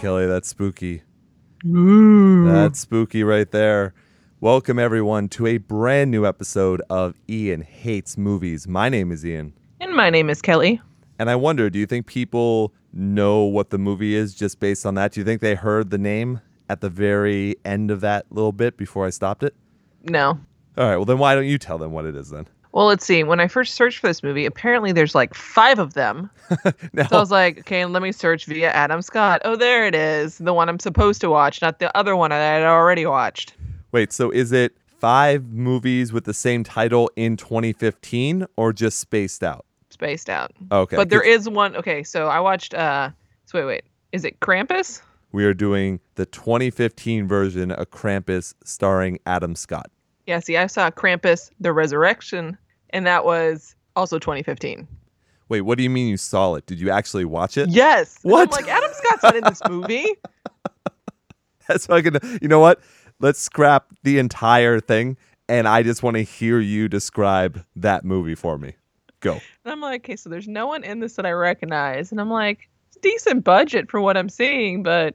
Kelly. 0.00 0.26
That's 0.26 0.48
spooky. 0.48 1.02
Ooh. 1.66 2.50
That's 2.50 2.80
spooky 2.80 3.22
right 3.22 3.50
there. 3.50 3.92
Welcome, 4.40 4.78
everyone, 4.78 5.28
to 5.30 5.46
a 5.46 5.58
brand 5.58 6.10
new 6.10 6.24
episode 6.24 6.80
of 6.88 7.14
Ian 7.28 7.60
Hates 7.60 8.16
Movies. 8.16 8.66
My 8.66 8.88
name 8.88 9.12
is 9.12 9.26
Ian. 9.26 9.52
And 9.78 9.94
my 9.94 10.08
name 10.08 10.30
is 10.30 10.40
Kelly. 10.40 10.80
And 11.18 11.28
I 11.28 11.36
wonder, 11.36 11.68
do 11.68 11.78
you 11.78 11.84
think 11.84 12.06
people 12.06 12.72
know 12.94 13.42
what 13.42 13.68
the 13.68 13.76
movie 13.76 14.14
is 14.14 14.34
just 14.34 14.58
based 14.58 14.86
on 14.86 14.94
that? 14.94 15.12
Do 15.12 15.20
you 15.20 15.24
think 15.24 15.42
they 15.42 15.54
heard 15.54 15.90
the 15.90 15.98
name 15.98 16.40
at 16.70 16.80
the 16.80 16.88
very 16.88 17.56
end 17.66 17.90
of 17.90 18.00
that 18.00 18.24
little 18.30 18.52
bit 18.52 18.78
before 18.78 19.06
I 19.06 19.10
stopped 19.10 19.42
it? 19.42 19.54
No. 20.04 20.40
All 20.78 20.88
right, 20.88 20.96
well, 20.96 21.04
then 21.04 21.18
why 21.18 21.34
don't 21.34 21.46
you 21.46 21.58
tell 21.58 21.76
them 21.76 21.92
what 21.92 22.06
it 22.06 22.16
is 22.16 22.30
then? 22.30 22.48
Well, 22.72 22.86
let's 22.86 23.04
see. 23.04 23.24
When 23.24 23.40
I 23.40 23.48
first 23.48 23.74
searched 23.74 23.98
for 23.98 24.06
this 24.06 24.22
movie, 24.22 24.46
apparently 24.46 24.92
there's 24.92 25.14
like 25.14 25.34
five 25.34 25.78
of 25.78 25.94
them. 25.94 26.30
Now, 26.92 27.06
So 27.08 27.16
I 27.16 27.20
was 27.20 27.30
like, 27.30 27.60
okay, 27.60 27.84
let 27.84 28.02
me 28.02 28.12
search 28.12 28.46
via 28.46 28.70
Adam 28.70 29.02
Scott. 29.02 29.40
Oh, 29.44 29.56
there 29.56 29.86
it 29.86 29.94
is. 29.94 30.38
The 30.38 30.52
one 30.52 30.68
I'm 30.68 30.78
supposed 30.80 31.20
to 31.22 31.30
watch, 31.30 31.62
not 31.62 31.78
the 31.78 31.96
other 31.96 32.14
one 32.16 32.32
I 32.32 32.36
had 32.38 32.62
already 32.64 33.06
watched. 33.06 33.54
wait, 33.92 34.12
so 34.12 34.30
is 34.30 34.50
it 34.52 34.76
five 34.98 35.44
movies 35.52 36.12
with 36.12 36.24
the 36.24 36.34
same 36.34 36.62
title 36.64 37.10
in 37.16 37.36
2015 37.36 38.46
or 38.56 38.72
just 38.72 38.98
spaced 38.98 39.42
out? 39.42 39.64
Spaced 39.90 40.28
out. 40.30 40.52
Okay. 40.72 40.96
but 40.96 41.08
there 41.10 41.22
is 41.22 41.48
one. 41.48 41.74
Okay, 41.76 42.02
so 42.02 42.28
I 42.28 42.40
watched. 42.40 42.74
uh 42.74 43.10
So 43.46 43.58
wait, 43.58 43.64
wait. 43.66 43.84
Is 44.12 44.24
it 44.24 44.38
Krampus? 44.40 45.00
We 45.32 45.44
are 45.44 45.54
doing 45.54 46.00
the 46.16 46.26
2015 46.26 47.28
version 47.28 47.70
of 47.70 47.90
Krampus 47.90 48.54
starring 48.64 49.18
Adam 49.26 49.54
Scott. 49.54 49.90
Yeah, 50.26 50.40
see, 50.40 50.56
I 50.56 50.66
saw 50.66 50.90
Krampus 50.90 51.50
the 51.60 51.72
Resurrection, 51.72 52.56
and 52.90 53.06
that 53.06 53.24
was 53.24 53.74
also 53.96 54.18
2015. 54.18 54.86
Wait, 55.48 55.62
what 55.62 55.76
do 55.76 55.82
you 55.82 55.90
mean 55.90 56.08
you 56.08 56.16
saw 56.16 56.54
it? 56.54 56.66
Did 56.66 56.78
you 56.80 56.90
actually 56.90 57.24
watch 57.24 57.56
it? 57.56 57.68
Yes. 57.70 58.18
What? 58.22 58.48
I'm 58.48 58.64
like, 58.64 58.68
Adam 58.72 58.90
Scott's 58.94 59.22
not 59.22 59.36
in 59.36 59.44
this 59.44 59.60
movie. 59.68 60.06
That's 61.68 61.86
fucking. 61.86 62.16
You 62.40 62.48
know 62.48 62.60
what? 62.60 62.80
Let's 63.18 63.40
scrap 63.40 63.86
the 64.04 64.18
entire 64.18 64.80
thing, 64.80 65.16
and 65.48 65.66
I 65.66 65.82
just 65.82 66.02
want 66.02 66.16
to 66.16 66.22
hear 66.22 66.60
you 66.60 66.88
describe 66.88 67.64
that 67.76 68.04
movie 68.04 68.34
for 68.36 68.58
me. 68.58 68.74
Go. 69.20 69.32
And 69.32 69.72
I'm 69.72 69.80
like, 69.80 70.02
okay, 70.02 70.16
so 70.16 70.30
there's 70.30 70.48
no 70.48 70.66
one 70.66 70.84
in 70.84 71.00
this 71.00 71.16
that 71.16 71.26
I 71.26 71.32
recognize. 71.32 72.10
And 72.12 72.20
I'm 72.20 72.30
like, 72.30 72.68
it's 72.88 72.96
decent 72.98 73.44
budget 73.44 73.90
for 73.90 74.00
what 74.00 74.16
I'm 74.16 74.28
seeing, 74.28 74.82
but 74.82 75.14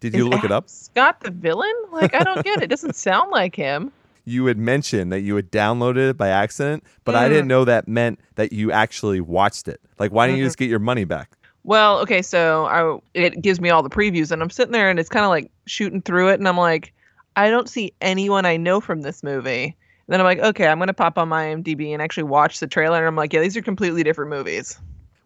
Did 0.00 0.14
you 0.14 0.28
look 0.28 0.44
it 0.44 0.52
up? 0.52 0.68
Scott 0.68 1.20
the 1.20 1.30
villain? 1.30 1.72
Like, 1.90 2.14
I 2.14 2.22
don't 2.22 2.44
get 2.44 2.58
it. 2.58 2.64
It 2.64 2.66
doesn't 2.70 2.96
sound 2.96 3.30
like 3.30 3.56
him. 3.56 3.90
You 4.28 4.46
had 4.46 4.58
mentioned 4.58 5.12
that 5.12 5.20
you 5.20 5.36
had 5.36 5.52
downloaded 5.52 6.10
it 6.10 6.16
by 6.16 6.28
accident, 6.28 6.82
but 7.04 7.14
I 7.14 7.28
didn't 7.28 7.46
know 7.46 7.64
that 7.64 7.86
meant 7.86 8.18
that 8.34 8.52
you 8.52 8.72
actually 8.72 9.20
watched 9.20 9.68
it. 9.68 9.80
Like, 10.00 10.10
why 10.10 10.26
didn't 10.26 10.38
you 10.40 10.44
Mhm. 10.44 10.48
just 10.48 10.58
get 10.58 10.68
your 10.68 10.80
money 10.80 11.04
back? 11.04 11.30
Well, 11.62 12.00
okay, 12.00 12.22
so 12.22 12.66
I 12.66 12.98
it 13.18 13.40
gives 13.40 13.60
me 13.60 13.70
all 13.70 13.82
the 13.84 13.88
previews, 13.88 14.32
and 14.32 14.42
I'm 14.42 14.50
sitting 14.50 14.72
there, 14.72 14.90
and 14.90 14.98
it's 14.98 15.08
kind 15.08 15.24
of 15.24 15.30
like 15.30 15.50
shooting 15.66 16.02
through 16.02 16.28
it, 16.30 16.40
and 16.40 16.48
I'm 16.48 16.56
like, 16.58 16.92
I 17.36 17.50
don't 17.50 17.68
see 17.68 17.92
anyone 18.00 18.44
I 18.44 18.56
know 18.56 18.80
from 18.80 19.02
this 19.02 19.22
movie. 19.22 19.64
And 19.64 19.74
then 20.12 20.20
I'm 20.20 20.24
like, 20.24 20.40
okay, 20.40 20.66
I'm 20.66 20.78
gonna 20.80 20.92
pop 20.92 21.18
on 21.18 21.28
my 21.28 21.44
IMDb 21.46 21.92
and 21.92 22.02
actually 22.02 22.22
watch 22.24 22.58
the 22.58 22.66
trailer, 22.66 22.98
and 22.98 23.06
I'm 23.06 23.16
like, 23.16 23.32
yeah, 23.32 23.40
these 23.40 23.56
are 23.56 23.62
completely 23.62 24.02
different 24.02 24.30
movies. 24.30 24.76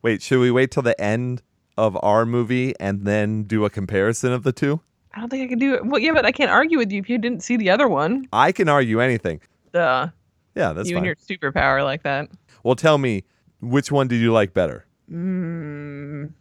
Wait, 0.03 0.21
should 0.21 0.41
we 0.41 0.50
wait 0.50 0.71
till 0.71 0.83
the 0.83 0.99
end 1.00 1.41
of 1.78 1.97
our 2.03 2.27
movie 2.27 2.75
and 2.78 3.05
then 3.06 3.44
do 3.44 3.65
a 3.65 3.71
comparison 3.71 4.33
of 4.33 4.43
the 4.43 4.53
two? 4.53 4.81
I 5.15 5.21
don't 5.21 5.28
think 5.28 5.43
I 5.43 5.48
can 5.48 5.59
do 5.59 5.75
it. 5.75 5.84
Well, 5.84 6.00
yeah, 6.00 6.12
but 6.12 6.25
I 6.25 6.32
can't 6.32 6.50
argue 6.50 6.78
with 6.78 6.93
you 6.93 7.00
if 7.00 7.10
you 7.10 7.19
didn't 7.19 7.43
see 7.43 7.56
the 7.56 7.71
other 7.71 7.88
one. 7.88 8.26
I 8.32 8.53
can 8.53 8.69
argue 8.69 9.00
anything. 9.00 9.41
Duh. 9.72 10.09
Yeah, 10.54 10.72
that's 10.72 10.88
you 10.88 10.97
fine. 10.97 11.06
and 11.06 11.06
your 11.06 11.16
superpower 11.16 11.82
like 11.84 12.03
that. 12.04 12.28
Well, 12.62 12.76
tell 12.76 12.98
me, 12.98 13.25
which 13.60 13.91
one 13.91 14.09
did 14.09 14.21
you 14.21 14.32
like 14.32 14.53
better? 14.54 14.87
Mm, 15.10 16.32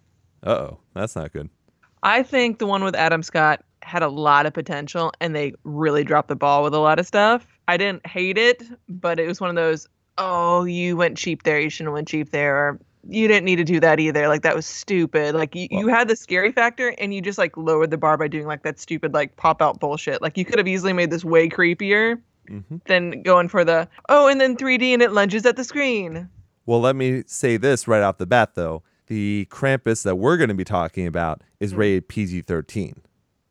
Uh 0.44 0.50
oh, 0.50 0.80
that's 0.94 1.16
not 1.16 1.32
good. 1.34 1.50
I 2.04 2.24
think 2.24 2.60
the 2.60 2.68
one 2.68 2.84
with 2.84 2.96
Adam 2.96 3.24
Scott 3.24 3.64
had 3.82 4.04
a 4.04 4.08
lot 4.08 4.46
of 4.46 4.54
potential, 4.54 5.12
and 5.20 5.36
they 5.36 5.54
really 5.64 6.04
dropped 6.04 6.28
the 6.28 6.36
ball 6.36 6.64
with 6.64 6.74
a 6.74 6.80
lot 6.80 7.00
of 7.00 7.08
stuff. 7.08 7.48
I 7.68 7.78
didn't 7.78 8.06
hate 8.06 8.38
it, 8.38 8.64
but 8.88 9.20
it 9.20 9.28
was 9.28 9.42
one 9.42 9.50
of 9.50 9.56
those, 9.56 9.88
oh, 10.18 10.64
you 10.66 10.96
went 10.96 11.18
cheap 11.18 11.44
there, 11.44 11.60
you 11.60 11.70
shouldn't 11.70 11.88
have 11.90 11.94
went 11.96 12.08
cheap 12.08 12.30
there, 12.32 12.56
or 12.56 12.80
you 13.08 13.28
didn't 13.28 13.46
need 13.46 13.56
to 13.58 13.64
do 13.64 13.80
that 13.80 14.00
either. 14.00 14.28
Like 14.28 14.42
that 14.42 14.56
was 14.56 14.66
stupid. 14.66 15.36
Like 15.36 15.56
you, 15.56 15.68
you 15.72 15.88
had 15.88 16.08
the 16.08 16.16
scary 16.16 16.52
factor, 16.52 16.90
and 16.98 17.14
you 17.14 17.22
just 17.22 17.38
like 17.38 17.56
lowered 17.58 17.92
the 17.92 17.98
bar 17.98 18.18
by 18.18 18.28
doing 18.28 18.46
like 18.46 18.64
that 18.64 18.80
stupid 18.80 19.14
like 19.14 19.36
pop 19.38 19.62
out 19.62 19.80
bullshit. 19.80 20.22
Like 20.22 20.38
you 20.38 20.46
could 20.46 20.58
have 20.58 20.68
easily 20.68 20.94
made 20.94 21.12
this 21.12 21.24
way 21.24 21.48
creepier 21.50 22.22
hmm 22.48 22.78
than 22.86 23.22
going 23.22 23.48
for 23.48 23.64
the 23.64 23.88
oh, 24.10 24.28
and 24.28 24.42
then 24.42 24.58
3D 24.58 24.94
and 24.94 25.02
it 25.02 25.12
lunges 25.12 25.46
at 25.46 25.56
the 25.56 25.64
screen. 25.64 26.28
Well, 26.66 26.82
let 26.82 26.96
me 26.96 27.24
say 27.26 27.58
this 27.58 27.88
right 27.88 28.02
off 28.04 28.18
the 28.18 28.26
bat, 28.28 28.56
though. 28.56 28.84
The 29.08 29.48
Krampus 29.50 30.04
that 30.04 30.18
we're 30.18 30.38
going 30.38 30.50
to 30.50 30.56
be 30.56 30.64
talking 30.64 31.08
about 31.08 31.42
is 31.60 31.72
Hmm. 31.72 31.80
rated 31.80 32.08
PG 32.10 32.42
13. 32.42 33.02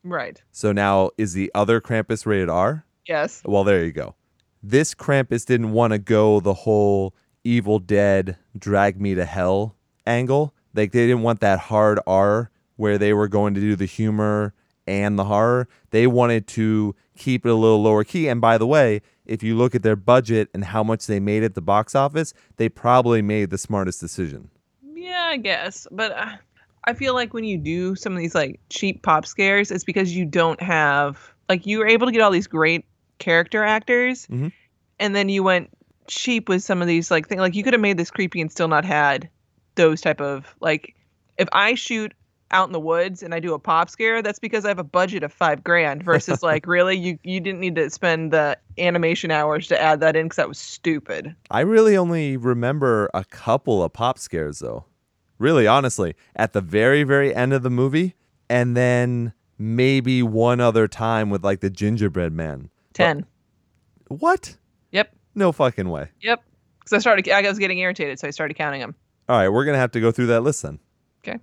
Right. 0.05 0.41
So 0.53 0.71
now, 0.73 1.11
is 1.19 1.33
the 1.33 1.51
other 1.55 1.81
Krampus 1.81 2.27
rated 2.27 2.49
R? 2.49 2.85
Yes. 3.07 3.43
Well, 3.45 3.65
there 3.65 3.85
you 3.85 3.91
go. 3.93 4.15
This 4.63 4.95
Krampus 4.95 5.45
didn't 5.45 5.73
want 5.73 5.93
to 5.93 5.99
go 5.99 6.39
the 6.41 6.55
whole 6.55 7.15
Evil 7.45 7.79
Dead, 7.79 8.37
drag 8.59 9.01
me 9.01 9.15
to 9.15 9.25
hell 9.25 9.77
angle. 10.07 10.55
Like, 10.75 10.93
they 10.93 11.07
didn't 11.07 11.23
want 11.23 11.41
that 11.41 11.59
hard 11.59 11.99
R 12.07 12.51
where 12.77 12.99
they 12.99 13.13
were 13.13 13.29
going 13.29 13.55
to 13.55 13.61
do 13.61 13.75
the 13.77 13.85
humor 13.87 14.55
and 14.87 15.19
the 15.19 15.25
horror. 15.25 15.69
They 15.91 16.07
wanted 16.07 16.47
to 16.49 16.95
keep 17.17 17.45
it 17.45 17.49
a 17.51 17.55
little 17.55 17.83
lower 17.83 18.05
key. 18.05 18.29
And 18.29 18.41
by 18.41 18.59
the 18.59 18.67
way, 18.67 19.03
if 19.27 19.43
you 19.43 19.57
look 19.57 19.75
at 19.75 19.83
their 19.83 19.97
budget 19.97 20.49
and 20.55 20.65
how 20.65 20.83
much 20.83 21.07
they 21.07 21.21
made 21.21 21.43
at 21.43 21.55
the 21.55 21.61
box 21.61 21.95
office, 21.95 22.33
they 22.57 22.69
probably 22.69 23.21
made 23.23 23.51
the 23.51 23.59
smartest 23.59 24.01
decision. 24.01 24.51
Yeah, 24.95 25.25
I 25.31 25.37
guess. 25.37 25.87
But 25.91 26.13
uh, 26.13 26.37
I 26.85 26.95
feel 26.95 27.13
like 27.15 27.35
when 27.35 27.45
you 27.45 27.59
do 27.59 27.95
some 27.97 28.13
of 28.13 28.19
these 28.19 28.35
like 28.35 28.61
cheap 28.71 29.03
pop 29.03 29.27
scares, 29.27 29.71
it's 29.71 29.85
because 29.85 30.15
you 30.15 30.25
don't 30.25 30.61
have 30.63 31.19
like 31.49 31.67
you 31.67 31.79
were 31.79 31.87
able 31.87 32.07
to 32.07 32.13
get 32.13 32.21
all 32.23 32.31
these 32.31 32.47
great 32.47 32.85
character 33.19 33.65
actors, 33.65 34.27
Mhm. 34.29 34.53
and 35.01 35.15
then 35.17 35.29
you 35.29 35.43
went 35.43 35.71
cheap 36.09 36.49
with 36.49 36.63
some 36.63 36.83
of 36.83 36.89
these 36.89 37.11
like 37.11 37.29
things. 37.29 37.41
Like 37.41 37.55
you 37.55 37.63
could 37.63 37.75
have 37.75 37.81
made 37.81 37.97
this 37.97 38.11
creepy 38.11 38.41
and 38.41 38.51
still 38.51 38.69
not 38.69 38.85
had 38.85 39.29
those 39.77 40.01
type 40.01 40.21
of 40.21 40.55
like. 40.61 40.95
If 41.37 41.49
I 41.53 41.75
shoot 41.75 42.13
out 42.51 42.69
in 42.69 42.73
the 42.73 42.81
woods 42.81 43.23
and 43.23 43.35
I 43.35 43.41
do 43.41 43.55
a 43.55 43.59
pop 43.59 43.91
scare, 43.91 44.23
that's 44.23 44.39
because 44.39 44.65
I 44.65 44.69
have 44.69 44.79
a 44.79 44.85
budget 44.85 45.23
of 45.23 45.33
five 45.33 45.63
grand. 45.63 46.03
Versus 46.03 46.43
like 46.43 46.67
really, 46.67 46.97
you 46.97 47.19
you 47.23 47.41
didn't 47.41 47.61
need 47.61 47.77
to 47.77 47.89
spend 47.91 48.33
the 48.33 48.59
animation 48.79 49.31
hours 49.31 49.69
to 49.69 49.81
add 49.81 50.01
that 50.01 50.17
in 50.17 50.27
because 50.27 50.37
that 50.37 50.49
was 50.49 50.59
stupid. 50.59 51.35
I 51.51 51.61
really 51.61 51.97
only 51.97 52.37
remember 52.37 53.11
a 53.15 53.25
couple 53.25 53.83
of 53.83 53.93
pop 53.93 54.19
scares, 54.19 54.59
though. 54.59 54.87
Really, 55.39 55.69
honestly, 55.69 56.17
at 56.35 56.53
the 56.53 56.61
very, 56.61 57.05
very 57.05 57.33
end 57.33 57.53
of 57.53 57.63
the 57.63 57.71
movie, 57.71 58.17
and 58.51 58.77
then 58.77 59.33
maybe 59.57 60.23
one 60.23 60.61
other 60.61 60.89
time 60.89 61.31
with 61.31 61.45
like 61.45 61.61
the 61.61 61.71
gingerbread 61.71 62.33
man. 62.33 62.71
Ten. 62.93 63.27
What? 64.09 64.57
No 65.39 65.53
fucking 65.53 65.89
way. 65.89 66.09
Yep. 66.21 66.43
Because 66.81 66.93
I 66.93 66.99
started, 66.99 67.29
I 67.29 67.43
was 67.43 67.61
getting 67.61 67.79
irritated, 67.79 68.19
so 68.19 68.27
I 68.27 68.31
started 68.31 68.55
counting 68.55 68.81
them. 68.81 68.95
All 69.29 69.37
right, 69.37 69.49
we're 69.49 69.65
gonna 69.65 69.79
have 69.79 69.93
to 69.93 70.01
go 70.01 70.11
through 70.11 70.27
that 70.27 70.41
list 70.41 70.63
then. 70.63 70.81
Okay. 71.23 71.39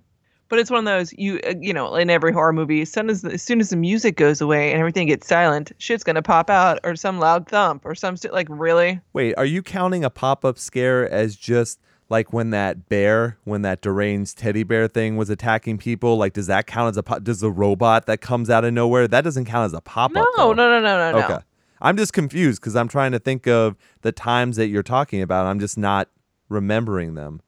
But 0.48 0.58
it's 0.58 0.70
one 0.70 0.80
of 0.80 0.84
those 0.84 1.14
you, 1.14 1.40
uh, 1.46 1.54
you 1.60 1.72
know, 1.72 1.94
in 1.94 2.10
every 2.10 2.32
horror 2.32 2.52
movie, 2.52 2.82
as 2.82 2.92
soon 2.92 3.08
as 3.08 3.24
as 3.24 3.42
soon 3.42 3.60
as 3.60 3.70
the 3.70 3.76
music 3.76 4.16
goes 4.16 4.40
away 4.40 4.70
and 4.70 4.78
everything 4.78 5.06
gets 5.06 5.26
silent, 5.26 5.72
shit's 5.78 6.04
gonna 6.04 6.22
pop 6.22 6.50
out, 6.50 6.78
or 6.84 6.94
some 6.94 7.18
loud 7.18 7.48
thump, 7.48 7.86
or 7.86 7.94
some 7.94 8.16
st- 8.16 8.34
like 8.34 8.48
really. 8.50 9.00
Wait, 9.14 9.34
are 9.38 9.44
you 9.44 9.62
counting 9.62 10.04
a 10.04 10.10
pop-up 10.10 10.58
scare 10.58 11.08
as 11.08 11.36
just 11.36 11.80
like 12.08 12.32
when 12.32 12.50
that 12.50 12.88
bear, 12.88 13.38
when 13.44 13.62
that 13.62 13.80
deranged 13.80 14.38
teddy 14.38 14.62
bear 14.62 14.88
thing 14.88 15.16
was 15.16 15.30
attacking 15.30 15.78
people? 15.78 16.16
Like, 16.16 16.32
does 16.32 16.48
that 16.48 16.66
count 16.66 16.90
as 16.90 16.96
a 16.96 17.02
pop? 17.02 17.22
Does 17.22 17.40
the 17.40 17.50
robot 17.50 18.06
that 18.06 18.20
comes 18.20 18.50
out 18.50 18.64
of 18.64 18.72
nowhere 18.72 19.08
that 19.08 19.22
doesn't 19.22 19.46
count 19.46 19.66
as 19.66 19.72
a 19.72 19.80
pop-up? 19.80 20.12
No, 20.12 20.26
though? 20.36 20.52
no, 20.52 20.68
no, 20.68 20.80
no, 20.80 21.12
no, 21.12 21.24
Okay. 21.24 21.44
I'm 21.80 21.96
just 21.96 22.12
confused 22.12 22.60
because 22.60 22.76
I'm 22.76 22.88
trying 22.88 23.12
to 23.12 23.18
think 23.18 23.46
of 23.46 23.76
the 24.02 24.12
times 24.12 24.56
that 24.56 24.68
you're 24.68 24.82
talking 24.82 25.20
about. 25.22 25.46
I'm 25.46 25.60
just 25.60 25.76
not 25.78 26.08
remembering 26.48 27.14
them. 27.14 27.40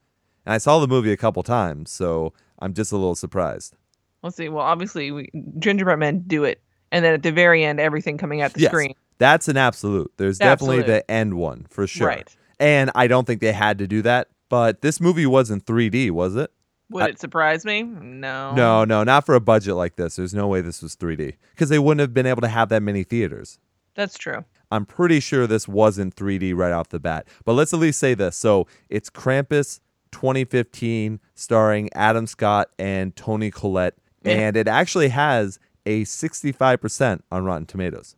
And 0.45 0.53
I 0.53 0.57
saw 0.57 0.79
the 0.79 0.87
movie 0.87 1.11
a 1.11 1.17
couple 1.17 1.43
times, 1.43 1.91
so 1.91 2.33
I'm 2.59 2.73
just 2.73 2.91
a 2.91 2.97
little 2.97 3.15
surprised. 3.15 3.75
Let's 4.23 4.35
see. 4.35 4.49
Well, 4.49 4.63
obviously, 4.65 5.11
we, 5.11 5.29
Gingerbread 5.59 5.99
Men 5.99 6.23
do 6.27 6.43
it, 6.43 6.61
and 6.91 7.03
then 7.05 7.13
at 7.13 7.23
the 7.23 7.31
very 7.31 7.63
end, 7.63 7.79
everything 7.79 8.17
coming 8.17 8.41
out 8.41 8.53
the 8.53 8.61
Yes. 8.61 8.71
screen. 8.71 8.93
That's 9.17 9.47
an 9.47 9.57
absolute. 9.57 10.11
There's 10.17 10.37
definitely 10.37 10.81
the 10.83 11.09
end 11.11 11.33
one 11.35 11.65
for 11.69 11.85
sure. 11.87 12.07
Right. 12.07 12.35
And 12.59 12.89
I 12.95 13.07
don't 13.07 13.25
think 13.27 13.41
they 13.41 13.51
had 13.53 13.77
to 13.79 13.87
do 13.87 14.01
that. 14.03 14.27
But 14.49 14.81
this 14.81 14.99
movie 14.99 15.25
wasn't 15.25 15.65
3D, 15.65 16.09
was 16.11 16.35
it? 16.35 16.51
Would 16.89 17.03
I- 17.03 17.07
it 17.09 17.19
surprise 17.19 17.65
me? 17.65 17.83
No. 17.83 18.53
No, 18.55 18.83
no, 18.85 19.03
not 19.03 19.25
for 19.25 19.35
a 19.35 19.39
budget 19.39 19.75
like 19.75 19.95
this. 19.97 20.15
There's 20.15 20.33
no 20.33 20.47
way 20.47 20.61
this 20.61 20.81
was 20.81 20.95
3D 20.95 21.35
because 21.51 21.69
they 21.69 21.77
wouldn't 21.79 21.99
have 22.01 22.13
been 22.13 22.25
able 22.25 22.41
to 22.41 22.47
have 22.47 22.69
that 22.69 22.81
many 22.81 23.03
theaters. 23.03 23.59
That's 23.99 24.17
true. 24.17 24.45
I'm 24.71 24.85
pretty 24.85 25.19
sure 25.19 25.45
this 25.45 25.67
wasn't 25.67 26.15
3D 26.15 26.55
right 26.55 26.71
off 26.71 26.87
the 26.89 26.99
bat. 26.99 27.27
But 27.43 27.53
let's 27.53 27.73
at 27.73 27.79
least 27.79 27.99
say 27.99 28.13
this. 28.13 28.37
So 28.37 28.65
it's 28.89 29.09
Krampus 29.09 29.81
2015, 30.11 31.19
starring 31.35 31.89
Adam 31.93 32.25
Scott 32.27 32.69
and 32.79 33.13
Toni 33.15 33.51
Collette. 33.51 33.95
Yeah. 34.23 34.33
And 34.33 34.55
it 34.57 34.67
actually 34.67 35.09
has 35.09 35.59
a 35.85 36.03
65% 36.03 37.21
on 37.31 37.43
Rotten 37.43 37.65
Tomatoes. 37.65 38.15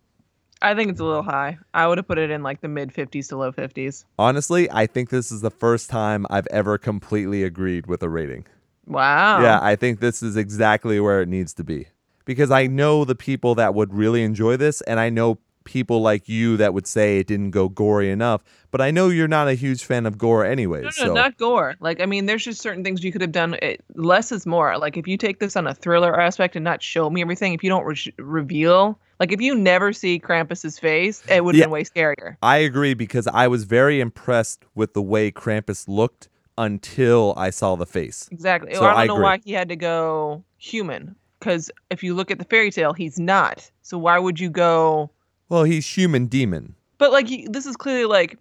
I 0.61 0.75
think 0.75 0.91
it's 0.91 0.99
a 0.99 1.03
little 1.03 1.23
high. 1.23 1.57
I 1.73 1.87
would 1.87 1.97
have 1.97 2.07
put 2.07 2.19
it 2.19 2.29
in 2.29 2.43
like 2.43 2.61
the 2.61 2.67
mid 2.67 2.93
50s 2.93 3.29
to 3.29 3.37
low 3.37 3.51
50s. 3.51 4.05
Honestly, 4.19 4.69
I 4.71 4.85
think 4.85 5.09
this 5.09 5.31
is 5.31 5.41
the 5.41 5.49
first 5.49 5.89
time 5.89 6.27
I've 6.29 6.47
ever 6.51 6.77
completely 6.77 7.43
agreed 7.43 7.87
with 7.87 8.03
a 8.03 8.09
rating. 8.09 8.45
Wow. 8.85 9.41
Yeah, 9.41 9.59
I 9.61 9.75
think 9.75 9.99
this 9.99 10.21
is 10.21 10.37
exactly 10.37 10.99
where 10.99 11.21
it 11.21 11.27
needs 11.27 11.53
to 11.55 11.63
be. 11.63 11.87
because 12.25 12.51
I 12.51 12.67
know 12.67 13.03
the 13.05 13.15
people 13.15 13.55
that 13.55 13.73
would 13.73 13.93
really 13.93 14.23
enjoy 14.23 14.57
this, 14.57 14.81
and 14.81 14.99
I 14.99 15.09
know 15.09 15.39
people 15.63 16.01
like 16.01 16.27
you 16.27 16.57
that 16.57 16.73
would 16.73 16.87
say 16.87 17.19
it 17.19 17.27
didn't 17.27 17.51
go 17.51 17.69
gory 17.69 18.09
enough. 18.09 18.43
But 18.71 18.81
I 18.81 18.89
know 18.91 19.09
you're 19.09 19.27
not 19.27 19.47
a 19.47 19.53
huge 19.53 19.83
fan 19.83 20.05
of 20.05 20.17
gore, 20.17 20.45
anyways. 20.45 20.83
No, 20.83 20.87
no, 20.87 21.07
so 21.07 21.13
not 21.13 21.37
gore. 21.37 21.75
Like, 21.79 21.99
I 22.01 22.05
mean, 22.05 22.25
there's 22.25 22.43
just 22.43 22.61
certain 22.61 22.83
things 22.83 23.03
you 23.03 23.11
could 23.11 23.21
have 23.21 23.31
done. 23.31 23.55
It, 23.61 23.83
less 23.95 24.31
is 24.31 24.45
more. 24.45 24.77
Like, 24.77 24.95
if 24.97 25.07
you 25.07 25.17
take 25.17 25.39
this 25.39 25.55
on 25.55 25.67
a 25.67 25.73
thriller 25.73 26.19
aspect 26.19 26.55
and 26.55 26.63
not 26.63 26.81
show 26.81 27.09
me 27.09 27.21
everything, 27.21 27.53
if 27.53 27.63
you 27.63 27.69
don't 27.69 27.85
re- 27.85 28.13
reveal, 28.17 28.97
like, 29.19 29.31
if 29.31 29.41
you 29.41 29.55
never 29.55 29.91
see 29.93 30.19
Krampus's 30.19 30.79
face, 30.79 31.21
it 31.29 31.43
would 31.43 31.55
have 31.55 31.59
Yeah. 31.59 31.65
been 31.65 31.71
way 31.71 31.83
scarier. 31.83 32.37
I 32.41 32.57
agree 32.57 32.93
because 32.93 33.27
I 33.27 33.47
was 33.47 33.65
very 33.65 33.99
impressed 33.99 34.63
with 34.73 34.93
the 34.93 35.01
way 35.01 35.31
Krampus 35.31 35.87
looked 35.87 36.29
until 36.57 37.33
I 37.37 37.49
saw 37.49 37.75
the 37.75 37.85
face. 37.85 38.29
Exactly. 38.31 38.73
So 38.73 38.83
I 38.83 38.87
don't 38.91 38.97
I 38.99 39.05
know 39.07 39.13
agree. 39.15 39.23
why 39.23 39.39
he 39.43 39.51
had 39.53 39.69
to 39.69 39.75
go 39.75 40.43
human. 40.57 41.15
Because 41.39 41.71
if 41.89 42.03
you 42.03 42.13
look 42.13 42.29
at 42.29 42.37
the 42.37 42.45
fairy 42.45 42.69
tale, 42.71 42.93
he's 42.93 43.19
not. 43.19 43.69
So 43.81 43.97
why 43.97 44.19
would 44.19 44.39
you 44.39 44.49
go? 44.49 45.09
Well, 45.51 45.65
he's 45.65 45.86
human 45.86 46.27
demon. 46.27 46.75
But 46.98 47.12
like, 47.12 47.30
you, 47.30 47.50
this 47.50 47.65
is 47.65 47.75
clearly 47.75 48.06
like, 48.06 48.39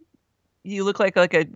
you 0.63 0.85
look 0.85 1.01
like 1.01 1.17
like 1.17 1.35
a 1.35 1.47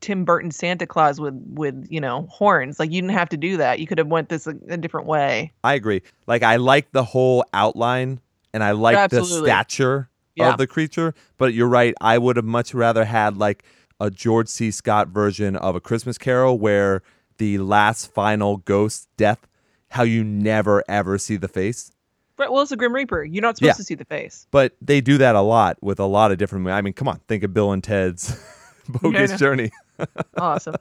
Tim 0.00 0.24
Burton 0.24 0.50
Santa 0.50 0.84
Claus 0.86 1.20
with 1.20 1.34
with 1.46 1.86
you 1.90 2.00
know 2.00 2.26
horns. 2.30 2.80
Like 2.80 2.90
you 2.90 3.00
didn't 3.00 3.16
have 3.16 3.28
to 3.28 3.36
do 3.36 3.56
that. 3.56 3.78
You 3.78 3.86
could 3.86 3.98
have 3.98 4.08
went 4.08 4.30
this 4.30 4.46
a, 4.46 4.54
a 4.68 4.76
different 4.76 5.06
way. 5.06 5.52
I 5.62 5.74
agree. 5.74 6.02
Like 6.26 6.42
I 6.42 6.56
like 6.56 6.90
the 6.92 7.04
whole 7.04 7.44
outline 7.52 8.20
and 8.52 8.64
I 8.64 8.72
like 8.72 9.10
the 9.10 9.24
stature 9.24 10.08
Yeah. 10.34 10.50
of 10.50 10.58
the 10.58 10.66
creature, 10.66 11.14
but 11.38 11.54
you're 11.54 11.68
right. 11.68 11.94
I 12.00 12.18
would 12.18 12.36
have 12.36 12.44
much 12.44 12.74
rather 12.74 13.04
had 13.04 13.36
like 13.36 13.62
a 14.00 14.10
George 14.10 14.48
C. 14.48 14.70
Scott 14.70 15.08
version 15.08 15.54
of 15.54 15.76
a 15.76 15.80
Christmas 15.80 16.18
Carol 16.18 16.58
where 16.58 17.02
the 17.38 17.58
last 17.58 18.12
final 18.12 18.56
ghost 18.58 19.08
death, 19.16 19.46
how 19.90 20.02
you 20.02 20.24
never 20.24 20.82
ever 20.88 21.18
see 21.18 21.36
the 21.36 21.48
face. 21.48 21.92
Well, 22.38 22.60
it's 22.60 22.72
a 22.72 22.76
Grim 22.76 22.94
Reaper. 22.94 23.24
You're 23.24 23.42
not 23.42 23.56
supposed 23.56 23.68
Yeah. 23.68 23.74
to 23.74 23.84
see 23.84 23.94
the 23.94 24.04
face. 24.04 24.46
But 24.50 24.74
they 24.82 25.00
do 25.00 25.18
that 25.18 25.36
a 25.36 25.40
lot 25.40 25.76
with 25.82 26.00
a 26.00 26.04
lot 26.06 26.32
of 26.32 26.38
different. 26.38 26.66
I 26.68 26.80
mean, 26.82 26.92
come 26.92 27.06
on, 27.08 27.20
think 27.28 27.42
of 27.44 27.54
Bill 27.54 27.72
and 27.72 27.82
Ted's 27.82 28.36
Bogus. 28.88 29.38
Journey. 29.38 29.70
Awesome. 30.38 30.74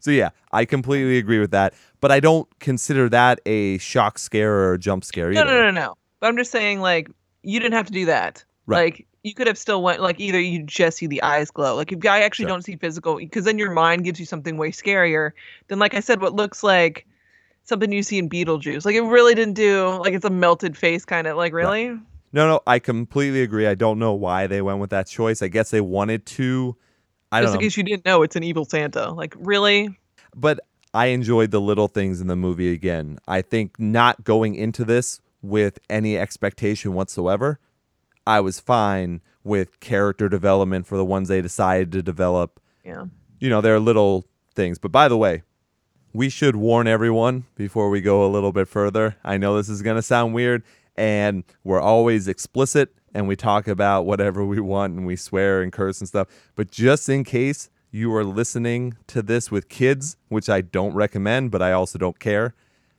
So 0.00 0.10
yeah, 0.10 0.30
I 0.52 0.64
completely 0.64 1.18
agree 1.18 1.38
with 1.40 1.50
that. 1.50 1.74
But 2.00 2.10
I 2.10 2.20
don't 2.20 2.48
consider 2.60 3.08
that 3.10 3.40
a 3.44 3.76
shock 3.78 4.18
scare 4.18 4.52
or 4.54 4.72
a 4.74 4.78
jump 4.78 5.04
scare 5.04 5.30
no, 5.32 5.44
no, 5.44 5.60
no, 5.60 5.70
no. 5.70 5.94
But 6.20 6.28
I'm 6.28 6.36
just 6.36 6.50
saying, 6.50 6.80
like, 6.80 7.10
you 7.42 7.60
didn't 7.60 7.74
have 7.74 7.86
to 7.86 7.92
do 7.92 8.06
that. 8.06 8.44
Right. 8.66 8.94
Like, 8.94 9.06
you 9.24 9.34
could 9.34 9.46
have 9.48 9.58
still 9.58 9.82
went 9.82 10.00
like 10.00 10.18
either 10.20 10.40
you 10.40 10.62
just 10.62 10.96
see 10.98 11.06
the 11.06 11.20
eyes 11.22 11.50
glow. 11.50 11.74
Like 11.76 11.92
if 11.92 11.98
I 12.06 12.22
actually 12.22 12.44
Sure. 12.44 12.48
don't 12.50 12.62
see 12.62 12.76
physical, 12.76 13.16
because 13.16 13.44
then 13.44 13.58
your 13.58 13.72
mind 13.72 14.04
gives 14.04 14.18
you 14.20 14.24
something 14.24 14.56
way 14.56 14.70
scarier 14.70 15.32
than 15.66 15.78
like 15.78 15.92
I 15.92 16.00
said, 16.00 16.22
what 16.22 16.34
looks 16.34 16.62
like 16.62 17.04
something 17.68 17.92
you 17.92 18.02
see 18.02 18.18
in 18.18 18.28
Beetlejuice. 18.28 18.84
Like 18.84 18.94
it 18.94 19.02
really 19.02 19.34
didn't 19.34 19.54
do 19.54 19.88
like 19.98 20.14
it's 20.14 20.24
a 20.24 20.30
melted 20.30 20.76
face 20.76 21.04
kind 21.04 21.26
of 21.26 21.36
like 21.36 21.52
really. 21.52 21.98
No, 22.30 22.46
no, 22.46 22.60
I 22.66 22.78
completely 22.78 23.42
agree. 23.42 23.66
I 23.66 23.74
don't 23.74 23.98
know 23.98 24.12
why 24.12 24.46
they 24.46 24.60
went 24.60 24.80
with 24.80 24.90
that 24.90 25.06
choice. 25.06 25.40
I 25.40 25.48
guess 25.48 25.70
they 25.70 25.80
wanted 25.80 26.26
to. 26.26 26.76
I 27.32 27.42
Just 27.42 27.54
in 27.54 27.58
know. 27.58 27.62
case 27.62 27.76
you 27.76 27.82
didn't 27.82 28.04
know, 28.04 28.22
it's 28.22 28.36
an 28.36 28.42
evil 28.42 28.64
Santa. 28.64 29.10
Like 29.10 29.34
really. 29.38 29.98
But 30.34 30.60
I 30.94 31.06
enjoyed 31.06 31.50
the 31.50 31.60
little 31.60 31.88
things 31.88 32.20
in 32.20 32.26
the 32.26 32.36
movie 32.36 32.72
again. 32.72 33.18
I 33.26 33.42
think 33.42 33.78
not 33.78 34.24
going 34.24 34.54
into 34.54 34.84
this 34.84 35.20
with 35.42 35.78
any 35.88 36.18
expectation 36.18 36.94
whatsoever, 36.94 37.58
I 38.26 38.40
was 38.40 38.60
fine 38.60 39.20
with 39.44 39.80
character 39.80 40.28
development 40.28 40.86
for 40.86 40.96
the 40.96 41.04
ones 41.04 41.28
they 41.28 41.40
decided 41.40 41.92
to 41.92 42.02
develop. 42.02 42.60
Yeah. 42.84 43.06
You 43.38 43.48
know, 43.48 43.60
there 43.60 43.74
are 43.74 43.80
little 43.80 44.26
things. 44.54 44.78
But 44.78 44.92
by 44.92 45.08
the 45.08 45.16
way, 45.16 45.42
we 46.12 46.28
should 46.28 46.56
warn 46.56 46.86
everyone 46.86 47.44
before 47.54 47.90
we 47.90 48.00
go 48.00 48.24
a 48.24 48.28
little 48.28 48.52
bit 48.52 48.68
further. 48.68 49.16
I 49.24 49.36
know 49.36 49.56
this 49.56 49.68
is 49.68 49.82
going 49.82 49.96
to 49.96 50.02
sound 50.02 50.34
weird, 50.34 50.62
and 50.96 51.44
we're 51.64 51.80
always 51.80 52.28
explicit 52.28 52.92
and 53.14 53.26
we 53.26 53.36
talk 53.36 53.66
about 53.66 54.04
whatever 54.04 54.44
we 54.44 54.60
want 54.60 54.94
and 54.94 55.06
we 55.06 55.16
swear 55.16 55.62
and 55.62 55.72
curse 55.72 56.00
and 56.00 56.08
stuff. 56.08 56.28
But 56.54 56.70
just 56.70 57.08
in 57.08 57.24
case 57.24 57.70
you 57.90 58.14
are 58.14 58.24
listening 58.24 58.96
to 59.06 59.22
this 59.22 59.50
with 59.50 59.68
kids, 59.68 60.16
which 60.28 60.48
I 60.48 60.60
don't 60.60 60.92
recommend, 60.94 61.50
but 61.50 61.62
I 61.62 61.72
also 61.72 61.98
don't 61.98 62.18
care, 62.18 62.54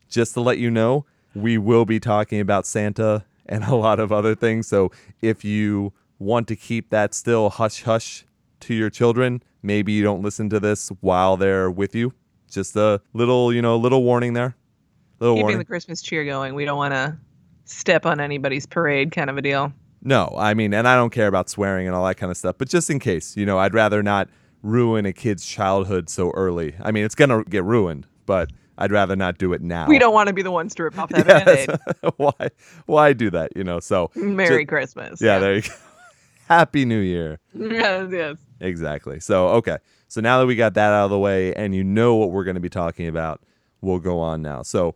just 0.10 0.34
to 0.34 0.42
let 0.42 0.58
you 0.58 0.72
know, 0.72 1.06
we 1.36 1.58
will 1.58 1.86
be 1.86 2.00
talking 2.00 2.40
about 2.40 2.66
Santa 2.66 3.24
and 3.46 3.64
a 3.64 3.76
lot 3.76 4.00
of 4.00 4.12
other 4.12 4.34
things. 4.36 4.68
So 4.68 4.92
if 5.22 5.46
you 5.46 5.94
want 6.18 6.48
to 6.48 6.56
keep 6.56 6.90
that 6.90 7.14
still 7.14 7.50
hush 7.50 7.84
hush 7.84 8.26
to 8.62 8.74
your 8.74 8.90
children, 8.90 9.44
maybe 9.62 9.92
you 9.92 10.04
don't 10.04 10.22
listen 10.22 10.50
to 10.50 10.60
this 10.60 10.90
while 11.02 11.38
they're 11.38 11.70
with 11.70 11.96
you. 11.96 12.14
Just 12.50 12.76
a 12.76 13.02
little, 13.14 13.54
you 13.54 13.62
know, 13.62 13.78
little 13.78 14.04
warning 14.04 14.34
there. 14.34 14.56
Little 15.20 15.36
Keeping 15.36 15.44
warning. 15.44 15.60
the 15.60 15.66
Christmas 15.66 16.02
cheer 16.02 16.24
going. 16.26 16.56
We 16.56 16.66
don't 16.66 16.78
want 16.78 16.94
to 16.94 17.18
step 17.66 18.06
on 18.06 18.20
anybody's 18.20 18.66
parade 18.66 19.12
kind 19.12 19.30
of 19.30 19.38
a 19.38 19.42
deal. 19.42 19.74
No, 20.02 20.34
I 20.38 20.54
mean, 20.54 20.74
and 20.74 20.88
I 20.88 20.96
don't 20.96 21.10
care 21.12 21.28
about 21.28 21.50
swearing 21.50 21.86
and 21.86 21.96
all 21.96 22.06
that 22.06 22.16
kind 22.16 22.32
of 22.32 22.38
stuff, 22.38 22.56
but 22.58 22.70
just 22.70 22.90
in 22.90 23.00
case, 23.00 23.36
you 23.36 23.46
know, 23.46 23.60
I'd 23.60 23.74
rather 23.74 24.02
not 24.02 24.30
ruin 24.64 25.06
a 25.06 25.12
kid's 25.14 25.46
childhood 25.46 26.10
so 26.10 26.32
early. 26.32 26.74
I 26.82 26.92
mean, 26.92 27.04
it's 27.04 27.16
going 27.16 27.30
to 27.30 27.44
get 27.50 27.66
ruined, 27.66 28.08
but 28.26 28.50
I'd 28.78 28.92
rather 28.94 29.18
not 29.18 29.38
do 29.38 29.52
it 29.52 29.62
now. 29.62 29.88
We 29.88 30.00
don't 30.00 30.14
want 30.14 30.28
to 30.28 30.34
be 30.34 30.42
the 30.42 30.52
ones 30.52 30.74
to 30.76 30.84
rip 30.84 30.98
off 30.98 31.10
that 31.10 31.28
band-aid. 32.02 32.12
why 32.18 32.50
why 32.86 33.12
do 33.14 33.30
that, 33.32 33.52
you 33.58 33.64
know? 33.66 33.82
So, 33.82 34.10
Merry 34.16 34.64
ju- 34.64 34.68
Christmas. 34.68 35.22
yeah, 35.22 35.38
there 35.40 35.56
you 35.56 35.62
go. 35.64 35.70
Happy 36.48 36.86
New 36.86 37.00
Year. 37.00 37.40
yes, 37.54 38.10
yes. 38.12 38.38
Exactly. 38.62 39.20
So, 39.20 39.50
okay. 39.50 39.78
So 40.10 40.22
now 40.22 40.40
that 40.40 40.48
we 40.48 40.56
got 40.56 40.74
that 40.74 40.92
out 40.92 41.06
of 41.06 41.12
the 41.12 41.20
way 41.20 41.54
and 41.54 41.74
you 41.74 41.84
know 41.84 42.16
what 42.16 42.32
we're 42.32 42.44
going 42.44 42.56
to 42.56 42.60
be 42.60 42.70
talking 42.70 43.08
about, 43.08 43.42
we'll 43.80 44.00
go 44.00 44.20
on 44.20 44.42
now. 44.42 44.64
So, 44.64 44.96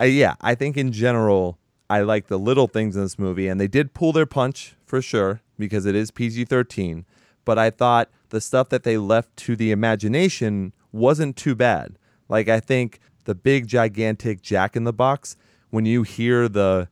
yeah, 0.00 0.34
I 0.40 0.54
think 0.54 0.76
in 0.78 0.90
general, 0.90 1.58
I 1.90 2.00
like 2.00 2.28
the 2.28 2.38
little 2.38 2.66
things 2.66 2.96
in 2.96 3.02
this 3.02 3.18
movie, 3.18 3.46
and 3.46 3.60
they 3.60 3.68
did 3.68 3.92
pull 3.92 4.12
their 4.12 4.26
punch 4.26 4.74
for 4.86 5.02
sure 5.02 5.42
because 5.58 5.84
it 5.84 5.94
is 5.94 6.10
PG 6.10 6.46
13. 6.46 7.04
But 7.44 7.58
I 7.58 7.68
thought 7.68 8.10
the 8.30 8.40
stuff 8.40 8.70
that 8.70 8.84
they 8.84 8.96
left 8.96 9.36
to 9.36 9.54
the 9.54 9.70
imagination 9.70 10.72
wasn't 10.92 11.36
too 11.36 11.54
bad. 11.54 11.98
Like, 12.28 12.48
I 12.48 12.58
think 12.58 13.00
the 13.24 13.34
big, 13.34 13.66
gigantic 13.66 14.40
jack 14.40 14.76
in 14.76 14.84
the 14.84 14.92
box, 14.92 15.36
when 15.68 15.84
you 15.84 16.04
hear 16.04 16.48
the 16.48 16.88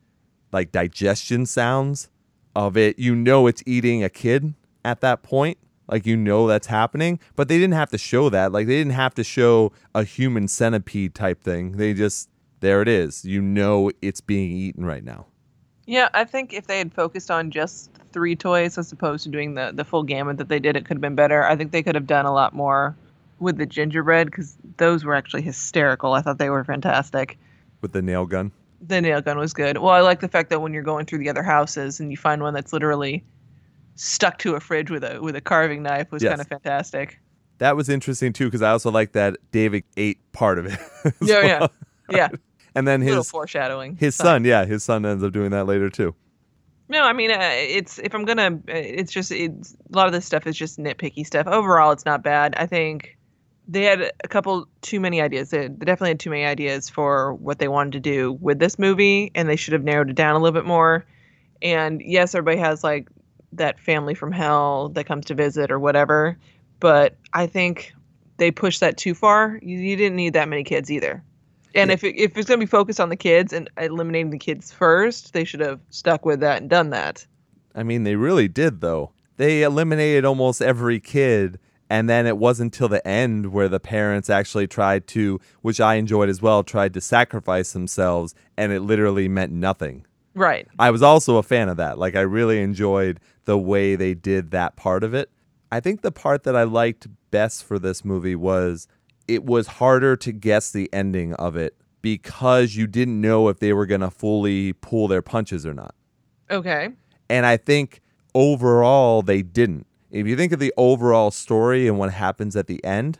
like 0.53 0.73
digestion 0.73 1.47
sounds 1.47 2.11
of 2.55 2.77
it, 2.77 2.99
you 2.99 3.15
know 3.15 3.47
it's 3.47 3.63
eating 3.65 4.05
a 4.05 4.11
kid 4.11 4.53
at 4.85 5.01
that 5.01 5.23
point. 5.23 5.57
Like 5.89 6.07
you 6.07 6.17
know 6.17 6.47
that's 6.47 6.67
happening, 6.67 7.21
but 7.37 7.49
they 7.49 7.59
didn't 7.59 7.75
have 7.75 7.91
to 7.91 7.99
show 7.99 8.29
that. 8.31 8.53
Like 8.53 8.67
they 8.67 8.77
didn't 8.77 8.95
have 8.95 9.15
to 9.15 9.25
show 9.25 9.73
a 9.95 10.03
human 10.03 10.49
centipede 10.49 11.15
type 11.15 11.43
thing. 11.43 11.77
They 11.77 11.95
just 11.95 12.29
there 12.61 12.83
it 12.83 12.89
is. 12.89 13.25
You 13.25 13.41
know 13.41 13.91
it's 14.03 14.21
being 14.21 14.51
eaten 14.51 14.85
right 14.85 15.05
now. 15.05 15.27
Yeah, 15.87 16.09
I 16.15 16.25
think 16.25 16.53
if 16.53 16.67
they 16.67 16.79
had 16.79 16.93
focused 16.93 17.31
on 17.31 17.53
just 17.53 17.91
three 18.13 18.35
toys 18.35 18.77
as 18.77 18.91
opposed 18.91 19.23
to 19.25 19.31
doing 19.31 19.55
the, 19.55 19.71
the 19.73 19.85
full 19.85 20.03
gamut 20.03 20.39
that 20.39 20.49
they 20.49 20.59
did, 20.59 20.77
it 20.77 20.85
could 20.85 20.97
have 20.97 21.01
been 21.01 21.15
better. 21.15 21.45
I 21.45 21.55
think 21.55 21.71
they 21.71 21.83
could 21.83 21.95
have 21.95 22.09
done 22.09 22.27
a 22.27 22.33
lot 22.33 22.53
more 22.55 22.97
with 23.39 23.59
the 23.59 23.67
gingerbread 23.67 24.27
because 24.27 24.57
those 24.79 25.05
were 25.05 25.15
actually 25.15 25.43
hysterical. 25.43 26.15
I 26.15 26.23
thought 26.23 26.39
they 26.39 26.51
were 26.51 26.65
fantastic. 26.65 27.39
with 27.83 27.93
the 27.93 28.03
nail 28.03 28.27
gun. 28.27 28.51
The 28.81 29.01
nail 29.01 29.21
gun 29.21 29.39
was 29.39 29.53
good. 29.53 29.79
Well, 29.79 29.93
I 29.93 30.01
like 30.01 30.21
the 30.21 30.29
fact 30.29 30.51
that 30.51 30.61
when 30.61 30.73
you're 30.75 30.83
going 30.83 31.07
through 31.07 31.19
the 31.19 31.29
other 31.31 31.43
houses 31.43 32.01
and 32.01 32.11
you 32.11 32.17
find 32.17 32.43
one 32.43 32.53
that's 32.55 32.73
literally 32.73 33.23
stuck 33.97 34.39
to 34.39 34.55
a 34.55 34.61
fridge 34.61 34.91
with 34.91 35.03
a 35.05 35.21
with 35.21 35.35
a 35.37 35.41
carving 35.41 35.83
knife 35.83 36.11
was 36.13 36.23
Yes. 36.23 36.31
kind 36.31 36.41
of 36.41 36.47
fantastic. 36.49 37.19
That 37.59 37.75
was 37.77 37.89
interesting 37.89 38.33
too 38.33 38.47
because 38.47 38.63
I 38.63 38.71
also 38.71 38.91
like 38.91 39.13
that 39.13 39.37
David 39.51 39.85
ate 39.97 40.19
part 40.33 40.59
of 40.59 40.67
it. 40.67 40.79
Yeah, 41.23 41.43
yeah, 41.43 41.67
yeah. 42.11 42.29
And 42.75 42.87
then 42.87 43.01
little 43.01 43.19
his 43.19 43.31
foreshadowing. 43.31 43.97
his 43.97 44.15
son, 44.15 44.45
yeah, 44.45 44.67
his 44.67 44.85
son 44.85 45.07
ends 45.07 45.25
up 45.25 45.33
doing 45.33 45.51
that 45.53 45.65
later 45.65 45.89
too. 45.89 46.15
No, 46.91 47.05
I 47.05 47.15
mean, 47.15 47.31
uh, 47.31 47.39
it's 47.41 47.99
if 47.99 48.15
I'm 48.15 48.27
gonna, 48.27 48.51
uh, 48.69 48.73
it's 48.73 49.11
just 49.11 49.33
it's, 49.33 49.73
a 49.73 49.97
lot 49.97 50.07
of 50.07 50.13
this 50.13 50.27
stuff 50.27 50.47
is 50.47 50.57
just 50.57 50.79
nitpicky 50.79 51.27
stuff. 51.27 51.47
Overall, 51.47 51.91
it's 51.93 52.05
not 52.05 52.23
bad. 52.23 52.55
I 52.59 52.67
think 52.67 53.17
they 53.67 53.85
had 53.85 54.13
a 54.23 54.29
couple 54.29 54.69
too 54.83 55.01
many 55.01 55.23
ideas. 55.23 55.49
They, 55.51 55.69
they 55.69 55.87
definitely 55.87 56.11
had 56.11 56.21
too 56.21 56.29
many 56.31 56.45
ideas 56.45 56.91
for 56.91 57.33
what 57.35 57.59
they 57.59 57.69
wanted 57.69 57.93
to 57.95 58.01
do 58.01 58.35
with 58.43 58.59
this 58.59 58.79
movie, 58.79 59.33
and 59.35 59.49
they 59.49 59.57
should 59.57 59.73
have 59.73 59.83
narrowed 59.83 60.11
it 60.11 60.17
down 60.17 60.37
a 60.37 60.39
little 60.39 60.53
bit 60.53 60.67
more. 60.67 61.07
And 61.63 62.03
yes, 62.05 62.35
everybody 62.35 62.59
has 62.59 62.85
like 62.85 63.09
that 63.57 63.79
family 63.81 64.15
from 64.15 64.33
hell 64.33 64.89
that 64.91 65.05
comes 65.05 65.25
to 65.27 65.35
visit 65.35 65.71
or 65.71 65.79
whatever, 65.79 66.37
but 66.81 67.17
I 67.33 67.47
think 67.47 67.93
they 68.39 68.51
pushed 68.51 68.81
that 68.81 68.97
too 68.97 69.15
far. 69.15 69.59
You, 69.63 69.79
you 69.79 69.97
didn't 69.97 70.17
need 70.17 70.35
that 70.35 70.49
many 70.49 70.63
kids 70.65 70.91
either. 70.91 71.23
And 71.75 71.89
Yeah. 71.91 71.95
if 71.95 72.05
it, 72.05 72.17
if 72.17 72.37
it's 72.37 72.49
going 72.49 72.61
to 72.61 72.67
be 72.67 72.71
focused 72.71 73.01
on 73.01 73.09
the 73.09 73.17
kids 73.17 73.53
and 73.53 73.69
eliminating 73.79 74.31
the 74.31 74.39
kids 74.39 74.73
first, 74.73 75.33
they 75.33 75.45
should 75.45 75.61
have 75.61 75.81
stuck 75.91 76.25
with 76.25 76.41
that 76.41 76.61
and 76.61 76.71
done 76.71 76.91
that. 76.91 77.27
I 77.75 77.83
mean, 77.83 78.05
they 78.05 78.17
really 78.17 78.49
did, 78.49 78.81
though. 78.81 79.13
They 79.37 79.63
eliminated 79.63 80.25
almost 80.25 80.63
every 80.63 80.99
kid, 81.01 81.59
and 81.91 82.09
then 82.09 82.27
it 82.27 82.39
wasn't 82.39 82.75
until 82.75 82.89
the 82.89 83.07
end 83.07 83.53
where 83.53 83.69
the 83.69 83.79
parents 83.81 84.31
actually 84.31 84.67
tried 84.67 85.07
to, 85.09 85.39
which 85.61 85.81
I 85.81 85.97
enjoyed 85.97 86.31
as 86.31 86.41
well, 86.41 86.63
tried 86.63 86.95
to 86.95 87.01
sacrifice 87.03 87.73
themselves, 87.73 88.35
and 88.57 88.73
it 88.73 88.81
literally 88.81 89.29
meant 89.29 89.53
nothing. 89.53 90.07
Right. 90.37 90.69
I 90.79 90.91
was 90.91 91.03
also 91.03 91.39
a 91.39 91.43
fan 91.43 91.69
of 91.69 91.79
that. 91.79 91.99
Like, 91.99 92.15
I 92.15 92.21
really 92.21 92.61
enjoyed 92.61 93.19
the 93.47 93.59
way 93.59 93.97
they 93.97 94.15
did 94.15 94.51
that 94.53 94.77
part 94.77 95.03
of 95.03 95.15
it. 95.15 95.31
I 95.73 95.81
think 95.81 96.03
the 96.03 96.13
part 96.13 96.45
that 96.45 96.55
I 96.55 96.63
liked 96.63 97.09
best 97.31 97.65
for 97.65 97.79
this 97.79 98.05
movie 98.05 98.37
was 98.37 98.87
it 99.27 99.45
was 99.45 99.67
harder 99.67 100.15
to 100.17 100.33
guess 100.33 100.71
the 100.71 100.89
ending 100.93 101.33
of 101.35 101.57
it 101.57 101.75
because 102.03 102.77
you 102.77 102.87
didn't 102.87 103.21
know 103.21 103.49
if 103.49 103.59
they 103.59 103.73
were 103.73 103.87
going 103.87 104.03
to 104.03 104.11
fully 104.11 104.75
pull 104.75 105.09
their 105.09 105.23
punches 105.23 105.67
or 105.67 105.75
not. 105.75 105.95
Okay. 106.51 106.91
And 107.29 107.47
I 107.47 107.57
think 107.57 108.01
overall 108.35 109.23
they 109.23 109.43
didn't. 109.43 109.87
If 110.11 110.27
you 110.27 110.37
think 110.37 110.53
of 110.53 110.61
the 110.61 110.73
overall 110.77 111.33
story 111.33 111.89
and 111.89 111.99
what 111.99 112.13
happens 112.13 112.55
at 112.55 112.69
the 112.69 112.85
end, 112.85 113.19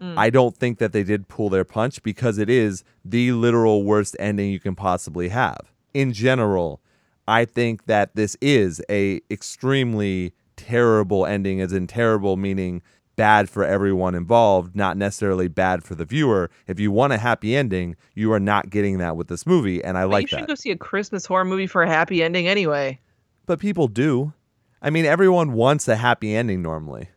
Mm. 0.00 0.18
I 0.18 0.30
don't 0.30 0.54
think 0.54 0.78
that 0.78 0.92
they 0.92 1.02
did 1.02 1.28
pull 1.28 1.48
their 1.48 1.64
punch 1.64 2.02
because 2.02 2.38
it 2.38 2.50
is 2.50 2.84
the 3.04 3.32
literal 3.32 3.82
worst 3.82 4.14
ending 4.18 4.50
you 4.50 4.60
can 4.60 4.74
possibly 4.74 5.30
have. 5.30 5.72
In 5.96 6.12
general, 6.12 6.82
I 7.26 7.46
think 7.46 7.86
that 7.86 8.14
this 8.16 8.36
is 8.42 8.82
a 8.90 9.22
extremely 9.30 10.34
terrible 10.56 11.24
ending 11.24 11.62
as 11.62 11.72
in 11.72 11.86
terrible 11.86 12.36
meaning 12.36 12.82
bad 13.16 13.48
for 13.48 13.64
everyone 13.64 14.14
involved, 14.14 14.76
not 14.76 14.98
necessarily 14.98 15.48
bad 15.48 15.82
for 15.82 15.94
the 15.94 16.04
viewer. 16.04 16.50
If 16.66 16.78
you 16.78 16.92
want 16.92 17.14
a 17.14 17.16
happy 17.16 17.56
ending, 17.56 17.96
you 18.14 18.30
are 18.34 18.38
not 18.38 18.68
getting 18.68 18.98
that 18.98 19.16
with 19.16 19.28
this 19.28 19.46
movie 19.46 19.82
and 19.82 19.96
I 19.96 20.02
But 20.02 20.10
like 20.10 20.22
you 20.24 20.28
should 20.28 20.40
that. 20.40 20.48
go 20.48 20.54
see 20.54 20.70
a 20.70 20.76
Christmas 20.76 21.24
horror 21.24 21.46
movie 21.46 21.66
for 21.66 21.82
a 21.82 21.88
happy 21.88 22.22
ending 22.22 22.46
anyway. 22.46 23.00
But 23.46 23.58
people 23.58 23.88
do. 23.88 24.34
I 24.82 24.90
mean, 24.90 25.06
everyone 25.06 25.54
wants 25.54 25.88
a 25.88 25.96
happy 25.96 26.34
ending 26.36 26.60
normally. 26.60 27.08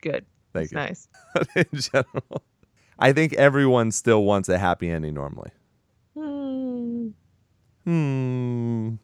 Good. 0.00 0.26
Thank 0.52 0.70
That's 0.70 0.72
you. 0.72 0.76
nice. 0.76 1.08
In 1.54 1.80
general, 1.80 2.42
I 2.98 3.12
think 3.12 3.34
everyone 3.34 3.92
still 3.92 4.24
wants 4.24 4.48
a 4.48 4.58
happy 4.58 4.90
ending 4.90 5.14
normally. 5.14 5.50
Hmm. 7.88 8.96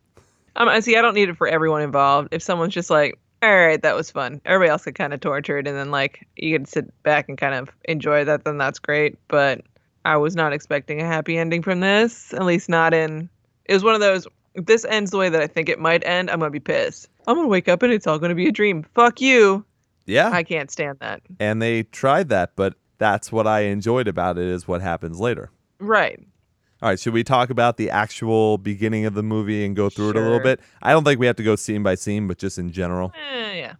Um, 0.56 0.68
I 0.68 0.80
see. 0.80 0.96
I 0.96 1.00
don't 1.02 1.14
need 1.14 1.30
it 1.30 1.36
for 1.38 1.48
everyone 1.48 1.80
involved. 1.80 2.28
If 2.32 2.42
someone's 2.42 2.74
just 2.74 2.90
like, 2.90 3.18
"All 3.42 3.56
right, 3.56 3.80
that 3.80 3.96
was 3.96 4.10
fun," 4.10 4.40
everybody 4.44 4.70
else 4.70 4.84
get 4.84 4.94
kind 4.94 5.14
of 5.14 5.20
tortured, 5.20 5.66
and 5.66 5.76
then 5.76 5.90
like 5.90 6.26
you 6.36 6.54
can 6.54 6.66
sit 6.66 7.02
back 7.02 7.28
and 7.28 7.38
kind 7.38 7.54
of 7.54 7.70
enjoy 7.86 8.24
that. 8.24 8.44
Then 8.44 8.58
that's 8.58 8.78
great. 8.78 9.16
But 9.28 9.62
I 10.04 10.16
was 10.18 10.36
not 10.36 10.52
expecting 10.52 11.00
a 11.00 11.06
happy 11.06 11.38
ending 11.38 11.62
from 11.62 11.80
this. 11.80 12.34
At 12.34 12.44
least 12.44 12.68
not 12.68 12.92
in. 12.92 13.28
It 13.64 13.72
was 13.72 13.82
one 13.82 13.94
of 13.94 14.00
those. 14.02 14.26
If 14.54 14.66
this 14.66 14.84
ends 14.84 15.10
the 15.10 15.16
way 15.18 15.30
that 15.30 15.40
I 15.40 15.46
think 15.46 15.68
it 15.70 15.80
might 15.80 16.04
end, 16.06 16.30
I'm 16.30 16.38
gonna 16.38 16.50
be 16.50 16.60
pissed. 16.60 17.08
I'm 17.26 17.36
gonna 17.36 17.48
wake 17.48 17.68
up 17.68 17.82
and 17.82 17.90
it's 17.92 18.06
all 18.06 18.18
gonna 18.18 18.34
be 18.34 18.46
a 18.48 18.52
dream. 18.52 18.84
Fuck 18.94 19.20
you. 19.20 19.64
Yeah. 20.06 20.28
I 20.30 20.42
can't 20.42 20.70
stand 20.70 20.98
that. 21.00 21.22
and 21.40 21.62
they 21.62 21.84
tried 21.84 22.28
that, 22.28 22.52
but 22.54 22.74
that's 22.98 23.32
what 23.32 23.46
I 23.46 23.60
enjoyed 23.60 24.06
about 24.06 24.36
it 24.36 24.44
is 24.44 24.68
what 24.68 24.82
happens 24.82 25.18
later. 25.18 25.50
Right. 25.80 26.20
All 26.82 26.88
right, 26.90 26.98
should 27.00 27.14
we 27.14 27.24
talk 27.24 27.50
about 27.50 27.76
the 27.76 27.88
actual 27.90 28.58
beginning 28.58 29.06
of 29.06 29.14
the 29.14 29.22
movie 29.22 29.64
and 29.64 29.74
go 29.74 29.88
through 29.88 30.10
it 30.10 30.16
a 30.16 30.20
little 30.20 30.40
bit? 30.40 30.60
I 30.82 30.92
don't 30.92 31.04
think 31.04 31.18
we 31.18 31.26
have 31.26 31.36
to 31.36 31.42
go 31.42 31.56
scene 31.56 31.82
by 31.82 31.94
scene, 31.94 32.26
but 32.28 32.36
just 32.36 32.58
in 32.58 32.72
general. 32.72 33.12
Eh, 33.32 33.54
yeah. 33.54 33.74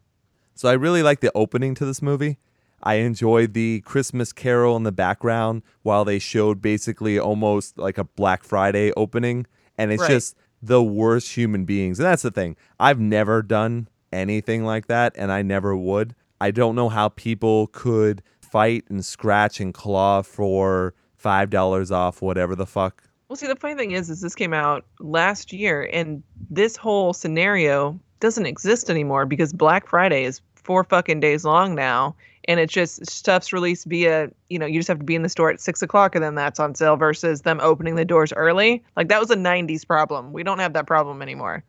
So 0.55 0.69
I 0.69 0.73
really 0.73 1.03
like 1.03 1.21
the 1.21 1.31
opening 1.35 1.75
to 1.75 1.85
this 1.85 2.01
movie. 2.01 2.39
I 2.83 2.95
enjoyed 2.95 3.53
the 3.55 3.81
Christmas 3.81 4.33
Carol 4.33 4.77
in 4.77 4.85
the 4.85 4.93
background 4.93 5.63
while 5.83 6.05
they 6.05 6.19
showed 6.19 6.63
basically 6.63 7.19
almost 7.19 7.77
like 7.79 7.99
a 7.99 8.05
Black 8.05 8.45
Friday 8.45 8.93
opening. 8.97 9.47
And 9.77 9.91
it's 9.91 10.03
Right. 10.03 10.11
just 10.11 10.37
the 10.63 10.83
worst 10.83 11.35
human 11.37 11.65
beings. 11.65 11.99
And 11.99 12.07
that's 12.07 12.23
the 12.23 12.31
thing. 12.31 12.57
I've 12.79 13.01
never 13.01 13.43
done 13.43 13.89
anything 14.13 14.65
like 14.65 14.87
that, 14.87 15.13
and 15.17 15.33
I 15.33 15.43
never 15.43 15.77
would. 15.77 16.15
I 16.41 16.53
don't 16.53 16.75
know 16.77 16.89
how 16.89 17.09
people 17.11 17.67
could 17.67 18.23
fight 18.41 18.85
and 18.89 19.05
scratch 19.05 19.61
and 19.61 19.75
claw 19.75 20.23
for 20.23 20.95
$5 21.25 21.91
off, 21.91 22.21
whatever 22.23 22.55
the 22.55 22.67
fuck. 22.67 23.03
Well, 23.29 23.37
see, 23.37 23.47
the 23.47 23.57
funny 23.57 23.75
thing 23.75 23.93
is, 23.93 24.11
is 24.11 24.21
this 24.21 24.35
came 24.35 24.53
out 24.53 24.85
last 25.01 25.53
year, 25.53 25.89
and 25.93 26.23
this 26.51 26.77
whole 26.77 27.13
scenario 27.13 27.99
doesn't 28.21 28.47
exist 28.47 28.91
anymore 28.91 29.27
because 29.27 29.53
Black 29.53 29.89
Friday 29.89 30.25
is 30.25 30.41
four 30.55 30.85
fucking 30.85 31.21
days 31.21 31.45
long 31.45 31.75
now, 31.75 32.15
and 32.47 32.61
it's 32.61 32.73
just 32.73 33.05
stuff's 33.11 33.53
released 33.53 33.87
via, 33.87 34.31
you 34.51 34.59
know, 34.59 34.67
you 34.67 34.79
just 34.79 34.89
have 34.89 34.99
to 34.99 35.05
be 35.05 35.15
in 35.15 35.23
the 35.23 35.29
store 35.29 35.51
at 35.51 35.61
six 35.61 35.83
o'clock, 35.83 36.15
and 36.15 36.23
then 36.23 36.35
that's 36.35 36.61
on 36.61 36.75
sale 36.75 36.97
versus 36.97 37.43
them 37.43 37.61
opening 37.63 37.95
the 37.95 38.05
doors 38.05 38.33
early. 38.35 38.85
Like 38.97 39.09
that 39.09 39.21
was 39.21 39.31
a 39.31 39.37
'90s 39.37 39.87
problem. 39.87 40.33
We 40.33 40.43
don't 40.43 40.59
have 40.59 40.75
that 40.75 40.87
problem 40.87 41.23
anymore. 41.23 41.65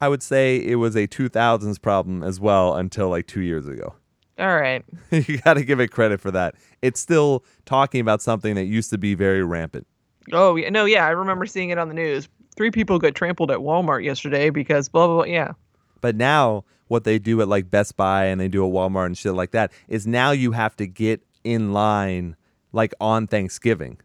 I 0.00 0.08
would 0.08 0.22
say 0.22 0.56
it 0.56 0.76
was 0.76 0.96
a 0.96 1.06
2000s 1.06 1.80
problem 1.80 2.24
as 2.24 2.40
well 2.40 2.74
until 2.74 3.08
like 3.08 3.28
two 3.28 3.40
years 3.40 3.68
ago. 3.68 3.94
All 4.38 4.54
right, 4.56 4.84
you 5.10 5.38
got 5.38 5.54
to 5.54 5.64
give 5.64 5.78
it 5.80 5.88
credit 5.88 6.20
for 6.20 6.30
that. 6.30 6.54
It's 6.80 7.00
still 7.00 7.44
talking 7.66 8.00
about 8.00 8.22
something 8.22 8.54
that 8.54 8.64
used 8.64 8.90
to 8.90 8.98
be 8.98 9.14
very 9.14 9.44
rampant. 9.44 9.86
Oh 10.32 10.56
yeah, 10.56 10.70
no, 10.70 10.84
yeah, 10.84 11.06
I 11.06 11.10
remember 11.10 11.46
seeing 11.46 11.70
it 11.70 11.78
on 11.78 11.88
the 11.88 11.94
news. 11.94 12.28
Three 12.56 12.70
people 12.70 12.98
got 12.98 13.14
trampled 13.14 13.50
at 13.50 13.58
Walmart 13.58 14.04
yesterday 14.04 14.50
because 14.50 14.88
blah 14.88 15.06
blah 15.06 15.16
blah. 15.16 15.24
Yeah, 15.24 15.52
But 16.00 16.16
now, 16.16 16.64
what 16.88 17.04
they 17.04 17.18
do 17.18 17.40
at 17.42 17.48
like 17.48 17.70
Best 17.70 17.96
Buy 17.96 18.26
and 18.26 18.40
they 18.40 18.48
do 18.48 18.66
at 18.66 18.72
Walmart 18.72 19.06
and 19.06 19.18
shit 19.18 19.34
like 19.34 19.50
that 19.52 19.72
is 19.88 20.06
now 20.06 20.30
you 20.30 20.52
have 20.52 20.76
to 20.76 20.86
get 20.86 21.22
in 21.44 21.72
line 21.72 22.36
like 22.72 22.94
on 23.00 23.26
Thanksgiving, 23.26 23.98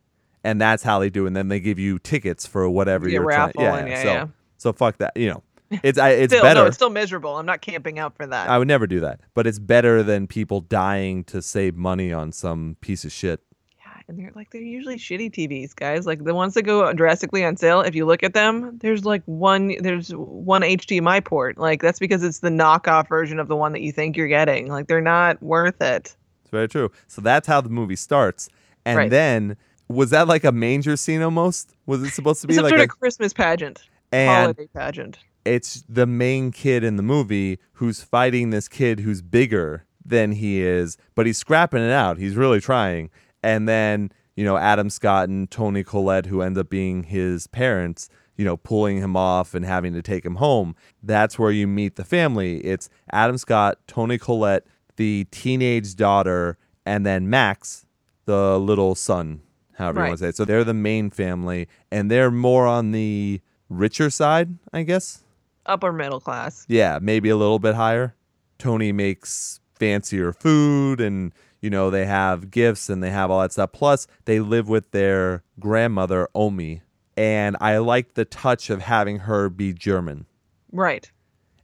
and 0.43 0.59
that's 0.59 0.83
how 0.83 0.99
they 0.99 1.09
do. 1.09 1.25
And 1.25 1.35
then 1.35 1.47
they 1.47 1.59
give 1.61 1.79
you 1.79 1.99
tickets 1.99 2.45
for 2.45 2.69
whatever 2.69 3.07
Yeah, 3.07 3.19
you're 3.21 3.31
trying. 3.31 3.53
and 3.57 3.87
yeah, 3.89 4.01
so, 4.03 4.07
yeah. 4.11 4.27
so 4.57 4.73
fuck 4.73 4.97
that. 4.97 5.15
You 5.15 5.29
know, 5.29 5.43
it's 5.83 5.97
I, 5.99 6.09
it's 6.11 6.33
still, 6.33 6.43
better. 6.43 6.61
no, 6.61 6.65
it's 6.67 6.75
still 6.77 6.89
miserable. 6.89 7.35
I'm 7.37 7.45
not 7.45 7.61
camping 7.61 7.99
out 7.99 8.15
for 8.15 8.25
that. 8.27 8.49
I 8.49 8.57
would 8.57 8.67
never 8.67 8.87
do 8.87 8.99
that, 9.01 9.19
but 9.33 9.45
it's 9.47 9.59
better 9.59 10.03
than 10.03 10.27
people 10.27 10.61
dying 10.61 11.23
to 11.25 11.41
save 11.41 11.75
money 11.75 12.11
on 12.13 12.31
some 12.31 12.77
piece 12.81 13.03
of 13.05 13.11
shit. 13.11 13.41
Yeah, 13.79 13.91
and 14.07 14.19
they're 14.19 14.31
like 14.35 14.51
they're 14.51 14.61
usually 14.61 14.97
shitty 14.97 15.31
TVs, 15.31 15.75
guys. 15.75 16.05
Like 16.05 16.23
the 16.23 16.33
ones 16.33 16.53
that 16.53 16.63
go 16.63 16.91
drastically 16.93 17.43
on 17.43 17.57
sale. 17.57 17.81
If 17.81 17.95
you 17.95 18.05
look 18.05 18.23
at 18.23 18.33
them, 18.33 18.77
there's 18.79 19.05
like 19.05 19.23
one 19.25 19.75
there's 19.81 20.09
one 20.11 20.61
HDMI 20.61 21.23
port. 21.25 21.57
Like 21.57 21.81
that's 21.81 21.99
because 21.99 22.23
it's 22.23 22.39
the 22.39 22.49
knockoff 22.49 23.07
version 23.09 23.39
of 23.39 23.47
the 23.47 23.55
one 23.55 23.73
that 23.73 23.81
you 23.81 23.91
think 23.91 24.15
you're 24.17 24.27
getting. 24.27 24.67
Like 24.67 24.87
they're 24.87 25.01
not 25.01 25.41
worth 25.43 25.81
it. 25.81 26.15
It's 26.43 26.51
very 26.51 26.67
true. 26.69 26.91
So 27.07 27.21
that's 27.21 27.45
how 27.47 27.59
the 27.61 27.69
movie 27.69 27.97
starts, 27.97 28.47
and 28.85 28.97
Right. 28.97 29.09
then 29.09 29.57
was 29.89 30.09
that 30.11 30.27
like 30.27 30.43
a 30.45 30.51
manger 30.51 30.95
scene 30.97 31.21
almost? 31.21 31.73
Was 31.85 32.03
it 32.03 32.11
supposed 32.11 32.41
to 32.41 32.47
be 32.47 32.53
some 32.53 32.63
like 32.63 32.71
sort 32.71 32.81
a 32.81 32.83
of 32.85 32.89
Christmas 32.89 33.33
pageant, 33.33 33.83
and 34.13 34.29
holiday 34.29 34.67
pageant. 34.73 35.17
It's 35.47 35.83
the 35.87 36.05
main 36.05 36.51
kid 36.51 36.83
in 36.83 36.97
the 36.97 37.03
movie 37.03 37.59
who's 37.73 38.03
fighting 38.03 38.49
this 38.49 38.67
kid 38.67 38.99
who's 38.99 39.21
bigger 39.21 39.85
than 40.05 40.33
he 40.33 40.61
is, 40.61 40.97
but 41.15 41.25
he's 41.25 41.37
scrapping 41.37 41.81
it 41.81 41.91
out. 41.91 42.17
He's 42.17 42.35
really 42.35 42.61
trying. 42.61 43.09
And 43.43 43.67
then, 43.67 44.11
you 44.35 44.45
know, 44.45 44.57
Adam 44.57 44.89
Scott 44.89 45.29
and 45.29 45.49
Toni 45.49 45.83
Collette, 45.83 46.25
who 46.27 46.41
end 46.41 46.57
up 46.57 46.69
being 46.69 47.03
his 47.03 47.47
parents, 47.47 48.09
you 48.35 48.45
know, 48.45 48.57
pulling 48.57 48.97
him 48.97 49.15
off 49.15 49.53
and 49.53 49.65
having 49.65 49.93
to 49.93 50.01
take 50.01 50.25
him 50.25 50.35
home. 50.35 50.75
That's 51.01 51.39
where 51.39 51.51
you 51.51 51.67
meet 51.67 51.95
the 51.95 52.05
family. 52.05 52.59
It's 52.59 52.89
Adam 53.11 53.37
Scott, 53.37 53.79
Toni 53.87 54.17
Collette, 54.17 54.65
the 54.95 55.27
teenage 55.31 55.95
daughter, 55.95 56.57
and 56.85 57.05
then 57.05 57.29
Max, 57.29 57.85
the 58.25 58.59
little 58.59 58.95
son, 58.95 59.41
however 59.75 59.99
you 59.99 60.05
want 60.07 60.19
to 60.19 60.23
say 60.25 60.29
it. 60.29 60.35
So 60.35 60.45
they're 60.45 60.63
the 60.63 60.73
main 60.73 61.09
family, 61.09 61.67
and 61.91 62.09
they're 62.11 62.31
more 62.31 62.67
on 62.67 62.91
the 62.91 63.41
richer 63.69 64.09
side, 64.09 64.57
I 64.71 64.83
guess. 64.83 65.23
Upper 65.67 65.91
middle 65.91 66.19
class. 66.19 66.65
Yeah, 66.67 66.99
maybe 67.01 67.29
a 67.29 67.35
little 67.37 67.59
bit 67.59 67.75
higher. 67.75 68.15
Toni 68.57 68.91
makes 68.91 69.59
fancier 69.75 70.33
food 70.33 70.99
and 70.99 71.31
you 71.61 71.69
know, 71.69 71.89
they 71.89 72.05
have 72.05 72.51
gifts 72.51 72.89
and 72.89 73.03
they 73.03 73.09
have 73.09 73.31
all 73.31 73.41
that 73.41 73.51
stuff. 73.51 73.71
Plus, 73.71 74.07
they 74.25 74.39
live 74.39 74.69
with 74.69 74.91
their 74.91 75.43
grandmother, 75.59 76.27
Omi. 76.35 76.81
And 77.15 77.57
I 77.59 77.77
like 77.77 78.13
the 78.13 78.25
touch 78.25 78.69
of 78.69 78.81
having 78.81 79.19
her 79.19 79.49
be 79.49 79.73
German. 79.73 80.27
Right. 80.71 81.11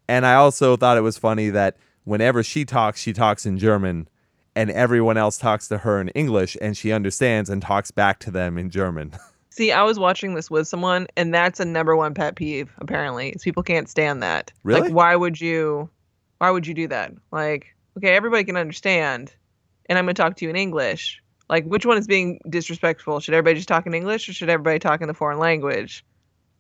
And 0.08 0.26
I 0.26 0.36
also 0.36 0.76
thought 0.76 0.98
it 0.98 1.02
was 1.02 1.18
funny 1.18 1.50
that 1.52 1.78
whenever 2.04 2.44
she 2.44 2.66
talks, 2.66 3.00
she 3.00 3.14
talks 3.14 3.46
in 3.46 3.58
German 3.58 4.08
and 4.56 4.72
everyone 4.72 5.18
else 5.18 5.38
talks 5.38 5.68
to 5.68 5.80
her 5.80 6.02
in 6.02 6.10
English 6.10 6.58
and 6.62 6.76
she 6.76 6.92
understands 6.92 7.50
and 7.50 7.62
talks 7.62 7.92
back 7.92 8.20
to 8.20 8.32
them 8.32 8.58
in 8.58 8.70
German. 8.70 9.14
See, 9.54 9.72
I 9.72 9.84
was 9.84 10.00
watching 10.00 10.34
this 10.34 10.50
with 10.50 10.68
someone, 10.68 11.06
and 11.16 11.32
that's 11.32 11.60
a 11.60 11.66
number 11.66 11.96
one 11.96 12.16
pet 12.16 12.36
peeve. 12.36 12.74
Apparently, 12.80 13.36
people 13.44 13.62
can't 13.62 13.88
stand 13.88 14.24
that. 14.24 14.52
Really? 14.64 14.82
Like, 14.82 14.94
why 14.94 15.16
would 15.16 15.40
you? 15.40 15.92
Why 16.40 16.50
would 16.50 16.66
you 16.66 16.74
do 16.74 16.88
that? 16.88 17.14
Like, 17.32 17.68
okay, 17.96 18.16
everybody 18.16 18.46
can 18.46 18.58
understand, 18.58 19.32
and 19.88 20.00
I'm 20.00 20.06
gonna 20.06 20.16
talk 20.16 20.38
to 20.38 20.46
you 20.46 20.50
in 20.50 20.56
English. 20.56 21.22
Like, 21.50 21.66
which 21.66 21.86
one 21.86 22.00
is 22.00 22.08
being 22.08 22.40
disrespectful? 22.50 23.20
Should 23.20 23.36
everybody 23.36 23.58
just 23.58 23.68
talk 23.68 23.86
in 23.86 23.94
English, 23.94 24.28
or 24.28 24.34
should 24.34 24.50
everybody 24.50 24.80
talk 24.80 25.02
in 25.02 25.08
the 25.08 25.14
foreign 25.14 25.38
language? 25.38 26.04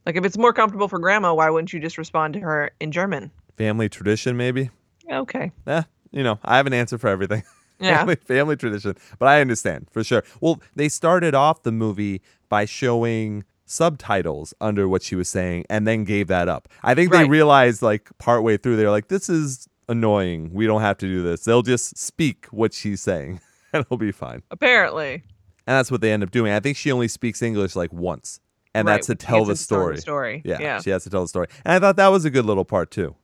Like, 0.05 0.15
if 0.15 0.23
it's 0.23 0.37
more 0.37 0.53
comfortable 0.53 0.87
for 0.87 0.99
grandma, 0.99 1.33
why 1.33 1.49
wouldn't 1.49 1.73
you 1.73 1.79
just 1.79 1.97
respond 1.97 2.35
to 2.35 2.41
her 2.41 2.69
in 2.79 2.91
German? 2.91 3.31
family 3.57 3.89
tradition, 3.89 4.37
maybe? 4.37 4.69
Okay. 5.11 5.51
Eh, 5.65 5.81
you 6.11 6.23
know, 6.23 6.37
I 6.43 6.57
have 6.57 6.67
an 6.67 6.73
answer 6.73 6.99
for 6.99 7.07
everything. 7.07 7.43
Yeah. 7.79 7.97
family, 7.97 8.15
family 8.15 8.55
tradition. 8.55 8.95
But 9.19 9.27
I 9.27 9.41
understand 9.41 9.87
for 9.91 10.05
sure. 10.05 10.23
Well, 10.39 10.61
they 10.73 10.87
started 10.87 11.35
off 11.35 11.63
the 11.63 11.71
movie 11.71 12.21
by 12.53 12.65
showing 12.65 13.43
subtitles 13.65 14.53
under 14.61 14.87
what 14.87 15.01
she 15.01 15.15
was 15.15 15.27
saying 15.27 15.65
and 15.71 15.87
then 15.87 16.03
gave 16.03 16.27
that 16.27 16.47
up. 16.47 16.67
I 16.83 16.93
think 16.93 17.11
they 17.11 17.25
realized 17.27 17.81
like 17.81 18.09
partway 18.19 18.57
through 18.57 18.75
they're 18.75 18.91
like 18.91 19.07
this 19.07 19.27
is 19.27 19.67
annoying. 19.89 20.51
We 20.53 20.67
don't 20.67 20.81
have 20.81 20.99
to 20.99 21.07
do 21.07 21.23
this. 21.23 21.45
They'll 21.45 21.63
just 21.63 21.97
speak 21.97 22.45
what 22.51 22.71
she's 22.75 23.01
saying 23.01 23.41
and 23.73 23.83
it'll 23.83 23.97
be 23.97 24.11
fine. 24.11 24.43
Apparently. 24.51 25.13
And 25.65 25.75
that's 25.77 25.89
what 25.89 26.01
they 26.01 26.11
end 26.11 26.21
up 26.21 26.29
doing. 26.29 26.51
I 26.53 26.59
think 26.59 26.77
she 26.77 26.91
only 26.91 27.07
speaks 27.07 27.41
English 27.41 27.75
like 27.75 27.91
once. 27.91 28.39
And 28.75 28.87
Right, 28.87 28.93
that's 28.95 29.07
to 29.07 29.15
tell 29.15 29.45
the 29.45 29.55
to 29.55 29.57
tell 29.59 29.79
story. 29.79 29.97
story. 29.97 30.41
Yeah, 30.45 30.57
Yeah. 30.59 30.79
she 30.81 30.91
has 30.91 31.03
to 31.05 31.09
tell 31.09 31.21
the 31.21 31.27
story. 31.27 31.47
And 31.65 31.73
I 31.73 31.79
thought 31.79 31.95
that 31.95 32.09
was 32.09 32.25
a 32.25 32.29
good 32.29 32.45
little 32.45 32.65
part 32.65 32.91
too. 32.91 33.15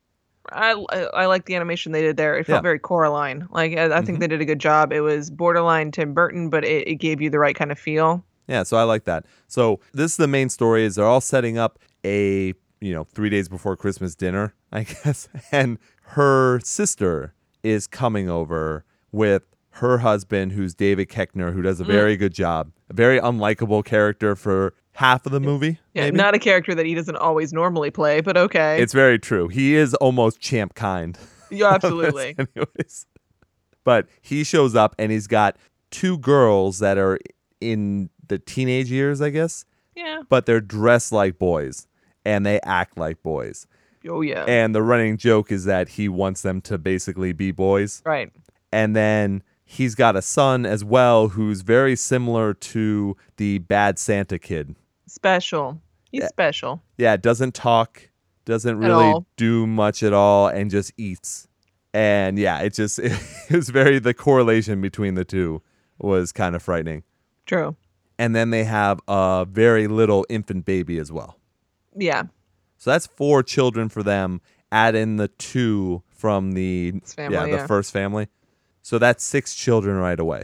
I, 0.51 0.71
I 1.13 1.27
like 1.27 1.45
the 1.45 1.55
animation 1.55 1.91
they 1.91 2.01
did 2.01 2.17
there. 2.17 2.35
It 2.39 2.45
felt 2.47 2.57
Yeah. 2.57 2.61
very 2.61 2.79
Coraline. 2.79 3.47
Like 3.51 3.77
I, 3.77 3.95
I 3.97 4.01
think 4.01 4.17
Mhm. 4.17 4.21
they 4.21 4.27
did 4.29 4.41
a 4.41 4.45
good 4.45 4.59
job. 4.59 4.91
It 4.91 5.01
was 5.01 5.29
borderline 5.29 5.91
Tim 5.91 6.13
Burton, 6.15 6.49
but 6.49 6.63
it, 6.65 6.87
it 6.87 6.95
gave 6.95 7.21
you 7.21 7.29
the 7.29 7.37
right 7.37 7.55
kind 7.55 7.71
of 7.71 7.77
feel. 7.77 8.23
Yeah, 8.49 8.63
so 8.63 8.77
I 8.77 8.83
like 8.83 9.03
that. 9.03 9.25
So 9.47 9.79
this 9.93 10.11
is 10.11 10.17
the 10.17 10.27
main 10.27 10.49
story 10.49 10.83
is 10.83 10.95
they're 10.95 11.05
all 11.05 11.21
setting 11.21 11.57
up 11.57 11.77
a, 12.03 12.53
you 12.81 12.93
know, 12.93 13.03
3 13.03 13.29
days 13.29 13.47
before 13.47 13.77
Christmas 13.77 14.15
dinner, 14.15 14.55
I 14.71 14.83
guess. 14.83 15.29
And 15.51 15.77
her 16.01 16.59
sister 16.61 17.35
is 17.63 17.85
coming 17.85 18.29
over 18.29 18.85
with 19.11 19.43
her 19.71 19.99
husband 19.99 20.51
who's 20.51 20.73
David 20.73 21.09
Koechner 21.09 21.53
who 21.53 21.61
does 21.61 21.79
a 21.79 21.83
mm. 21.83 21.87
very 21.87 22.17
good 22.17 22.33
job. 22.33 22.71
A 22.89 22.93
very 22.93 23.19
unlikable 23.19 23.85
character 23.85 24.35
for 24.35 24.73
half 24.93 25.25
of 25.27 25.31
the 25.31 25.39
movie. 25.39 25.79
Yeah, 25.93 26.05
maybe? 26.05 26.17
not 26.17 26.33
a 26.33 26.39
character 26.39 26.73
that 26.73 26.85
he 26.85 26.95
doesn't 26.95 27.15
always 27.15 27.53
normally 27.53 27.91
play, 27.91 28.21
but 28.21 28.35
okay. 28.35 28.81
It's 28.81 28.93
very 28.93 29.19
true. 29.19 29.47
He 29.47 29.75
is 29.75 29.93
almost 29.95 30.39
Champ 30.39 30.73
Kind. 30.73 31.19
yeah, 31.51 31.69
absolutely. 31.73 32.35
Anyways. 32.57 33.05
But 33.83 34.07
he 34.21 34.43
shows 34.43 34.75
up 34.75 34.95
and 34.97 35.11
he's 35.11 35.27
got 35.27 35.55
two 35.91 36.17
girls 36.17 36.79
that 36.79 36.97
are 36.97 37.19
in 37.61 38.09
the 38.29 38.39
teenage 38.39 38.89
years, 38.89 39.21
I 39.21 39.29
guess, 39.29 39.65
yeah. 39.95 40.21
but 40.29 40.45
they're 40.45 40.61
dressed 40.61 41.11
like 41.11 41.37
boys 41.37 41.87
and 42.25 42.45
they 42.45 42.59
act 42.61 42.97
like 42.97 43.21
boys. 43.21 43.67
Oh 44.07 44.21
yeah. 44.21 44.45
And 44.47 44.73
the 44.73 44.81
running 44.81 45.17
joke 45.17 45.51
is 45.51 45.65
that 45.65 45.89
he 45.89 46.07
wants 46.07 46.41
them 46.41 46.61
to 46.61 46.77
basically 46.77 47.33
be 47.33 47.51
boys. 47.51 48.01
right. 48.05 48.31
And 48.71 48.95
then 48.95 49.41
he's 49.65 49.95
got 49.95 50.15
a 50.15 50.21
son 50.21 50.65
as 50.65 50.83
well 50.83 51.29
who's 51.29 51.61
very 51.61 51.95
similar 51.95 52.53
to 52.53 53.17
the 53.37 53.57
bad 53.59 53.99
Santa 53.99 54.39
kid. 54.39 54.75
Special. 55.07 55.81
He's 56.11 56.25
special. 56.27 56.81
Yeah, 56.97 57.17
doesn't 57.17 57.53
talk, 57.53 58.09
doesn't 58.45 58.77
really 58.77 59.25
do 59.37 59.67
much 59.67 60.01
at 60.01 60.13
all, 60.13 60.47
and 60.47 60.71
just 60.71 60.91
eats. 60.97 61.47
And 61.93 62.39
yeah, 62.39 62.59
it 62.61 62.73
just 62.73 62.99
it 62.99 63.13
was 63.51 63.69
very 63.69 63.99
the 63.99 64.13
correlation 64.13 64.81
between 64.81 65.15
the 65.15 65.25
two 65.25 65.61
was 65.99 66.31
kind 66.31 66.55
of 66.55 66.63
frightening. 66.63 67.03
True. 67.45 67.75
And 68.19 68.35
then 68.35 68.51
they 68.51 68.65
have 68.65 68.99
a 69.07 69.47
very 69.49 69.87
little 69.87 70.25
infant 70.29 70.65
baby 70.65 70.99
as 70.99 71.11
well. 71.11 71.39
Yeah. 71.95 72.23
So 72.77 72.91
that's 72.91 73.07
four 73.07 73.41
children 73.41 73.89
for 73.89 74.03
them. 74.03 74.41
Add 74.71 74.93
in 74.93 75.15
the 75.15 75.29
two 75.29 76.03
from 76.09 76.51
the 76.51 76.91
family, 77.05 77.33
yeah 77.35 77.43
the 77.45 77.49
yeah. 77.51 77.65
first 77.67 77.91
family. 77.91 78.27
So 78.83 78.99
that's 78.99 79.23
six 79.23 79.55
children 79.55 79.95
right 79.97 80.19
away. 80.19 80.43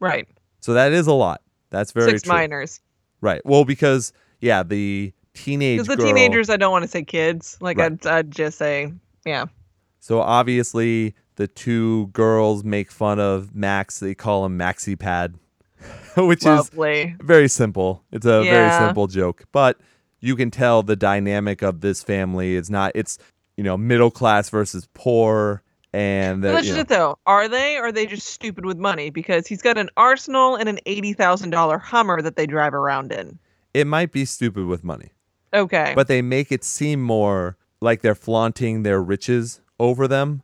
Right. 0.00 0.28
So 0.60 0.74
that 0.74 0.92
is 0.92 1.06
a 1.06 1.12
lot. 1.12 1.42
That's 1.70 1.92
very 1.92 2.10
Six 2.10 2.22
true. 2.22 2.34
minors. 2.34 2.80
Right. 3.20 3.40
Well, 3.46 3.64
because 3.64 4.12
yeah, 4.40 4.62
the 4.62 5.12
teenage 5.32 5.78
Because 5.78 5.88
the 5.88 5.96
girl- 5.96 6.06
teenagers, 6.06 6.50
I 6.50 6.56
don't 6.56 6.72
want 6.72 6.82
to 6.82 6.88
say 6.88 7.02
kids. 7.04 7.56
Like 7.60 7.78
Right. 7.78 7.92
I'd, 7.92 8.06
I'd 8.06 8.30
just 8.30 8.58
say, 8.58 8.92
yeah. 9.24 9.46
So 10.00 10.20
obviously, 10.20 11.14
the 11.36 11.46
two 11.46 12.08
girls 12.08 12.64
make 12.64 12.90
fun 12.90 13.18
of 13.20 13.54
Max. 13.54 14.00
They 14.00 14.14
call 14.14 14.44
him 14.44 14.58
Maxi 14.58 14.98
Pad, 14.98 15.36
which 16.26 16.44
is 16.46 16.70
very 17.22 17.48
simple. 17.48 18.02
It's 18.12 18.26
a 18.26 18.42
very 18.42 18.70
simple 18.72 19.06
joke, 19.06 19.44
but 19.52 19.78
you 20.20 20.36
can 20.36 20.50
tell 20.50 20.82
the 20.82 20.96
dynamic 20.96 21.62
of 21.62 21.80
this 21.80 22.02
family 22.02 22.54
is 22.54 22.70
not. 22.70 22.92
It's 22.94 23.18
you 23.56 23.64
know 23.64 23.76
middle 23.76 24.10
class 24.10 24.48
versus 24.50 24.88
poor, 24.94 25.62
and 25.92 26.42
the, 26.42 26.52
that's 26.52 26.66
you 26.66 26.74
just 26.74 26.76
know, 26.90 26.94
it 26.94 26.98
though. 27.00 27.18
Are 27.26 27.48
they 27.48 27.76
or 27.76 27.86
are 27.86 27.92
they 27.92 28.06
just 28.06 28.26
stupid 28.28 28.64
with 28.64 28.78
money? 28.78 29.10
Because 29.10 29.46
he's 29.46 29.62
got 29.62 29.78
an 29.78 29.90
arsenal 29.96 30.56
and 30.56 30.68
an 30.68 30.78
eighty 30.86 31.12
thousand 31.12 31.50
dollar 31.50 31.78
Hummer 31.78 32.22
that 32.22 32.36
they 32.36 32.46
drive 32.46 32.74
around 32.74 33.12
in. 33.12 33.38
it 33.74 33.86
might 33.86 34.12
be 34.12 34.24
stupid 34.24 34.66
with 34.66 34.84
money, 34.84 35.12
Okay. 35.54 35.92
but 35.94 36.08
they 36.08 36.22
make 36.22 36.52
it 36.52 36.62
seem 36.64 37.00
more 37.02 37.56
like 37.80 38.00
they're 38.02 38.14
flaunting 38.14 38.82
their 38.84 39.02
riches 39.02 39.60
over 39.80 40.06
them. 40.06 40.42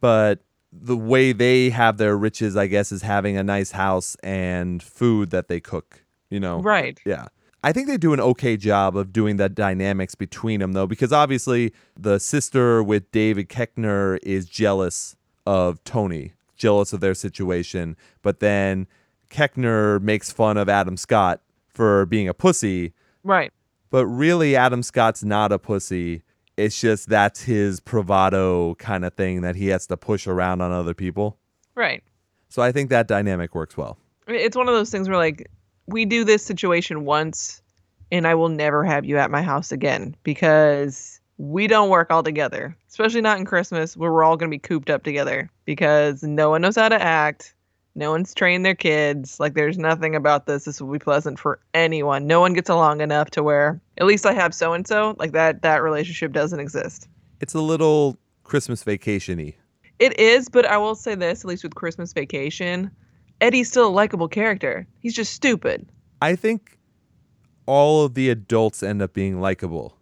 But 0.00 0.40
the 0.82 0.96
way 0.96 1.32
they 1.32 1.70
have 1.70 1.96
their 1.96 2.16
riches, 2.16 2.56
I 2.56 2.66
guess, 2.66 2.92
is 2.92 3.02
having 3.02 3.36
a 3.36 3.42
nice 3.42 3.72
house 3.72 4.16
and 4.22 4.82
food 4.82 5.30
that 5.30 5.48
they 5.48 5.60
cook. 5.60 6.04
You 6.30 6.40
know, 6.40 6.60
right. 6.60 7.00
Yeah. 7.06 7.26
I 7.62 7.72
think 7.72 7.88
they 7.88 7.96
do 7.96 8.12
an 8.12 8.20
okay 8.20 8.56
job 8.56 8.96
of 8.96 9.12
doing 9.12 9.36
the 9.36 9.48
dynamics 9.48 10.14
between 10.14 10.60
them, 10.60 10.72
though, 10.72 10.86
because 10.86 11.12
obviously 11.12 11.72
the 11.98 12.20
sister 12.20 12.82
with 12.82 13.10
David 13.10 13.48
Koechner 13.48 14.18
is 14.22 14.46
jealous 14.46 15.16
of 15.46 15.82
Toni, 15.84 16.32
jealous 16.56 16.92
of 16.92 17.00
their 17.00 17.14
situation. 17.14 17.96
But 18.22 18.40
then 18.40 18.86
Koechner 19.30 20.00
makes 20.00 20.30
fun 20.30 20.56
of 20.56 20.68
Adam 20.68 20.96
Scott 20.96 21.40
for 21.68 22.06
being 22.06 22.28
a 22.28 22.34
pussy. 22.34 22.92
Right. 23.24 23.52
But 23.90 24.06
really, 24.06 24.54
Adam 24.54 24.82
Scott's 24.82 25.24
not 25.24 25.52
a 25.52 25.58
pussy. 25.58 26.22
It's 26.56 26.80
just 26.80 27.08
that's 27.08 27.42
his 27.42 27.80
bravado 27.80 28.74
kind 28.76 29.04
of 29.04 29.14
thing 29.14 29.42
that 29.42 29.56
he 29.56 29.68
has 29.68 29.86
to 29.88 29.96
push 29.96 30.26
around 30.26 30.62
on 30.62 30.72
other 30.72 30.94
people. 30.94 31.38
Right. 31.74 32.02
So 32.48 32.62
I 32.62 32.72
think 32.72 32.90
that 32.90 33.08
dynamic 33.08 33.54
works 33.54 33.76
well. 33.76 33.98
It's 34.26 34.56
one 34.56 34.68
of 34.68 34.74
those 34.74 34.90
things 34.90 35.08
where 35.08 35.18
like 35.18 35.50
we 35.86 36.04
do 36.04 36.24
this 36.24 36.42
situation 36.42 37.04
once 37.04 37.62
and 38.10 38.26
I 38.26 38.34
will 38.34 38.48
never 38.48 38.84
have 38.84 39.04
you 39.04 39.18
at 39.18 39.30
my 39.30 39.42
house 39.42 39.72
again 39.72 40.16
because 40.22 41.20
we 41.38 41.66
don't 41.66 41.90
work 41.90 42.10
all 42.10 42.22
together. 42.22 42.76
Especially 42.88 43.20
not 43.20 43.38
in 43.38 43.44
Christmas 43.44 43.96
where 43.96 44.12
we're 44.12 44.24
all 44.24 44.36
going 44.36 44.50
to 44.50 44.54
be 44.54 44.58
cooped 44.58 44.88
up 44.88 45.02
together 45.02 45.50
because 45.64 46.22
no 46.22 46.50
one 46.50 46.62
knows 46.62 46.76
how 46.76 46.88
to 46.88 47.00
act. 47.00 47.54
No 47.96 48.10
one's 48.10 48.34
trained 48.34 48.64
their 48.64 48.74
kids. 48.74 49.40
Like 49.40 49.54
there's 49.54 49.78
nothing 49.78 50.14
about 50.14 50.44
this. 50.44 50.66
This 50.66 50.82
will 50.82 50.92
be 50.92 50.98
pleasant 50.98 51.38
for 51.38 51.58
anyone. 51.72 52.26
No 52.26 52.40
one 52.40 52.52
gets 52.52 52.68
along 52.68 53.00
enough 53.00 53.30
to 53.30 53.42
where 53.42 53.80
at 53.96 54.04
least 54.04 54.26
I 54.26 54.34
have 54.34 54.54
so 54.54 54.74
and 54.74 54.86
so. 54.86 55.16
Like 55.18 55.32
that 55.32 55.62
that 55.62 55.82
relationship 55.82 56.32
doesn't 56.32 56.60
exist. 56.60 57.08
It's 57.40 57.54
a 57.54 57.60
little 57.60 58.18
Christmas 58.44 58.84
vacationy. 58.84 59.54
It 59.98 60.20
is, 60.20 60.50
but 60.50 60.66
I 60.66 60.76
will 60.76 60.94
say 60.94 61.14
this, 61.14 61.40
at 61.40 61.46
least 61.46 61.64
with 61.64 61.74
Christmas 61.74 62.12
Vacation, 62.12 62.90
Eddie's 63.40 63.70
still 63.70 63.88
a 63.88 63.90
likable 63.90 64.28
character. 64.28 64.86
He's 65.00 65.14
just 65.14 65.32
stupid. 65.32 65.88
I 66.20 66.36
think 66.36 66.78
all 67.64 68.04
of 68.04 68.12
the 68.12 68.28
adults 68.28 68.82
end 68.82 69.00
up 69.00 69.14
being 69.14 69.40
likable 69.40 69.96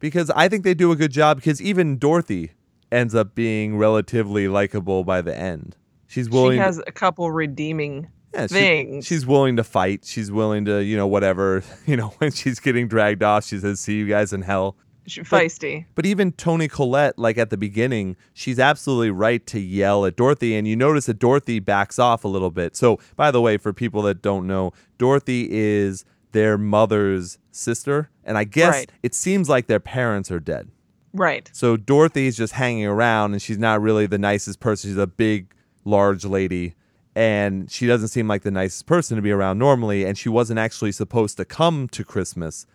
because 0.00 0.30
I 0.30 0.48
think 0.48 0.64
they 0.64 0.74
do 0.74 0.90
a 0.90 0.96
good 0.96 1.12
job. 1.12 1.36
Because 1.36 1.62
even 1.62 1.96
Dorothy 1.96 2.54
ends 2.90 3.14
up 3.14 3.36
being 3.36 3.78
relatively 3.78 4.48
likable 4.48 5.04
by 5.04 5.22
the 5.22 5.36
end. 5.36 5.76
She's 6.08 6.28
willing. 6.28 6.56
She 6.56 6.58
has 6.58 6.78
a 6.86 6.90
couple 6.92 7.30
redeeming 7.30 8.08
yeah, 8.34 8.46
she- 8.48 8.54
things. 8.54 9.06
she's 9.06 9.24
willing 9.24 9.56
to 9.56 9.64
fight. 9.64 10.04
She's 10.04 10.30
willing 10.32 10.64
to, 10.64 10.82
you 10.82 10.96
know, 10.96 11.06
whatever. 11.06 11.62
You 11.86 11.96
know, 11.96 12.08
when 12.18 12.32
she's 12.32 12.58
getting 12.60 12.88
dragged 12.88 13.22
off, 13.22 13.44
she 13.46 13.58
says, 13.58 13.78
"See 13.80 13.94
you 13.98 14.06
guys 14.08 14.32
in 14.32 14.42
hell." 14.42 14.76
She's 15.06 15.26
feisty. 15.26 15.86
But 15.94 16.04
even 16.04 16.32
Toni 16.32 16.68
Collette, 16.68 17.18
like 17.18 17.38
at 17.38 17.48
the 17.48 17.56
beginning, 17.56 18.14
she's 18.34 18.58
absolutely 18.58 19.10
right 19.10 19.46
to 19.46 19.58
yell 19.58 20.04
at 20.04 20.16
Dorothy. 20.16 20.54
And 20.54 20.68
you 20.68 20.76
notice 20.76 21.06
that 21.06 21.18
Dorothy 21.18 21.60
backs 21.60 21.98
off 21.98 22.24
a 22.24 22.28
little 22.28 22.50
bit. 22.50 22.76
So, 22.76 22.98
by 23.16 23.30
the 23.30 23.40
way, 23.40 23.56
for 23.56 23.72
people 23.72 24.02
that 24.02 24.20
don't 24.20 24.46
know, 24.46 24.72
Dorothy 24.98 25.48
is 25.50 26.04
their 26.32 26.58
mother's 26.58 27.38
sister. 27.50 28.10
And 28.22 28.36
I 28.36 28.44
guess 28.44 28.74
Right. 28.74 28.92
it 29.02 29.14
seems 29.14 29.48
like 29.48 29.66
their 29.66 29.80
parents 29.80 30.30
are 30.30 30.40
dead. 30.40 30.68
Right. 31.14 31.48
So 31.54 31.78
Dorothy's 31.78 32.36
just 32.36 32.52
hanging 32.52 32.84
around 32.84 33.32
and 33.32 33.40
she's 33.40 33.56
not 33.58 33.80
really 33.80 34.04
the 34.06 34.18
nicest 34.18 34.60
person. 34.60 34.90
She's 34.90 34.98
a 34.98 35.06
big, 35.06 35.54
large 35.88 36.24
lady. 36.24 36.74
And 37.14 37.70
she 37.70 37.86
doesn't 37.86 38.08
seem 38.08 38.28
like 38.28 38.42
the 38.42 38.50
nicest 38.50 38.86
person 38.86 39.16
to 39.16 39.22
be 39.22 39.32
around 39.32 39.58
normally. 39.58 40.04
And 40.04 40.16
she 40.16 40.28
wasn't 40.28 40.58
actually 40.58 40.92
supposed 40.92 41.36
to 41.38 41.44
come 41.44 41.88
to 41.88 42.04
Christmas, 42.04 42.66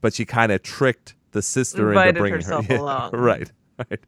but 0.00 0.14
she 0.14 0.24
kind 0.24 0.52
of 0.52 0.62
tricked 0.62 1.14
the 1.32 1.42
sister 1.42 1.88
Invited 1.88 2.10
into 2.10 2.20
bringing 2.20 2.40
herself 2.40 2.66
her. 2.66 2.74
Yeah, 2.76 2.80
along. 2.80 3.10
Right, 3.12 3.50
right. 3.78 4.00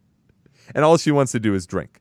And 0.75 0.85
all 0.85 0.97
she 0.97 1.11
wants 1.11 1.33
to 1.33 1.41
do 1.41 1.55
is 1.55 1.67
drink. 1.67 2.01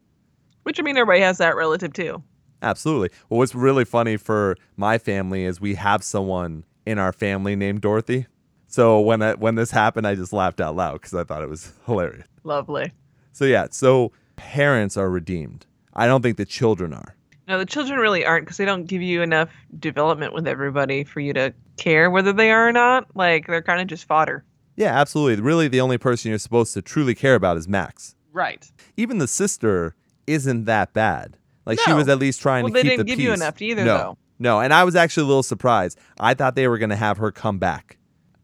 Which 0.64 0.80
I 0.80 0.84
mean 0.84 0.98
everybody 0.98 1.22
has 1.22 1.40
that 1.40 1.56
relative 1.56 1.94
too. 1.94 2.22
Absolutely. 2.62 3.10
Well, 3.30 3.40
what's 3.40 3.56
really 3.56 3.86
funny 3.86 4.18
for 4.18 4.58
my 4.76 4.98
family 4.98 5.46
is 5.46 5.60
we 5.60 5.76
have 5.76 6.04
someone 6.04 6.66
in 6.86 7.00
our 7.00 7.14
family 7.14 7.56
named 7.56 7.82
Dorothy. 7.82 8.28
So 8.68 9.00
when 9.00 9.22
I, 9.22 9.34
when 9.34 9.56
this 9.56 9.72
happened, 9.72 10.06
I 10.06 10.16
just 10.16 10.34
laughed 10.34 10.62
out 10.62 10.76
loud 10.76 10.94
because 10.94 11.14
I 11.14 11.24
thought 11.24 11.42
it 11.42 11.50
was 11.50 11.72
hilarious. 11.86 12.28
Lovely. 12.44 12.92
So 13.32 13.46
yeah, 13.46 13.68
so 13.72 14.12
parents 14.36 14.98
are 14.98 15.10
redeemed. 15.10 15.66
I 15.94 16.08
don't 16.08 16.22
think 16.22 16.38
the 16.38 16.46
children 16.46 16.94
are. 16.94 17.16
No, 17.48 17.58
the 17.58 17.66
children 17.66 18.00
really 18.00 18.24
aren't 18.24 18.46
because 18.46 18.58
they 18.58 18.66
don't 18.66 18.86
give 18.86 19.02
you 19.02 19.24
enough 19.24 19.50
development 19.80 20.34
with 20.34 20.48
everybody 20.48 21.04
for 21.04 21.20
you 21.20 21.34
to 21.34 21.54
care 21.78 22.12
whether 22.12 22.32
they 22.32 22.52
are 22.52 22.68
or 22.68 22.72
not. 22.72 23.08
Like 23.16 23.48
they're 23.48 23.64
kind 23.64 23.82
of 23.82 23.88
just 23.88 24.06
fodder. 24.06 24.46
Yeah, 24.76 24.98
absolutely. 25.00 25.42
Really, 25.44 25.68
the 25.68 25.82
only 25.82 25.98
person 25.98 26.30
you're 26.30 26.38
supposed 26.38 26.74
to 26.76 26.82
truly 26.82 27.16
care 27.16 27.36
about 27.36 27.58
is 27.58 27.68
Max. 27.68 28.16
Right. 28.32 28.72
Even 28.98 29.18
the 29.18 29.28
sister 29.28 29.96
isn't 30.28 30.66
that 30.66 30.94
bad. 30.94 31.38
Like 31.66 31.80
she 31.80 31.92
was 31.92 32.08
at 32.08 32.20
least 32.20 32.42
trying 32.42 32.64
Well, 32.64 32.74
to 32.74 32.82
keep 32.82 32.84
the 32.84 32.90
peace. 32.90 32.98
Well, 32.98 33.04
they 33.04 33.04
didn't 33.04 33.08
give 33.08 33.20
you 33.20 33.34
enough 33.34 33.62
either, 33.62 33.84
no, 33.84 33.98
though. 33.98 34.18
No, 34.38 34.60
and 34.60 34.74
I 34.74 34.84
was 34.84 34.96
actually 34.96 35.24
a 35.24 35.28
little 35.28 35.44
surprised. 35.44 36.00
I 36.20 36.34
thought 36.34 36.56
they 36.56 36.68
were 36.68 36.78
going 36.78 36.92
to 36.92 36.96
have 36.96 37.18
her 37.18 37.32
come 37.32 37.60
back. 37.60 37.98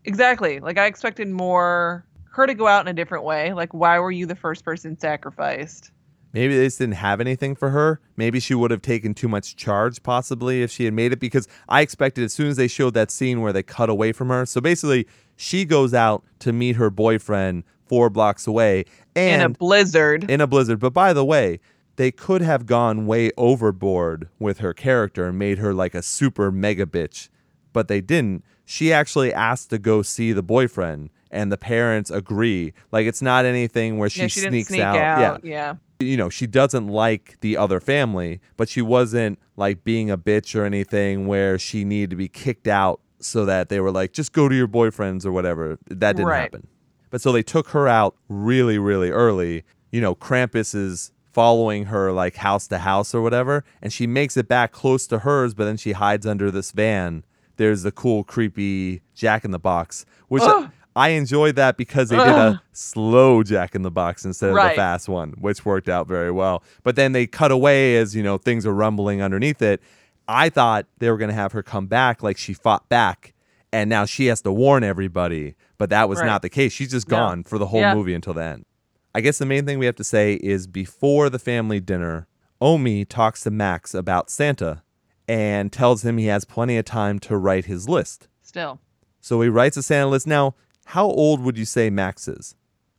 Exactly. 0.03 0.60
Like 0.60 0.77
I 0.77 0.86
expected 0.88 1.27
more 1.29 2.05
her 2.31 2.45
to 2.45 2.53
go 2.53 2.67
out 2.67 2.81
in 2.81 2.88
a 2.89 2.93
different 2.93 3.23
way. 3.23 3.53
Like 3.53 3.73
why 3.73 3.99
were 3.99 4.12
you 4.12 4.25
the 4.25 4.36
first 4.36 4.65
person 4.65 4.99
sacrificed? 4.99 5.91
Maybe 6.36 6.56
they 6.56 6.65
just 6.65 6.78
didn't 6.78 6.95
have 6.95 7.19
anything 7.19 7.56
for 7.56 7.71
her. 7.71 8.00
Maybe 8.17 8.39
she 8.39 8.54
would 8.54 8.69
have 8.69 8.82
taken 8.84 9.13
too 9.15 9.28
much 9.28 9.56
charge, 9.56 10.04
possibly, 10.04 10.62
if 10.62 10.69
she 10.69 10.86
had 10.86 10.93
made 10.93 11.12
it. 11.13 11.19
Because 11.19 11.48
I 11.67 11.82
expected 11.82 12.24
as 12.26 12.34
soon 12.34 12.48
as 12.48 12.58
they 12.58 12.67
showed 12.67 12.93
that 12.93 13.10
scene 13.10 13.41
where 13.41 13.54
they 13.54 13.63
cut 13.63 13.89
away 13.89 14.12
from 14.12 14.30
her. 14.30 14.45
So 14.45 14.62
basically, 14.62 15.08
she 15.36 15.65
goes 15.65 15.93
out 15.93 16.24
to 16.39 16.54
meet 16.54 16.76
her 16.76 16.89
boyfriend 16.89 17.63
four 17.88 18.10
blocks 18.10 18.45
away 18.48 18.86
in 19.15 19.41
a 19.41 19.50
blizzard. 19.50 20.30
in 20.30 20.41
a 20.41 20.48
blizzard. 20.48 20.80
But 20.80 20.93
by 20.93 21.13
the 21.13 21.24
way, 21.26 21.60
they 21.95 22.12
could 22.12 22.41
have 22.41 22.65
gone 22.65 23.08
way 23.08 23.32
overboard 23.38 24.28
with 24.38 24.60
her 24.60 24.74
character 24.74 25.28
and 25.28 25.39
made 25.39 25.58
her 25.60 25.74
like 25.74 25.95
a 25.95 26.02
super 26.02 26.52
mega 26.52 26.86
bitch. 26.86 27.30
but 27.74 27.88
they 27.88 28.02
didn't. 28.02 28.43
She 28.65 28.91
actually 28.93 29.34
asked 29.34 29.69
to 29.69 29.78
go 29.78 30.02
see 30.02 30.32
the 30.34 30.41
boyfriend, 30.41 31.10
and 31.30 31.52
the 31.52 31.58
parents 31.58 32.10
agree. 32.10 32.74
Like 32.91 33.06
it's 33.06 33.21
not 33.21 33.45
anything 33.45 33.98
where 33.98 34.10
she, 34.10 34.21
yeah, 34.21 34.28
she 34.28 34.39
sneaks 34.41 34.69
sneak 34.69 34.82
out. 34.82 34.98
out. 34.98 35.43
Yeah, 35.43 35.50
Yeah. 35.52 35.74
You 35.99 36.17
know, 36.17 36.29
she 36.29 36.47
doesn't 36.47 36.88
like 36.88 37.38
the 37.41 37.58
other 37.58 37.79
family, 37.79 38.41
but 38.58 38.69
she 38.69 38.81
wasn't 38.81 39.39
like 39.55 39.84
being 39.84 40.10
a 40.12 40.17
bitch 40.17 40.55
or 40.60 40.65
anything 40.65 41.27
where 41.27 41.58
she 41.58 41.86
needed 41.86 42.10
to 42.12 42.15
be 42.15 42.27
kicked 42.27 42.67
out 42.67 42.99
so 43.19 43.45
that 43.45 43.69
they 43.69 43.79
were 43.79 43.91
like, 43.91 44.12
just 44.13 44.34
go 44.34 44.47
to 44.49 44.55
your 44.55 44.67
boyfriends 44.67 45.25
or 45.25 45.31
whatever. 45.31 45.77
That 45.88 46.15
didn't 46.17 46.27
Right. 46.27 46.41
happen. 46.41 46.67
But 47.10 47.21
so 47.21 47.31
they 47.31 47.43
took 47.43 47.69
her 47.69 47.88
out 47.88 48.15
really, 48.27 48.77
really 48.77 49.10
early. 49.10 49.63
You 49.91 50.01
know, 50.01 50.15
Krampus 50.15 50.75
is 50.75 51.12
following 51.31 51.86
her 51.86 52.12
like 52.12 52.36
house 52.38 52.67
to 52.67 52.77
house 52.79 53.13
or 53.15 53.21
whatever, 53.21 53.63
and 53.81 53.91
she 53.91 54.08
makes 54.08 54.36
it 54.38 54.47
back 54.47 54.71
close 54.71 55.08
to 55.08 55.19
hers, 55.19 55.53
but 55.53 55.65
then 55.65 55.77
she 55.77 55.93
hides 55.93 56.25
under 56.25 56.51
this 56.51 56.71
van. 56.71 57.23
There's 57.58 57.84
the 57.84 57.91
cool, 57.91 58.23
creepy 58.25 59.01
Jack 59.13 59.45
in 59.45 59.51
the 59.51 59.60
Box, 59.60 60.05
which 60.27 60.43
Ugh. 60.43 60.69
I 60.95 61.10
enjoyed 61.10 61.58
that 61.58 61.75
because 61.75 62.10
they 62.10 62.15
did 62.17 62.27
a 62.27 62.62
slow 62.71 63.43
Jack 63.43 63.75
in 63.75 63.81
the 63.81 63.91
Box 63.91 64.23
instead 64.23 64.51
of 64.51 64.55
the 64.55 64.75
fast 64.75 65.10
one, 65.10 65.31
which 65.38 65.65
worked 65.65 65.89
out 65.89 66.08
very 66.08 66.31
well. 66.31 66.63
But 66.84 66.95
then 66.95 67.12
they 67.12 67.27
cut 67.27 67.51
away 67.51 67.97
as 67.97 68.15
you 68.15 68.23
know 68.23 68.38
things 68.38 68.65
are 68.65 68.73
rumbling 68.73 69.21
underneath 69.21 69.62
it. 69.62 69.81
I 70.27 70.49
thought 70.49 70.86
they 70.99 71.10
were 71.12 71.17
going 71.17 71.29
to 71.29 71.36
have 71.36 71.51
her 71.51 71.62
come 71.62 71.88
back 71.88 72.23
like 72.23 72.38
she 72.38 72.53
fought 72.53 72.88
back, 72.89 73.34
and 73.73 73.89
now 73.89 74.05
she 74.05 74.27
has 74.27 74.41
to 74.43 74.51
warn 74.51 74.84
everybody. 74.84 75.55
But 75.77 75.89
that 75.89 76.08
was 76.08 76.19
Right. 76.19 76.25
not 76.27 76.41
the 76.41 76.49
case. 76.49 76.71
She's 76.71 76.91
just 76.91 77.08
gone 77.08 77.43
for 77.43 77.58
the 77.58 77.67
whole 77.67 77.81
Yeah. 77.81 77.93
movie 77.93 78.13
until 78.13 78.34
the 78.34 78.43
end. 78.43 78.65
I 79.13 79.21
guess 79.21 79.38
the 79.38 79.45
main 79.45 79.65
thing 79.65 79.77
we 79.79 79.86
have 79.86 79.95
to 79.97 80.03
say 80.03 80.36
is 80.36 80.65
before 80.67 81.29
the 81.29 81.39
family 81.39 81.79
dinner, 81.81 82.27
Omi 82.62 83.03
talks 83.05 83.41
to 83.43 83.51
Max 83.51 83.93
about 83.93 84.29
Santa 84.29 84.81
and 85.27 85.71
tells 85.71 86.03
him 86.05 86.17
he 86.17 86.27
has 86.27 86.45
plenty 86.45 86.77
of 86.77 86.86
time 86.86 87.19
to 87.19 87.36
write 87.38 87.65
his 87.65 87.88
list. 87.89 88.27
Still. 88.41 88.79
So 89.21 89.41
he 89.41 89.49
writes 89.49 89.75
a 89.77 89.84
Santa 89.84 90.08
list. 90.10 90.25
Now, 90.27 90.55
how 90.86 91.06
old 91.06 91.41
would 91.41 91.58
you 91.58 91.65
say 91.65 91.89
Max 91.89 92.28
is? 92.28 92.56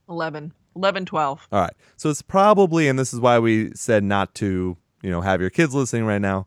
11. 0.08 0.52
11, 0.76 1.06
12. 1.06 1.48
All 1.50 1.60
right. 1.60 1.72
So 1.96 2.10
it's 2.10 2.22
probably, 2.22 2.88
and 2.88 2.98
this 2.98 3.14
is 3.14 3.20
why 3.20 3.38
we 3.38 3.72
said 3.74 4.04
not 4.04 4.34
to, 4.36 4.76
you 5.02 5.10
know, 5.10 5.20
have 5.20 5.40
your 5.40 5.50
kids 5.50 5.74
listening 5.74 6.04
right 6.04 6.20
now, 6.20 6.46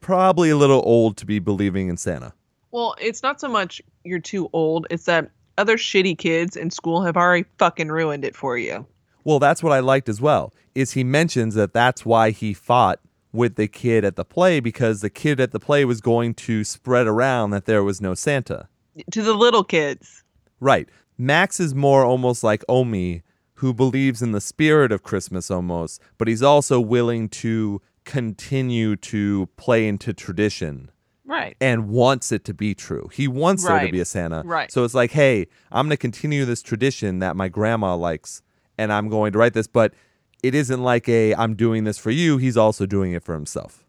probably 0.00 0.50
a 0.50 0.56
little 0.56 0.82
old 0.84 1.16
to 1.18 1.26
be 1.26 1.38
believing 1.38 1.88
in 1.88 1.96
Santa. 1.96 2.32
Well, 2.70 2.94
it's 3.00 3.22
not 3.22 3.40
so 3.40 3.48
much 3.48 3.80
you're 4.04 4.18
too 4.18 4.50
old, 4.52 4.86
it's 4.90 5.04
that 5.04 5.30
other 5.56 5.76
shitty 5.76 6.16
kids 6.18 6.56
in 6.56 6.70
school 6.70 7.02
have 7.02 7.16
already 7.16 7.44
fucking 7.58 7.88
ruined 7.88 8.24
it 8.24 8.36
for 8.36 8.58
you. 8.58 8.86
Well, 9.24 9.38
that's 9.38 9.62
what 9.62 9.72
I 9.72 9.80
liked 9.80 10.08
as 10.08 10.20
well. 10.20 10.52
Is 10.74 10.92
he 10.92 11.04
mentions 11.04 11.54
that 11.54 11.72
that's 11.72 12.04
why 12.06 12.30
he 12.30 12.54
fought 12.54 13.00
with 13.32 13.56
the 13.56 13.68
kid 13.68 14.04
at 14.04 14.16
the 14.16 14.24
play 14.24 14.60
because 14.60 15.00
the 15.00 15.10
kid 15.10 15.40
at 15.40 15.50
the 15.50 15.60
play 15.60 15.84
was 15.84 16.00
going 16.00 16.34
to 16.34 16.64
spread 16.64 17.06
around 17.06 17.50
that 17.50 17.66
there 17.66 17.84
was 17.84 18.00
no 18.00 18.14
Santa. 18.14 18.68
To 19.10 19.22
the 19.22 19.34
little 19.34 19.64
kids. 19.64 20.24
Right. 20.60 20.88
Max 21.16 21.58
is 21.60 21.74
more 21.74 22.04
almost 22.04 22.44
like 22.44 22.64
Omi, 22.68 23.22
who 23.54 23.74
believes 23.74 24.22
in 24.22 24.32
the 24.32 24.40
spirit 24.40 24.92
of 24.92 25.02
Christmas 25.02 25.50
almost, 25.50 26.00
but 26.16 26.28
he's 26.28 26.42
also 26.42 26.80
willing 26.80 27.28
to 27.28 27.80
continue 28.04 28.96
to 28.96 29.48
play 29.56 29.86
into 29.86 30.12
tradition 30.12 30.90
Right. 31.24 31.56
and 31.60 31.88
wants 31.88 32.32
it 32.32 32.44
to 32.46 32.54
be 32.54 32.74
true. 32.74 33.10
He 33.12 33.28
wants 33.28 33.64
there 33.64 33.84
to 33.84 33.92
be 33.92 34.00
a 34.00 34.04
Santa. 34.04 34.42
Right. 34.46 34.72
So 34.72 34.84
it's 34.84 34.94
like, 34.94 35.10
hey, 35.10 35.46
I'm 35.70 35.86
going 35.86 35.90
to 35.90 35.96
continue 35.98 36.44
this 36.44 36.62
tradition 36.62 37.18
that 37.18 37.36
my 37.36 37.48
grandma 37.48 37.94
likes 37.96 38.40
and 38.78 38.92
I'm 38.92 39.08
going 39.08 39.32
to 39.32 39.38
write 39.38 39.52
this, 39.54 39.66
but 39.66 39.92
it 40.42 40.54
isn't 40.54 40.82
like 40.82 41.08
a 41.08 41.34
I'm 41.34 41.54
doing 41.54 41.84
this 41.84 41.98
for 41.98 42.10
you, 42.10 42.38
he's 42.38 42.56
also 42.56 42.86
doing 42.86 43.12
it 43.12 43.22
for 43.24 43.34
himself. 43.34 43.84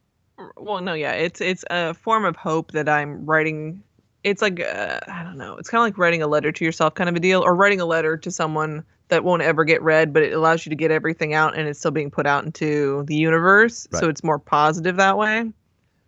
Well, 0.58 0.82
no, 0.82 0.94
yeah, 0.94 1.12
it's 1.14 1.42
it's 1.42 1.64
a 1.70 1.94
form 1.94 2.26
of 2.26 2.36
hope 2.36 2.72
that 2.72 2.90
I'm 2.90 3.26
writing. 3.26 3.84
It's 4.24 4.42
like 4.42 4.60
uh, 4.60 5.00
I 5.08 5.24
don't 5.24 5.38
know. 5.38 5.56
It's 5.58 5.70
kind 5.70 5.80
of 5.82 5.86
like 5.86 5.98
writing 5.98 6.22
a 6.22 6.28
letter 6.28 6.52
to 6.52 6.66
yourself, 6.66 6.96
kind 6.96 7.10
of 7.10 7.16
a 7.16 7.20
deal, 7.20 7.42
or 7.42 7.56
writing 7.56 7.80
a 7.80 7.86
letter 7.86 8.18
to 8.18 8.32
someone 8.32 8.84
that 9.08 9.24
won't 9.24 9.42
ever 9.42 9.64
get 9.64 9.82
read, 9.82 10.14
but 10.14 10.22
it 10.24 10.34
allows 10.34 10.66
you 10.66 10.70
to 10.70 10.76
get 10.76 10.92
everything 10.92 11.34
out, 11.34 11.58
and 11.58 11.68
it's 11.68 11.80
still 11.80 11.90
being 11.92 12.12
put 12.12 12.28
out 12.28 12.44
into 12.46 13.04
the 13.08 13.16
universe. 13.16 13.88
Right. 13.92 14.00
So 14.02 14.10
it's 14.10 14.24
more 14.24 14.38
positive 14.40 14.98
that 14.98 15.18
way. 15.18 15.52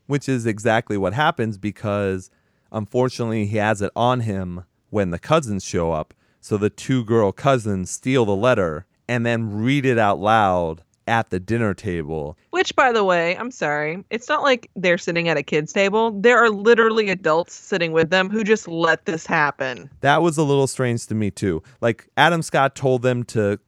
which 0.08 0.28
is 0.28 0.46
exactly 0.46 0.98
what 0.98 1.14
happens 1.14 1.58
because 1.58 2.30
unfortunately 2.72 3.46
he 3.46 3.58
has 3.58 3.82
it 3.82 3.92
on 3.96 4.20
him 4.22 4.66
when 4.90 5.10
the 5.12 5.20
cousins 5.20 5.64
show 5.64 5.92
up. 5.94 6.14
So 6.42 6.58
the 6.58 6.70
two 6.70 7.06
girl 7.06 7.32
cousins 7.32 7.90
steal 7.92 8.26
the 8.26 8.36
letter 8.36 8.86
and 9.08 9.26
then 9.26 9.54
read 9.64 9.86
it 9.86 9.98
out 9.98 10.20
loud 10.20 10.84
at 11.08 11.30
the 11.30 11.40
dinner 11.40 11.74
table. 11.74 12.38
Which, 12.52 12.76
by 12.76 12.92
the 12.92 13.04
way, 13.04 13.36
I'm 13.38 13.52
sorry, 13.52 14.04
it's 14.10 14.30
not 14.30 14.44
like 14.44 14.70
they're 14.76 14.98
sitting 14.98 15.28
at 15.30 15.38
a 15.38 15.44
kids' 15.44 15.74
table. 15.74 16.12
There 16.12 16.38
are 16.38 16.50
literally 16.50 17.10
adults 17.10 17.54
sitting 17.54 17.92
with 17.92 18.10
them 18.10 18.30
who 18.30 18.44
just 18.44 18.68
let 18.68 19.06
this 19.06 19.26
happen. 19.26 19.90
That 20.02 20.22
was 20.22 20.38
a 20.38 20.44
little 20.44 20.68
strange 20.68 21.08
to 21.08 21.16
me 21.16 21.32
too. 21.32 21.64
Like 21.82 22.08
Adam 22.18 22.42
Scott 22.42 22.76
told 22.76 23.02
them 23.02 23.24
to 23.26 23.60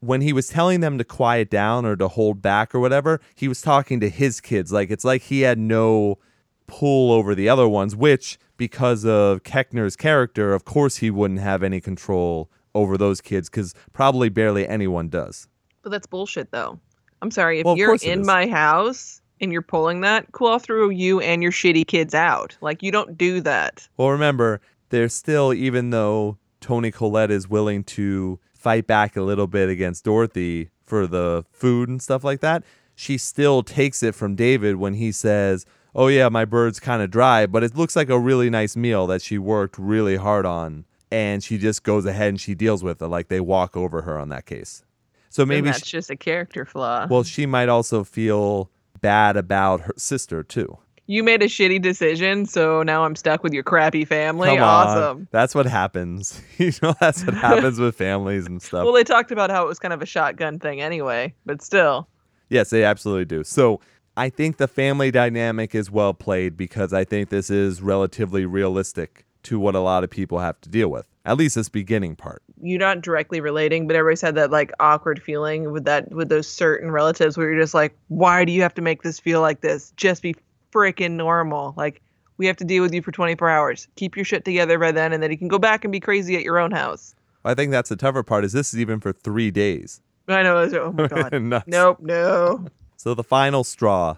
when 0.00 0.20
he 0.20 0.32
was 0.32 0.48
telling 0.48 0.80
them 0.80 0.98
to 0.98 1.04
quiet 1.04 1.50
down 1.50 1.84
or 1.84 1.96
to 1.96 2.08
hold 2.08 2.40
back 2.40 2.74
or 2.74 2.80
whatever, 2.80 3.20
he 3.34 3.48
was 3.48 3.60
talking 3.60 4.00
to 4.00 4.08
his 4.08 4.40
kids. 4.40 4.72
Like 4.72 4.90
it's 4.90 5.04
like 5.04 5.22
he 5.22 5.40
had 5.40 5.58
no 5.58 6.18
pull 6.66 7.12
over 7.12 7.34
the 7.34 7.48
other 7.48 7.68
ones, 7.68 7.96
which 7.96 8.38
because 8.56 9.04
of 9.04 9.42
Koechner's 9.42 9.96
character, 9.96 10.52
of 10.52 10.64
course 10.64 10.96
he 10.96 11.10
wouldn't 11.10 11.40
have 11.40 11.62
any 11.62 11.80
control 11.80 12.50
over 12.74 12.96
those 12.96 13.20
kids 13.20 13.48
cuz 13.48 13.74
probably 13.92 14.28
barely 14.28 14.68
anyone 14.68 15.08
does. 15.08 15.48
But 15.88 15.92
that's 15.92 16.06
bullshit, 16.06 16.50
though. 16.50 16.78
I'm 17.22 17.30
sorry. 17.30 17.60
If 17.60 17.64
Well, 17.64 17.78
you're 17.78 17.96
in 18.02 18.26
my 18.26 18.46
house 18.46 19.22
and 19.40 19.50
you're 19.50 19.62
pulling 19.62 20.02
that, 20.02 20.30
cool, 20.32 20.48
I'll 20.48 20.58
throw 20.58 20.90
you 20.90 21.18
and 21.20 21.42
your 21.42 21.50
shitty 21.50 21.86
kids 21.86 22.14
out. 22.14 22.58
Like, 22.60 22.82
you 22.82 22.92
don't 22.92 23.16
do 23.16 23.40
that. 23.40 23.88
Well, 23.96 24.10
remember, 24.10 24.60
there's 24.90 25.14
still, 25.14 25.54
even 25.54 25.88
though 25.88 26.36
Toni 26.60 26.90
Collette 26.90 27.30
is 27.30 27.48
willing 27.48 27.84
to 27.84 28.38
fight 28.52 28.86
back 28.86 29.16
a 29.16 29.22
little 29.22 29.46
bit 29.46 29.70
against 29.70 30.04
Dorothy 30.04 30.68
for 30.84 31.06
the 31.06 31.46
food 31.52 31.88
and 31.88 32.02
stuff 32.02 32.22
like 32.22 32.40
that, 32.40 32.64
she 32.94 33.16
still 33.16 33.62
takes 33.62 34.02
it 34.02 34.14
from 34.14 34.34
David 34.34 34.76
when 34.76 34.92
he 34.92 35.10
says, 35.10 35.64
Oh, 35.94 36.08
yeah, 36.08 36.28
my 36.28 36.44
bird's 36.44 36.80
kind 36.80 37.00
of 37.00 37.10
dry, 37.10 37.46
but 37.46 37.64
it 37.64 37.74
looks 37.74 37.96
like 37.96 38.10
a 38.10 38.18
really 38.18 38.50
nice 38.50 38.76
meal 38.76 39.06
that 39.06 39.22
she 39.22 39.38
worked 39.38 39.78
really 39.78 40.16
hard 40.16 40.44
on. 40.44 40.84
And 41.10 41.42
she 41.42 41.56
just 41.56 41.82
goes 41.82 42.04
ahead 42.04 42.28
and 42.28 42.38
she 42.38 42.54
deals 42.54 42.84
with 42.84 43.00
it 43.00 43.06
like 43.06 43.28
they 43.28 43.40
walk 43.40 43.74
over 43.74 44.02
her 44.02 44.18
on 44.18 44.28
that 44.28 44.44
case. 44.44 44.84
So 45.30 45.44
Maybe 45.46 45.66
that's 45.70 45.86
she, 45.86 45.92
just 45.92 46.10
a 46.10 46.16
character 46.16 46.64
flaw. 46.64 47.06
well, 47.08 47.22
she 47.22 47.46
might 47.46 47.68
also 47.68 48.04
feel 48.04 48.70
bad 49.00 49.36
about 49.36 49.82
her 49.82 49.94
sister 49.96 50.42
too. 50.42 50.78
you 51.06 51.22
made 51.22 51.42
a 51.42 51.46
shitty 51.46 51.80
decision, 51.80 52.44
so 52.46 52.82
now 52.82 53.04
I'm 53.04 53.14
stuck 53.16 53.42
with 53.42 53.52
your 53.52 53.62
crappy 53.62 54.04
family. 54.04 54.48
Come 54.48 54.58
on. 54.58 54.62
awesome. 54.62 55.28
That's 55.30 55.54
what 55.54 55.66
happens. 55.66 56.40
you 56.58 56.72
know, 56.82 56.94
that's 57.00 57.24
what 57.24 57.34
happens 57.34 57.78
with 57.78 57.94
families 57.94 58.46
and 58.46 58.60
stuff. 58.60 58.84
Well, 58.84 58.92
they 58.92 59.04
talked 59.04 59.30
about 59.30 59.50
how 59.50 59.64
it 59.64 59.68
was 59.68 59.78
kind 59.78 59.94
of 59.94 60.02
a 60.02 60.06
shotgun 60.06 60.58
thing 60.58 60.80
anyway, 60.80 61.34
but 61.46 61.62
still. 61.62 62.08
yes, 62.50 62.70
they 62.70 62.84
absolutely 62.84 63.24
do. 63.24 63.44
So 63.44 63.80
I 64.16 64.28
think 64.30 64.56
the 64.56 64.66
family 64.68 65.10
dynamic 65.10 65.74
is 65.74 65.90
well 65.90 66.12
played 66.12 66.56
because 66.56 66.92
I 66.92 67.04
think 67.04 67.28
this 67.28 67.50
is 67.50 67.80
relatively 67.80 68.44
realistic 68.46 69.24
to 69.44 69.60
what 69.60 69.74
a 69.76 69.80
lot 69.80 70.02
of 70.04 70.10
people 70.10 70.40
have 70.40 70.60
to 70.62 70.68
deal 70.68 70.88
with. 70.88 71.06
At 71.24 71.36
least 71.36 71.54
this 71.54 71.68
beginning 71.68 72.16
part. 72.16 72.42
You're 72.60 72.78
not 72.78 73.00
directly 73.00 73.40
relating, 73.40 73.86
but 73.86 73.96
everybody's 73.96 74.20
had 74.20 74.34
that 74.36 74.50
like 74.50 74.72
awkward 74.80 75.22
feeling 75.22 75.72
with 75.72 75.84
that 75.84 76.10
with 76.12 76.28
those 76.28 76.48
certain 76.48 76.90
relatives 76.90 77.36
where 77.36 77.50
you're 77.50 77.60
just 77.60 77.74
like, 77.74 77.96
why 78.08 78.44
do 78.44 78.52
you 78.52 78.62
have 78.62 78.74
to 78.74 78.82
make 78.82 79.02
this 79.02 79.18
feel 79.18 79.40
like 79.40 79.60
this? 79.60 79.92
Just 79.96 80.22
be 80.22 80.34
freaking 80.72 81.12
normal. 81.12 81.74
Like 81.76 82.02
we 82.36 82.46
have 82.46 82.56
to 82.58 82.64
deal 82.64 82.82
with 82.82 82.94
you 82.94 83.02
for 83.02 83.12
24 83.12 83.48
hours. 83.50 83.88
Keep 83.96 84.16
your 84.16 84.24
shit 84.24 84.44
together 84.44 84.78
by 84.78 84.92
then, 84.92 85.12
and 85.12 85.22
then 85.22 85.30
you 85.30 85.38
can 85.38 85.48
go 85.48 85.58
back 85.58 85.84
and 85.84 85.92
be 85.92 86.00
crazy 86.00 86.36
at 86.36 86.42
your 86.42 86.58
own 86.58 86.70
house. 86.70 87.14
I 87.44 87.54
think 87.54 87.70
that's 87.70 87.88
the 87.88 87.96
tougher 87.96 88.22
part 88.22 88.44
is 88.44 88.52
this 88.52 88.74
is 88.74 88.80
even 88.80 89.00
for 89.00 89.12
three 89.12 89.50
days. 89.50 90.00
I 90.28 90.42
know. 90.42 90.58
Oh 90.58 90.92
my 90.92 91.06
god. 91.30 91.66
Nope. 91.66 91.98
No. 92.00 92.66
So 92.96 93.14
the 93.14 93.24
final 93.24 93.64
straw 93.64 94.16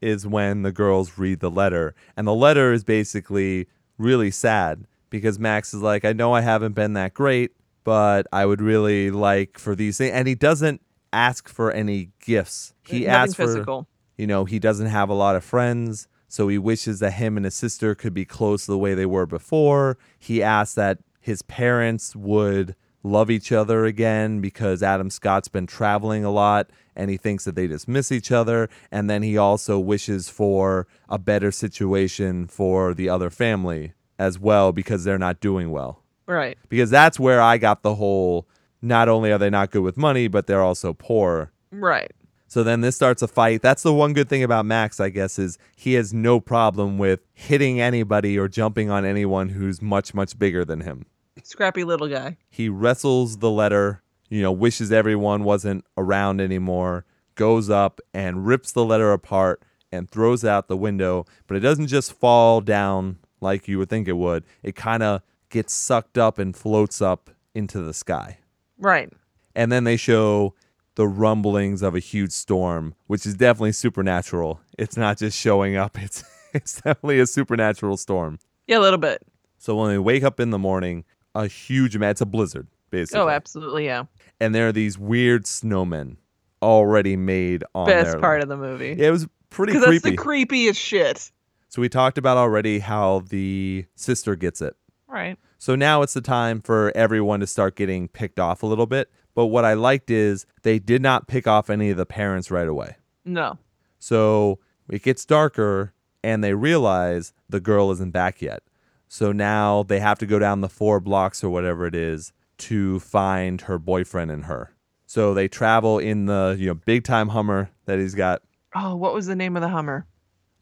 is 0.00 0.26
when 0.26 0.62
the 0.62 0.72
girls 0.72 1.16
read 1.16 1.40
the 1.40 1.50
letter. 1.50 1.94
And 2.16 2.26
the 2.26 2.34
letter 2.34 2.72
is 2.72 2.82
basically 2.84 3.68
really 3.98 4.30
sad 4.30 4.84
because 5.10 5.38
Max 5.38 5.72
is 5.72 5.80
like, 5.80 6.04
I 6.04 6.12
know 6.12 6.32
I 6.34 6.40
haven't 6.40 6.72
been 6.72 6.94
that 6.94 7.14
great, 7.14 7.52
but 7.84 8.26
I 8.32 8.46
would 8.46 8.60
really 8.60 9.10
like 9.10 9.58
for 9.58 9.74
these 9.74 9.98
things. 9.98 10.12
And 10.12 10.28
he 10.28 10.34
doesn't 10.34 10.80
ask 11.12 11.48
for 11.48 11.70
any 11.70 12.10
gifts. 12.24 12.74
He 12.86 13.00
Nothing 13.00 13.08
asks 13.08 13.34
for, 13.34 13.46
physical. 13.46 13.88
you 14.16 14.26
know, 14.26 14.44
he 14.44 14.58
doesn't 14.58 14.86
have 14.86 15.08
a 15.08 15.14
lot 15.14 15.36
of 15.36 15.44
friends. 15.44 16.08
So 16.28 16.48
he 16.48 16.56
wishes 16.56 17.00
that 17.00 17.14
him 17.14 17.36
and 17.36 17.44
his 17.44 17.54
sister 17.54 17.94
could 17.94 18.14
be 18.14 18.24
close 18.24 18.64
the 18.64 18.78
way 18.78 18.94
they 18.94 19.04
were 19.04 19.26
before. 19.26 19.98
He 20.18 20.42
asks 20.42 20.74
that 20.76 20.98
his 21.20 21.42
parents 21.42 22.16
would 22.16 22.74
love 23.02 23.30
each 23.30 23.52
other 23.52 23.84
again 23.84 24.40
because 24.40 24.82
Adam 24.82 25.10
Scott's 25.10 25.48
been 25.48 25.66
traveling 25.66 26.24
a 26.24 26.30
lot 26.30 26.70
and 26.96 27.10
he 27.10 27.16
thinks 27.16 27.44
that 27.44 27.54
they 27.54 27.66
just 27.68 27.86
miss 27.88 28.10
each 28.10 28.32
other. 28.32 28.70
And 28.90 29.10
then 29.10 29.22
he 29.22 29.36
also 29.36 29.78
wishes 29.78 30.28
for 30.30 30.86
a 31.08 31.18
better 31.18 31.50
situation 31.50 32.46
for 32.46 32.94
the 32.94 33.08
other 33.10 33.28
family 33.28 33.92
as 34.18 34.38
well 34.38 34.72
because 34.72 35.04
they're 35.04 35.18
not 35.18 35.40
doing 35.40 35.70
well. 35.70 36.01
Right. 36.26 36.58
Because 36.68 36.90
that's 36.90 37.18
where 37.18 37.40
I 37.40 37.58
got 37.58 37.82
the 37.82 37.94
whole 37.94 38.48
not 38.80 39.08
only 39.08 39.30
are 39.32 39.38
they 39.38 39.50
not 39.50 39.70
good 39.70 39.82
with 39.82 39.96
money, 39.96 40.28
but 40.28 40.46
they're 40.46 40.62
also 40.62 40.92
poor 40.92 41.52
Right. 41.72 42.12
So 42.46 42.62
then 42.62 42.82
this 42.82 42.94
starts 42.94 43.22
a 43.22 43.28
fight. 43.28 43.62
That's 43.62 43.82
the 43.82 43.94
one 43.94 44.12
good 44.12 44.28
thing 44.28 44.42
about 44.42 44.66
Max, 44.66 45.00
I 45.00 45.08
guess, 45.08 45.38
is 45.38 45.56
he 45.74 45.94
has 45.94 46.12
no 46.12 46.38
problem 46.38 46.98
with 46.98 47.20
hitting 47.32 47.80
anybody 47.80 48.38
or 48.38 48.46
jumping 48.46 48.90
on 48.90 49.06
anyone 49.06 49.48
who's 49.48 49.80
much, 49.80 50.12
much 50.12 50.38
bigger 50.38 50.62
than 50.62 50.82
him. 50.82 51.06
Scrappy 51.42 51.82
little 51.82 52.08
guy. 52.08 52.36
He 52.50 52.68
wrestles 52.68 53.38
the 53.38 53.50
letter, 53.50 54.02
you 54.28 54.42
know, 54.42 54.52
wishes 54.52 54.92
everyone 54.92 55.44
wasn't 55.44 55.86
around 55.96 56.42
anymore, 56.42 57.06
goes 57.36 57.70
up 57.70 58.02
and 58.12 58.46
rips 58.46 58.70
the 58.70 58.84
letter 58.84 59.12
apart 59.12 59.62
and 59.90 60.10
throws 60.10 60.44
it 60.44 60.48
out 60.48 60.68
the 60.68 60.76
window. 60.76 61.24
But 61.46 61.56
it 61.56 61.60
doesn't 61.60 61.86
just 61.86 62.12
fall 62.12 62.60
down 62.60 63.18
like 63.40 63.66
you 63.66 63.78
would 63.78 63.88
think 63.88 64.08
it 64.08 64.12
would, 64.12 64.44
it 64.62 64.76
kind 64.76 65.02
of 65.02 65.22
gets 65.52 65.72
sucked 65.72 66.18
up 66.18 66.38
and 66.38 66.56
floats 66.56 67.00
up 67.00 67.30
into 67.54 67.80
the 67.80 67.94
sky. 67.94 68.38
Right. 68.78 69.12
And 69.54 69.70
then 69.70 69.84
they 69.84 69.96
show 69.96 70.54
the 70.96 71.06
rumblings 71.06 71.82
of 71.82 71.94
a 71.94 71.98
huge 72.00 72.32
storm, 72.32 72.94
which 73.06 73.24
is 73.24 73.34
definitely 73.34 73.72
supernatural. 73.72 74.60
It's 74.78 74.96
not 74.96 75.18
just 75.18 75.38
showing 75.38 75.76
up, 75.76 75.96
it's 76.02 76.24
it's 76.52 76.80
definitely 76.80 77.20
a 77.20 77.26
supernatural 77.26 77.96
storm. 77.96 78.38
Yeah, 78.66 78.78
a 78.78 78.80
little 78.80 78.98
bit. 78.98 79.22
So 79.58 79.76
when 79.76 79.90
they 79.90 79.98
wake 79.98 80.24
up 80.24 80.40
in 80.40 80.50
the 80.50 80.58
morning, 80.58 81.04
a 81.34 81.46
huge 81.46 81.96
man, 81.96 82.10
it's 82.10 82.20
a 82.20 82.26
blizzard, 82.26 82.66
basically. 82.90 83.20
Oh, 83.20 83.28
absolutely, 83.28 83.84
yeah. 83.86 84.04
And 84.40 84.54
there 84.54 84.68
are 84.68 84.72
these 84.72 84.98
weird 84.98 85.44
snowmen 85.44 86.16
already 86.60 87.16
made 87.16 87.64
on 87.74 87.86
Best 87.86 88.18
part 88.20 88.42
of 88.42 88.48
the 88.48 88.56
movie. 88.56 88.92
It 88.92 89.10
was 89.10 89.26
pretty 89.50 89.72
Because 89.72 89.86
that's 90.02 90.16
creepy. 90.16 90.66
the 90.66 90.72
creepiest 90.72 90.76
shit. 90.76 91.30
so 91.68 91.80
we 91.80 91.88
talked 91.88 92.18
about 92.18 92.36
already 92.36 92.80
how 92.80 93.20
the 93.30 93.84
sister 93.94 94.36
gets 94.36 94.60
it. 94.60 94.76
Right. 95.12 95.38
So 95.58 95.76
now 95.76 96.00
it's 96.00 96.14
the 96.14 96.22
time 96.22 96.62
for 96.62 96.90
everyone 96.96 97.40
to 97.40 97.46
start 97.46 97.76
getting 97.76 98.08
picked 98.08 98.40
off 98.40 98.62
a 98.62 98.66
little 98.66 98.86
bit. 98.86 99.10
But 99.34 99.46
what 99.46 99.64
I 99.64 99.74
liked 99.74 100.10
is 100.10 100.46
they 100.62 100.78
did 100.78 101.02
not 101.02 101.28
pick 101.28 101.46
off 101.46 101.68
any 101.68 101.90
of 101.90 101.98
the 101.98 102.06
parents 102.06 102.50
right 102.50 102.66
away. 102.66 102.96
No. 103.24 103.58
So 103.98 104.58
it 104.88 105.02
gets 105.02 105.26
darker 105.26 105.92
and 106.24 106.42
they 106.42 106.54
realize 106.54 107.34
the 107.48 107.60
girl 107.60 107.90
isn't 107.90 108.12
back 108.12 108.40
yet. 108.40 108.62
So 109.06 109.32
now 109.32 109.82
they 109.82 110.00
have 110.00 110.18
to 110.20 110.26
go 110.26 110.38
down 110.38 110.62
the 110.62 110.68
four 110.68 110.98
blocks 110.98 111.44
or 111.44 111.50
whatever 111.50 111.86
it 111.86 111.94
is 111.94 112.32
to 112.58 112.98
find 113.00 113.60
her 113.62 113.78
boyfriend 113.78 114.30
and 114.30 114.46
her. 114.46 114.74
So 115.04 115.34
they 115.34 115.46
travel 115.46 115.98
in 115.98 116.24
the, 116.24 116.56
you 116.58 116.68
know, 116.68 116.74
big 116.74 117.04
time 117.04 117.28
Hummer 117.28 117.70
that 117.84 117.98
he's 117.98 118.14
got, 118.14 118.40
Oh, 118.74 118.96
what 118.96 119.12
was 119.12 119.26
the 119.26 119.36
name 119.36 119.56
of 119.56 119.62
the 119.62 119.68
Hummer? 119.68 120.06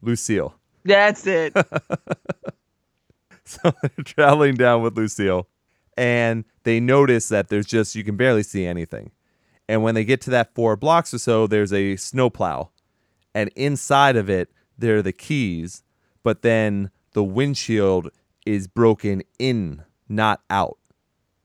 Lucille. 0.01 0.55
That's 0.83 1.25
it. 1.25 1.53
So 3.63 3.73
they're 3.81 4.03
traveling 4.03 4.55
down 4.55 4.81
with 4.81 4.97
Lucille 4.97 5.47
and 5.97 6.45
they 6.63 6.79
notice 6.79 7.29
that 7.29 7.49
there's 7.49 7.65
just, 7.65 7.95
you 7.95 8.03
can 8.03 8.15
barely 8.15 8.43
see 8.43 8.65
anything. 8.65 9.11
And 9.67 9.83
when 9.83 9.95
they 9.95 10.03
get 10.03 10.21
to 10.21 10.29
that 10.31 10.53
four 10.55 10.75
blocks 10.75 11.13
or 11.13 11.19
so, 11.19 11.47
there's 11.47 11.73
a 11.73 11.95
snowplow. 11.95 12.69
And 13.33 13.49
inside 13.55 14.15
of 14.15 14.29
it, 14.29 14.49
there 14.77 14.97
are 14.97 15.01
the 15.01 15.13
keys, 15.13 15.83
but 16.23 16.41
then 16.41 16.91
the 17.13 17.23
windshield 17.23 18.09
is 18.45 18.67
broken 18.67 19.21
in, 19.39 19.83
not 20.09 20.41
out. 20.49 20.77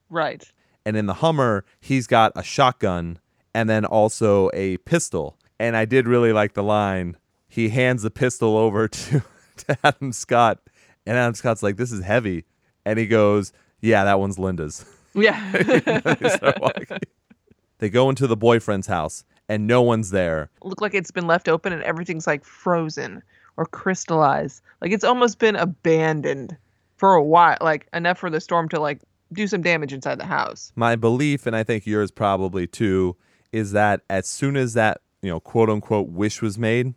right. 0.09 0.45
And 0.85 0.97
in 0.97 1.07
the 1.07 1.15
Hummer, 1.15 1.65
he's 1.81 2.07
got 2.07 2.31
a 2.37 2.45
shotgun 2.45 3.19
and 3.53 3.69
then 3.69 3.85
also 3.85 4.51
a 4.55 4.77
pistol. 4.79 5.37
And 5.59 5.77
I 5.77 5.85
did 5.85 6.07
really 6.07 6.33
like 6.33 6.55
the 6.55 6.63
line. 6.63 7.17
He 7.49 7.71
hands 7.71 8.03
the 8.03 8.11
pistol 8.11 8.57
over 8.57 8.87
to, 8.89 9.23
to 9.57 9.79
Adam 9.83 10.13
Scott, 10.13 10.61
and 11.07 11.17
Adam 11.17 11.35
Scott's 11.35 11.63
like, 11.63 11.77
This 11.77 11.93
is 11.93 12.03
heavy. 12.05 12.45
And 12.85 12.99
he 12.99 13.07
goes, 13.07 13.53
Yeah, 13.81 14.05
that 14.05 14.19
one's 14.21 14.39
Linda's. 14.39 14.85
Yeah. 15.15 15.41
They 15.53 16.99
they 17.79 17.89
go 17.89 18.11
into 18.11 18.27
the 18.27 18.37
boyfriend's 18.37 18.87
house, 18.87 19.25
and 19.49 19.67
no 19.67 19.81
one's 19.81 20.11
there. 20.11 20.51
Look 20.63 20.83
like 20.83 20.93
it's 20.93 21.11
been 21.11 21.27
left 21.27 21.49
open 21.49 21.73
and 21.73 21.83
everything's 21.83 22.27
like 22.27 22.45
frozen 22.45 23.23
or 23.57 23.65
crystallized. 23.65 24.61
Like 24.83 24.93
it's 24.93 25.05
almost 25.05 25.39
been 25.39 25.57
abandoned 25.57 26.57
for 26.97 27.15
a 27.15 27.23
while, 27.23 27.57
like 27.61 27.87
enough 27.95 28.19
for 28.19 28.29
the 28.29 28.41
storm 28.41 28.69
to 28.71 28.81
like 28.81 29.01
do 29.33 29.47
some 29.47 29.63
damage 29.63 29.93
inside 29.93 30.19
the 30.19 30.27
house. 30.27 30.73
My 30.77 30.97
belief, 30.97 31.47
and 31.47 31.57
I 31.57 31.63
think 31.63 31.87
yours 31.87 32.11
probably 32.11 32.67
too, 32.67 33.17
is 33.53 33.73
that 33.73 34.03
as 34.11 34.27
soon 34.27 34.57
as 34.57 34.75
that, 34.75 35.01
you 35.23 35.31
know, 35.31 35.41
quote 35.41 35.71
unquote 35.71 36.09
wish 36.09 36.43
was 36.43 36.59
made 36.59 36.95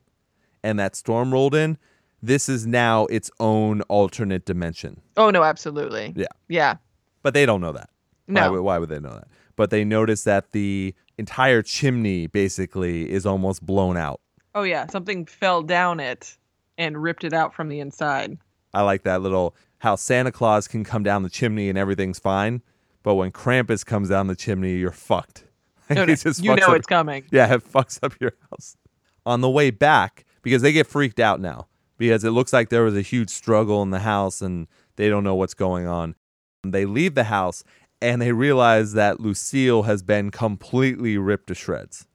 and 0.63 0.77
that 0.79 0.95
storm 0.95 1.31
rolled 1.31 1.55
in, 1.55 1.77
this 2.21 2.49
is 2.49 2.65
now 2.67 3.05
its 3.07 3.29
own 3.39 3.81
alternate 3.83 4.45
dimension. 4.45 5.01
Oh 5.17 5.29
no, 5.29 5.43
absolutely. 5.43 6.13
Yeah. 6.15 6.27
Yeah. 6.47 6.75
But 7.23 7.33
they 7.33 7.45
don't 7.45 7.61
know 7.61 7.71
that. 7.73 7.89
Why, 8.27 8.33
No. 8.33 8.51
would- 8.53 8.61
why 8.61 8.77
would 8.77 8.89
they 8.89 8.99
know 8.99 9.13
that? 9.13 9.27
But 9.55 9.69
they 9.71 9.83
notice 9.83 10.23
that 10.23 10.51
the 10.51 10.93
entire 11.17 11.61
chimney 11.61 12.27
basically 12.27 13.09
is 13.11 13.25
almost 13.25 13.65
blown 13.65 13.97
out. 13.97 14.21
Oh 14.55 14.63
yeah, 14.63 14.87
something 14.87 15.25
fell 15.25 15.61
down 15.63 15.99
it 15.99 16.37
and 16.77 17.01
ripped 17.01 17.23
it 17.23 17.33
out 17.33 17.53
from 17.53 17.67
the 17.69 17.79
inside. 17.81 18.37
I 18.73 18.81
like 18.83 19.03
that 19.03 19.21
little 19.21 19.55
how 19.79 19.95
Santa 19.95 20.31
Claus 20.31 20.67
can 20.67 20.83
come 20.83 21.03
down 21.03 21.23
the 21.23 21.29
chimney 21.29 21.69
and 21.69 21.77
everything's 21.77 22.19
fine, 22.19 22.61
but 23.03 23.15
when 23.15 23.31
Krampus 23.31 23.85
comes 23.85 24.09
down 24.09 24.27
the 24.27 24.35
chimney, 24.35 24.75
you're 24.77 24.91
fucked. 24.91 25.45
No, 25.89 26.05
no, 26.05 26.13
just 26.13 26.43
you 26.43 26.55
know 26.55 26.67
up- 26.67 26.75
it's 26.75 26.85
coming. 26.85 27.23
Yeah, 27.31 27.51
it 27.51 27.63
fucks 27.67 27.97
up 28.03 28.13
your 28.21 28.33
house. 28.51 28.77
On 29.25 29.41
the 29.41 29.49
way 29.49 29.71
back, 29.71 30.23
because 30.43 30.61
they 30.61 30.71
get 30.71 30.85
freaked 30.85 31.19
out 31.19 31.41
now, 31.41 31.65
because 31.99 32.23
it 32.23 32.31
looks 32.31 32.51
like 32.51 32.69
there 32.69 32.83
was 32.83 32.97
a 32.97 33.01
huge 33.01 33.29
struggle 33.29 33.83
in 33.83 33.91
the 33.91 33.99
house 33.99 34.41
and 34.41 34.67
they 34.95 35.09
don't 35.09 35.23
know 35.23 35.35
what's 35.35 35.53
going 35.53 35.85
on. 35.85 36.15
They 36.63 36.85
leave 36.85 37.13
the 37.13 37.25
house 37.25 37.63
and 38.01 38.21
they 38.21 38.31
realize 38.31 38.93
that 38.93 39.19
Lucille 39.19 39.83
has 39.83 40.01
been 40.01 40.31
completely 40.31 41.17
ripped 41.17 41.47
to 41.47 41.55
shreds. 41.55 42.07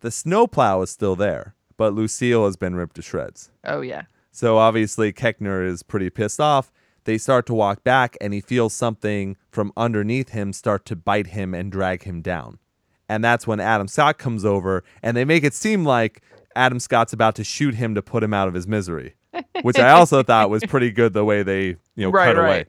The 0.00 0.10
snowplow 0.10 0.82
is 0.82 0.90
still 0.90 1.16
there, 1.16 1.54
but 1.76 1.92
Lucille 1.92 2.46
has 2.46 2.56
been 2.56 2.76
ripped 2.76 2.96
to 2.96 3.02
shreds. 3.02 3.50
Oh 3.64 3.80
yeah. 3.80 4.04
So 4.30 4.56
obviously 4.58 5.12
Koechner 5.12 5.66
is 5.66 5.82
pretty 5.82 6.08
pissed 6.08 6.40
off. 6.40 6.72
They 7.04 7.18
start 7.18 7.44
to 7.46 7.54
walk 7.54 7.82
back 7.82 8.16
and 8.20 8.32
he 8.32 8.40
feels 8.40 8.72
something 8.72 9.36
from 9.50 9.72
underneath 9.76 10.30
him 10.30 10.52
start 10.52 10.86
to 10.86 10.96
bite 10.96 11.28
him 11.28 11.52
and 11.52 11.70
drag 11.70 12.04
him 12.04 12.22
down. 12.22 12.60
And 13.08 13.24
that's 13.24 13.46
when 13.46 13.58
Adam 13.58 13.88
Scott 13.88 14.18
comes 14.18 14.44
over 14.44 14.84
and 15.02 15.16
they 15.16 15.24
make 15.24 15.42
it 15.42 15.52
seem 15.52 15.84
like 15.84 16.22
Adam 16.54 16.78
Scott's 16.78 17.12
about 17.12 17.34
to 17.36 17.44
shoot 17.44 17.74
him 17.74 17.96
to 17.96 18.02
put 18.02 18.22
him 18.22 18.32
out 18.32 18.46
of 18.46 18.54
his 18.54 18.68
misery, 18.68 19.16
which 19.62 19.78
I 19.78 19.90
also 19.90 20.22
thought 20.22 20.50
was 20.50 20.62
pretty 20.64 20.90
good 20.90 21.12
the 21.12 21.24
way 21.24 21.42
they, 21.42 21.64
you 21.66 21.76
know, 21.96 22.10
Right, 22.10 22.26
cut 22.34 22.38
away. 22.38 22.48
right. 22.48 22.68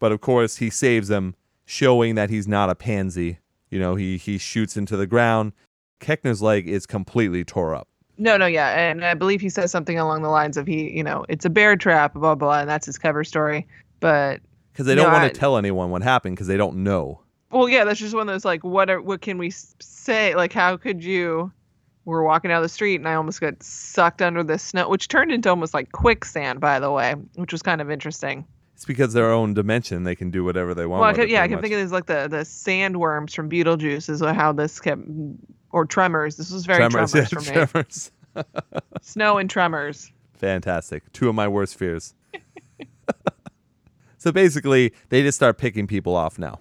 But 0.00 0.12
of 0.12 0.20
course, 0.20 0.56
he 0.56 0.70
saves 0.70 1.08
him, 1.10 1.34
showing 1.64 2.14
that 2.16 2.30
he's 2.30 2.46
not 2.48 2.68
a 2.70 2.74
pansy. 2.74 3.38
You 3.70 3.78
know, 3.78 3.94
he 3.94 4.16
he 4.16 4.38
shoots 4.38 4.76
into 4.76 4.96
the 4.96 5.06
ground. 5.06 5.52
Koechner's 6.00 6.42
leg 6.42 6.68
is 6.68 6.86
completely 6.86 7.44
tore 7.44 7.74
up. 7.74 7.88
No, 8.18 8.36
no, 8.36 8.46
yeah, 8.46 8.68
and 8.88 9.04
I 9.04 9.14
believe 9.14 9.40
he 9.40 9.48
says 9.48 9.70
something 9.72 9.98
along 9.98 10.22
the 10.22 10.28
lines 10.28 10.56
of 10.56 10.66
he, 10.66 10.90
you 10.96 11.02
know, 11.02 11.24
it's 11.28 11.44
a 11.44 11.50
bear 11.50 11.74
trap, 11.76 12.14
blah 12.14 12.34
blah, 12.34 12.60
and 12.60 12.68
that's 12.68 12.86
his 12.86 12.98
cover 12.98 13.24
story. 13.24 13.66
But 14.00 14.40
Because 14.72 14.86
they 14.86 14.94
don't 14.94 15.10
want 15.10 15.24
I- 15.24 15.28
to 15.28 15.34
tell 15.34 15.56
anyone 15.56 15.90
what 15.90 16.02
happened 16.02 16.36
because 16.36 16.46
they 16.46 16.56
don't 16.56 16.76
know. 16.84 17.20
well, 17.50 17.68
yeah, 17.68 17.84
that's 17.84 17.98
just 18.00 18.14
one 18.14 18.28
of 18.28 18.34
those 18.34 18.44
like, 18.44 18.62
what 18.62 18.90
are, 18.90 19.00
what 19.00 19.20
can 19.20 19.38
we 19.38 19.50
say? 19.80 20.34
Like, 20.34 20.52
how 20.52 20.76
could 20.76 21.02
you? 21.02 21.50
We're 22.04 22.22
walking 22.22 22.50
down 22.50 22.62
the 22.62 22.68
street 22.68 22.96
and 22.96 23.08
I 23.08 23.14
almost 23.14 23.40
got 23.40 23.62
sucked 23.62 24.20
under 24.20 24.42
the 24.42 24.58
snow, 24.58 24.88
which 24.88 25.08
turned 25.08 25.32
into 25.32 25.48
almost 25.48 25.72
like 25.72 25.92
quicksand, 25.92 26.60
by 26.60 26.78
the 26.78 26.90
way, 26.90 27.14
which 27.36 27.52
was 27.52 27.62
kind 27.62 27.80
of 27.80 27.90
interesting. 27.90 28.46
It's 28.74 28.84
because 28.84 29.12
their 29.12 29.30
own 29.30 29.54
dimension. 29.54 30.02
They 30.04 30.16
can 30.16 30.30
do 30.30 30.44
whatever 30.44 30.74
they 30.74 30.84
want. 30.84 31.00
well, 31.00 31.10
I 31.10 31.22
it, 31.22 31.30
yeah, 31.30 31.42
I 31.42 31.46
can 31.46 31.56
much. 31.56 31.62
thinking 31.62 31.78
there's 31.78 31.92
like 31.92 32.06
the 32.06 32.28
the 32.28 32.38
sandworms 32.38 33.34
from 33.34 33.48
Beetlejuice 33.48 34.10
is 34.10 34.20
how 34.20 34.52
this 34.52 34.80
kept, 34.80 35.02
or 35.70 35.86
Tremors. 35.86 36.36
This 36.36 36.50
was 36.50 36.66
very 36.66 36.78
Tremors, 36.78 37.14
yeah, 37.14 37.24
for 37.24 37.40
me. 37.40 37.46
tremors. 37.46 38.10
Snow 39.02 39.38
and 39.38 39.48
Tremors. 39.48 40.10
Fantastic. 40.34 41.10
Two 41.12 41.28
of 41.28 41.34
my 41.34 41.46
worst 41.46 41.76
fears. 41.76 42.14
so 44.18 44.32
basically, 44.32 44.92
they 45.08 45.22
just 45.22 45.36
start 45.36 45.56
picking 45.56 45.86
people 45.86 46.16
off 46.16 46.38
now. 46.38 46.58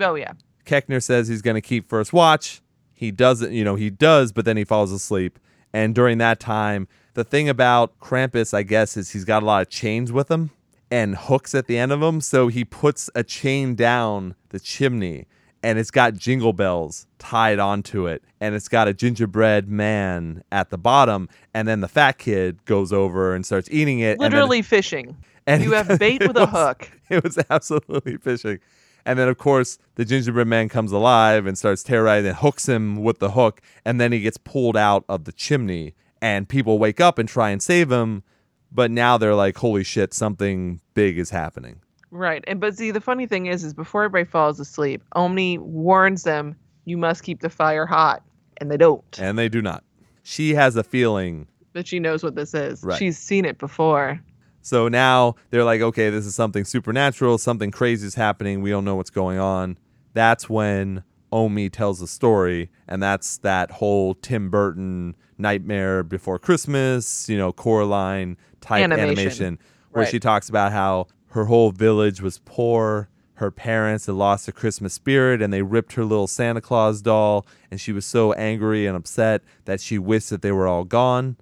Oh 0.00 0.14
yeah. 0.14 0.32
Koechner 0.66 1.02
says 1.02 1.28
he's 1.28 1.42
going 1.42 1.54
to 1.54 1.60
keep 1.60 1.88
first 1.88 2.12
watch. 2.12 2.60
He 2.96 3.10
doesn't, 3.10 3.52
you 3.52 3.62
know, 3.62 3.74
he 3.76 3.90
does, 3.90 4.32
but 4.32 4.44
then 4.46 4.56
he 4.56 4.64
falls 4.64 4.90
asleep. 4.90 5.38
And 5.72 5.94
during 5.94 6.16
that 6.18 6.40
time, 6.40 6.88
the 7.14 7.24
thing 7.24 7.48
about 7.48 8.00
Krampus, 8.00 8.54
I 8.54 8.62
guess, 8.62 8.96
is 8.96 9.10
he's 9.10 9.24
got 9.24 9.42
a 9.42 9.46
lot 9.46 9.62
of 9.62 9.68
chains 9.68 10.10
with 10.10 10.30
him 10.30 10.50
and 10.90 11.14
hooks 11.14 11.54
at 11.54 11.66
the 11.66 11.76
end 11.76 11.92
of 11.92 12.00
them. 12.00 12.20
So 12.22 12.48
he 12.48 12.64
puts 12.64 13.10
a 13.14 13.22
chain 13.22 13.74
down 13.74 14.34
the 14.48 14.58
chimney 14.58 15.26
and 15.62 15.78
it's 15.78 15.90
got 15.90 16.14
jingle 16.14 16.54
bells 16.54 17.06
tied 17.18 17.58
onto 17.58 18.06
it. 18.06 18.22
And 18.40 18.54
it's 18.54 18.68
got 18.68 18.88
a 18.88 18.94
gingerbread 18.94 19.68
man 19.68 20.42
at 20.50 20.70
the 20.70 20.78
bottom. 20.78 21.28
And 21.52 21.68
then 21.68 21.80
the 21.80 21.88
fat 21.88 22.16
kid 22.18 22.64
goes 22.64 22.92
over 22.92 23.34
and 23.34 23.44
starts 23.44 23.68
eating 23.70 24.00
it. 24.00 24.12
and 24.12 24.20
Literally 24.20 24.62
fishing. 24.62 25.16
and 25.46 25.62
You 25.62 25.72
have 25.74 25.98
bait 25.98 26.22
it 26.22 26.28
with 26.28 26.36
a 26.38 26.46
hook. 26.46 26.90
It 27.10 27.22
was 27.22 27.38
absolutely 27.50 28.16
fishing. 28.16 28.58
And 29.06 29.18
then, 29.18 29.28
of 29.28 29.38
course, 29.38 29.78
the 29.94 30.04
gingerbread 30.04 30.48
man 30.48 30.68
comes 30.68 30.92
alive 30.92 31.46
and 31.46 31.56
starts 31.56 31.82
terrorizing 31.82 32.30
and 32.30 32.36
hooks 32.36 32.68
him 32.68 32.96
with 32.96 33.20
the 33.20 33.30
hook. 33.30 33.62
And 33.84 34.00
then 34.00 34.10
he 34.12 34.20
gets 34.20 34.36
pulled 34.36 34.76
out 34.76 35.04
of 35.08 35.24
the 35.24 35.32
chimney. 35.32 35.94
And 36.20 36.48
people 36.48 36.78
wake 36.78 37.00
up 37.00 37.18
and 37.18 37.28
try 37.28 37.50
and 37.50 37.62
save 37.62 37.90
him. 37.90 38.24
But 38.72 38.90
now 38.90 39.16
they're 39.16 39.34
like, 39.34 39.56
holy 39.56 39.84
shit, 39.84 40.12
something 40.12 40.80
big 40.94 41.18
is 41.18 41.30
happening. 41.30 41.80
Right. 42.10 42.42
And 42.48 42.60
but 42.60 42.76
see 42.76 42.90
the 42.90 43.00
funny 43.00 43.26
thing 43.26 43.46
is 43.46 43.62
is 43.62 43.74
before 43.74 44.04
everybody 44.04 44.28
falls 44.28 44.58
asleep, 44.58 45.02
Omi 45.14 45.58
warns 45.58 46.24
them 46.24 46.56
you 46.84 46.96
must 46.96 47.22
keep 47.22 47.40
the 47.40 47.50
fire 47.50 47.86
hot. 47.86 48.22
And 48.58 48.70
they 48.70 48.76
don't. 48.76 49.04
And 49.18 49.38
they 49.38 49.48
do 49.48 49.62
not. 49.62 49.84
she 50.22 50.54
has 50.54 50.74
a 50.76 50.82
feeling. 50.82 51.46
But 51.74 51.86
she 51.86 52.00
knows 52.00 52.22
what 52.22 52.34
this 52.34 52.54
is. 52.54 52.82
Right. 52.82 52.98
She's 52.98 53.18
seen 53.18 53.44
it 53.44 53.58
before. 53.58 54.20
So 54.66 54.88
now 54.88 55.36
they're 55.50 55.62
like, 55.62 55.80
okay, 55.80 56.10
this 56.10 56.26
is 56.26 56.34
something 56.34 56.64
supernatural. 56.64 57.38
Something 57.38 57.70
crazy 57.70 58.04
is 58.04 58.16
happening. 58.16 58.62
We 58.62 58.70
don't 58.70 58.84
know 58.84 58.96
what's 58.96 59.10
going 59.10 59.38
on. 59.38 59.78
That's 60.12 60.50
when 60.50 61.04
Omi 61.30 61.70
tells 61.70 62.00
the 62.00 62.08
story, 62.08 62.68
and 62.88 63.00
that's 63.00 63.38
that 63.38 63.70
whole 63.70 64.14
Tim 64.14 64.50
Burton 64.50 65.14
Nightmare 65.38 66.02
Before 66.02 66.40
Christmas, 66.40 67.28
you 67.28 67.38
know, 67.38 67.52
Coraline 67.52 68.36
type 68.60 68.82
Animation. 68.82 69.08
animation, 69.08 69.58
where 69.92 70.02
Right. 70.02 70.10
she 70.10 70.18
talks 70.18 70.48
about 70.48 70.72
how 70.72 71.06
her 71.28 71.44
whole 71.44 71.70
village 71.70 72.20
was 72.20 72.40
poor. 72.44 73.08
Her 73.34 73.52
parents 73.52 74.06
had 74.06 74.16
lost 74.16 74.46
the 74.46 74.52
Christmas 74.52 74.94
spirit 74.94 75.40
and 75.40 75.52
they 75.52 75.62
ripped 75.62 75.92
her 75.92 76.04
little 76.04 76.26
Santa 76.26 76.60
Claus 76.60 77.02
doll. 77.02 77.46
And 77.70 77.80
she 77.80 77.92
was 77.92 78.04
so 78.04 78.32
angry 78.32 78.84
and 78.84 78.96
upset 78.96 79.42
that 79.66 79.80
she 79.80 79.96
wished 79.96 80.30
that 80.30 80.42
they 80.42 80.50
were 80.50 80.66
all 80.66 80.82
gone. 80.84 81.36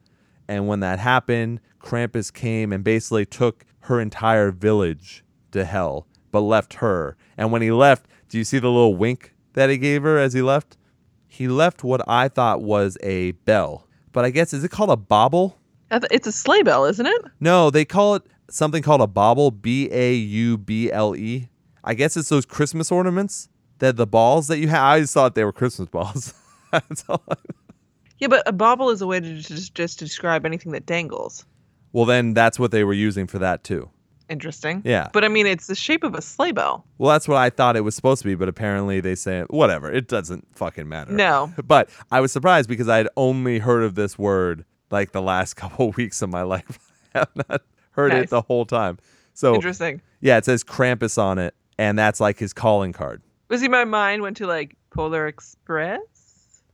And 0.46 0.68
when 0.68 0.80
that 0.80 0.98
happened, 0.98 1.60
Krampus 1.84 2.32
came 2.32 2.72
and 2.72 2.82
basically 2.82 3.26
took 3.26 3.64
her 3.80 4.00
entire 4.00 4.50
village 4.50 5.22
to 5.52 5.64
hell, 5.64 6.06
but 6.32 6.40
left 6.40 6.74
her. 6.74 7.16
And 7.36 7.52
when 7.52 7.60
he 7.62 7.70
left, 7.70 8.06
do 8.28 8.38
you 8.38 8.44
see 8.44 8.58
the 8.58 8.70
little 8.70 8.96
wink 8.96 9.34
that 9.52 9.68
he 9.70 9.76
gave 9.78 10.02
her 10.02 10.18
as 10.18 10.32
he 10.32 10.40
left? 10.42 10.76
He 11.28 11.46
left 11.46 11.84
what 11.84 12.00
I 12.08 12.28
thought 12.28 12.62
was 12.62 12.96
a 13.02 13.32
bell. 13.32 13.86
But 14.12 14.24
I 14.24 14.30
guess, 14.30 14.52
is 14.54 14.64
it 14.64 14.70
called 14.70 14.90
a 14.90 14.96
th- 15.98 16.10
It's 16.10 16.26
a 16.26 16.32
sleigh 16.32 16.62
bell, 16.62 16.86
isn't 16.86 17.06
it? 17.06 17.22
No, 17.40 17.68
they 17.70 17.84
call 17.84 18.14
it 18.14 18.22
something 18.48 18.82
called 18.82 19.00
a 19.02 19.06
bauble, 19.06 19.50
B 19.50 19.88
A 19.92 20.14
U 20.14 20.56
B 20.56 20.90
L 20.90 21.14
E. 21.14 21.48
I 21.84 21.94
guess 21.94 22.16
it's 22.16 22.30
those 22.30 22.46
Christmas 22.46 22.90
ornaments 22.90 23.48
that 23.80 23.96
the 23.96 24.06
balls 24.06 24.46
that 24.48 24.58
you 24.58 24.68
have. 24.68 24.82
I 24.82 25.00
just 25.00 25.12
thought 25.12 25.34
they 25.34 25.44
were 25.44 25.52
Christmas 25.52 25.88
balls. 25.88 26.32
That's 26.72 27.04
all. 27.08 27.22
I- 27.30 27.34
Yeah, 28.18 28.28
but 28.28 28.42
a 28.48 28.52
bauble 28.52 28.90
is 28.90 29.02
a 29.02 29.06
way 29.06 29.20
to 29.20 29.34
just, 29.34 29.74
just 29.74 29.98
describe 29.98 30.46
anything 30.46 30.72
that 30.72 30.86
dangles. 30.86 31.44
Well, 31.94 32.04
then 32.04 32.34
that's 32.34 32.58
what 32.58 32.70
they 32.72 32.84
were 32.84 32.92
using 32.92 33.26
for 33.26 33.38
that 33.38 33.64
too. 33.64 33.88
Interesting. 34.28 34.82
Yeah. 34.84 35.08
But 35.12 35.24
I 35.24 35.28
mean, 35.28 35.46
it's 35.46 35.66
the 35.68 35.74
shape 35.74 36.02
of 36.02 36.14
a 36.14 36.20
sleigh 36.22 36.52
bell. 36.52 36.84
Well, 36.98 37.10
that's 37.12 37.28
what 37.28 37.36
I 37.38 37.50
thought 37.50 37.76
it 37.76 37.82
was 37.82 37.94
supposed 37.94 38.20
to 38.22 38.28
be, 38.28 38.34
but 38.34 38.48
apparently 38.48 39.00
they 39.00 39.14
say 39.14 39.42
whatever. 39.48 39.90
It 39.92 40.08
doesn't 40.08 40.46
fucking 40.56 40.88
matter. 40.88 41.12
No. 41.12 41.52
But 41.66 41.88
I 42.10 42.20
was 42.20 42.32
surprised 42.32 42.68
because 42.68 42.88
I 42.88 42.96
had 42.98 43.08
only 43.16 43.58
heard 43.60 43.84
of 43.84 43.94
this 43.94 44.18
word 44.18 44.64
like 44.90 45.12
the 45.12 45.22
last 45.22 45.54
couple 45.62 45.92
weeks 45.92 46.20
of 46.20 46.30
my 46.30 46.42
life. 46.42 46.78
I 47.14 47.20
have 47.20 47.48
not 47.48 47.62
heard 47.92 48.12
it 48.12 48.28
the 48.30 48.42
whole 48.42 48.64
time. 48.66 48.98
So 49.34 49.54
Interesting. 49.54 50.00
yeah, 50.20 50.36
it 50.36 50.44
says 50.44 50.64
Krampus 50.64 51.16
on 51.18 51.38
it, 51.38 51.54
and 51.78 51.98
that's 51.98 52.18
like 52.20 52.38
his 52.38 52.52
calling 52.52 52.92
card. 52.92 53.22
Was 53.48 53.60
he 53.60 53.68
my 53.68 53.84
mind 53.84 54.22
went 54.22 54.36
to 54.38 54.46
like 54.46 54.74
Polar 54.90 55.26
Express? 55.28 56.00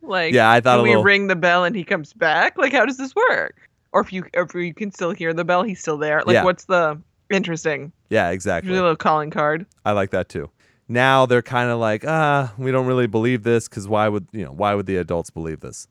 Like 0.03 0.33
Yeah, 0.33 0.51
I 0.51 0.61
thought 0.61 0.83
we 0.83 0.91
little- 0.91 1.05
ring 1.05 1.27
the 1.27 1.37
bell 1.37 1.65
and 1.65 1.75
he 1.77 1.85
comes 1.85 2.13
back? 2.15 2.57
Like 2.57 2.73
how 2.73 2.87
does 2.87 2.97
this 2.97 3.15
work? 3.15 3.57
Or 3.93 4.01
if 4.01 4.13
you 4.13 4.25
if 4.35 4.55
you 4.55 4.73
can 4.75 4.93
still 4.93 5.11
hear 5.13 5.33
the 5.33 5.45
bell, 5.45 5.63
he's 5.63 5.81
still 5.81 5.99
there. 5.99 6.23
Like 6.25 6.35
Yeah. 6.35 6.45
what's 6.45 6.65
the 6.67 7.01
interesting? 7.31 7.93
Yeah, 8.09 8.25
Usually 8.27 8.35
exactly. 8.35 8.71
a 8.73 8.75
little 8.75 8.97
calling 8.97 9.31
card. 9.31 9.67
I 9.85 9.93
like 9.93 10.11
that 10.11 10.29
too. 10.29 10.51
Now 10.89 11.27
they're 11.27 11.43
kind 11.43 11.71
of 11.71 11.79
like, 11.79 12.05
ah, 12.07 12.53
we 12.59 12.73
don't 12.73 12.87
really 12.87 13.07
believe 13.07 13.43
this 13.45 13.69
because 13.69 13.87
why 13.89 14.09
would 14.09 14.27
you 14.33 14.45
know 14.45 14.53
why 14.53 14.75
would 14.75 14.87
the 14.87 14.97
adults 14.97 15.31
believe 15.31 15.61
this? 15.61 15.87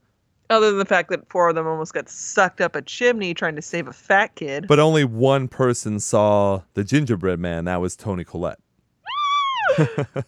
Other 0.49 0.69
than 0.71 0.79
the 0.79 0.85
fact 0.85 1.09
that 1.11 1.29
four 1.29 1.47
of 1.49 1.55
them 1.55 1.67
almost 1.67 1.93
got 1.93 2.09
sucked 2.09 2.59
up 2.59 2.75
a 2.75 2.81
chimney 2.81 3.33
trying 3.35 3.55
to 3.55 3.61
save 3.61 3.87
a 3.87 3.93
fat 3.93 4.33
kid. 4.35 4.65
But 4.67 4.79
only 4.79 5.03
one 5.03 5.47
person 5.47 5.99
saw 5.99 6.61
the 6.73 6.83
gingerbread 6.83 7.39
man. 7.39 7.65
That 7.65 7.81
was 7.81 7.95
Toni 7.95 8.23
Collette. 8.23 8.57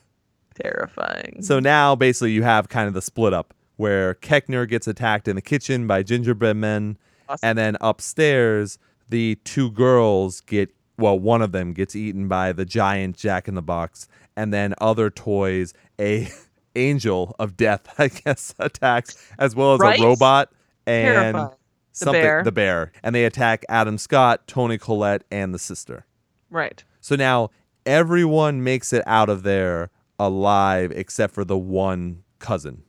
Terrifying. 0.56 1.42
So 1.42 1.60
now 1.60 1.96
basically 1.96 2.32
you 2.34 2.44
have 2.44 2.70
kind 2.70 2.88
of 2.88 2.94
the 2.94 3.02
split 3.02 3.34
up 3.34 3.54
where 3.78 4.14
Koechner 4.16 4.68
gets 4.68 4.88
attacked 4.88 5.28
in 5.28 5.36
the 5.36 5.42
kitchen 5.42 5.88
by 5.88 6.04
gingerbread 6.04 6.56
men, 6.56 6.98
Awesome. 7.32 7.40
and 7.50 7.58
then 7.58 7.78
upstairs 7.82 8.78
the 9.10 9.36
two 9.44 9.72
girls 9.72 10.42
get 10.42 10.70
well, 10.98 11.18
one 11.18 11.42
of 11.42 11.52
them 11.52 11.74
gets 11.74 11.96
eaten 11.96 12.28
by 12.28 12.52
the 12.52 12.64
giant 12.66 13.18
Jack 13.18 13.48
in 13.48 13.56
the 13.56 13.62
Box, 13.62 14.08
and 14.36 14.54
then 14.54 14.74
other 14.80 15.10
toys 15.10 15.74
a 16.00 16.30
angel 16.76 17.36
of 17.40 17.58
death 17.58 17.88
I 18.00 18.08
guess 18.10 18.54
attacks 18.60 19.18
as 19.40 19.56
well 19.56 19.74
as 19.74 19.80
Right? 19.80 20.00
a 20.00 20.04
robot 20.04 20.52
and 20.86 21.16
Terrifying. 21.16 21.50
The 21.50 21.58
something 22.06 22.22
bear. 22.22 22.44
the 22.44 22.52
bear, 22.54 22.92
and 23.04 23.14
they 23.14 23.26
attack 23.26 23.66
Adam 23.68 23.98
Scott, 23.98 24.48
Toni 24.48 24.78
Collette, 24.78 25.24
and 25.30 25.54
the 25.54 25.60
sister. 25.60 26.06
Right. 26.50 26.84
So 27.02 27.16
now 27.18 27.50
everyone 27.86 28.64
makes 28.64 28.94
it 28.94 29.04
out 29.06 29.28
of 29.30 29.44
there 29.44 29.90
alive 30.18 30.92
except 30.96 31.34
for 31.34 31.44
the 31.44 31.58
one 31.58 32.24
cousin. 32.40 32.84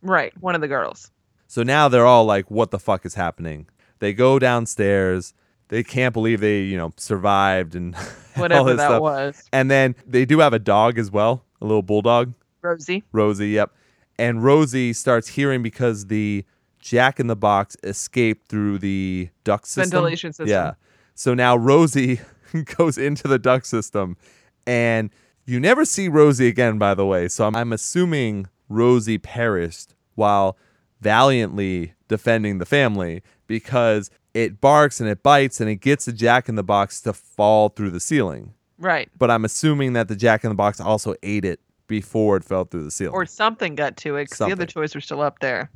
Right. 0.00 0.32
One 0.40 0.54
of 0.54 0.60
the 0.62 0.68
girls. 0.68 1.10
So 1.46 1.62
now 1.62 1.88
they're 1.88 2.06
all 2.06 2.24
like, 2.24 2.50
what 2.50 2.70
the 2.70 2.78
fuck 2.78 3.04
is 3.04 3.14
happening? 3.14 3.66
They 3.98 4.12
go 4.12 4.38
downstairs. 4.38 5.34
They 5.68 5.82
can't 5.82 6.14
believe 6.14 6.40
they, 6.40 6.62
you 6.62 6.76
know, 6.76 6.92
survived 6.96 7.74
and 7.74 7.94
all 7.96 8.02
Whatever 8.36 8.70
this 8.70 8.76
that 8.78 8.88
stuff. 8.88 9.02
was. 9.02 9.48
And 9.52 9.70
then 9.70 9.94
they 10.06 10.24
do 10.24 10.38
have 10.38 10.52
a 10.52 10.58
dog 10.58 10.98
as 10.98 11.10
well, 11.10 11.44
a 11.60 11.66
little 11.66 11.82
bulldog, 11.82 12.32
Rosie. 12.62 13.04
Rosie, 13.12 13.50
yep. 13.50 13.72
And 14.18 14.42
Rosie 14.42 14.92
starts 14.92 15.28
hearing 15.28 15.62
because 15.62 16.06
the 16.06 16.44
Jack 16.80 17.20
in 17.20 17.26
the 17.26 17.36
Box 17.36 17.76
escaped 17.82 18.48
through 18.48 18.78
the 18.78 19.28
duct 19.44 19.66
system. 19.66 19.90
Ventilation 19.90 20.32
system. 20.32 20.48
Yeah. 20.48 20.72
So 21.14 21.34
now 21.34 21.56
Rosie 21.56 22.20
goes 22.76 22.96
into 22.98 23.28
the 23.28 23.38
duct 23.38 23.66
system 23.66 24.16
and 24.66 25.10
you 25.44 25.58
never 25.60 25.84
see 25.84 26.08
Rosie 26.08 26.46
again, 26.48 26.78
by 26.78 26.94
the 26.94 27.06
way. 27.06 27.28
So 27.28 27.46
I'm, 27.46 27.56
I'm 27.56 27.72
assuming 27.72 28.48
Rosie 28.68 29.18
perished 29.18 29.94
while 30.14 30.56
valiantly 31.00 31.94
defending 32.08 32.58
the 32.58 32.66
family 32.66 33.22
because 33.48 34.10
it 34.34 34.60
barks 34.60 35.00
and 35.00 35.08
it 35.10 35.24
bites 35.24 35.60
and 35.60 35.68
it 35.68 35.76
gets 35.76 36.04
the 36.04 36.12
Jack 36.12 36.48
in 36.48 36.54
the 36.54 36.62
Box 36.62 37.00
to 37.00 37.12
fall 37.12 37.68
through 37.70 37.90
the 37.90 37.98
ceiling. 37.98 38.54
Right. 38.78 39.10
But 39.18 39.32
I'm 39.32 39.44
assuming 39.44 39.94
that 39.94 40.06
the 40.06 40.14
Jack 40.14 40.44
in 40.44 40.50
the 40.50 40.54
Box 40.54 40.78
also 40.80 41.16
ate 41.24 41.44
it 41.44 41.58
before 41.88 42.36
it 42.36 42.44
fell 42.44 42.64
through 42.64 42.84
the 42.84 42.92
ceiling. 42.92 43.14
Or 43.14 43.26
something 43.26 43.74
got 43.74 43.96
to 43.96 44.14
it 44.16 44.24
because 44.26 44.38
the 44.38 44.52
other 44.52 44.66
toys 44.66 44.94
were 44.94 45.00
still 45.00 45.20
up 45.22 45.40
there. 45.40 45.68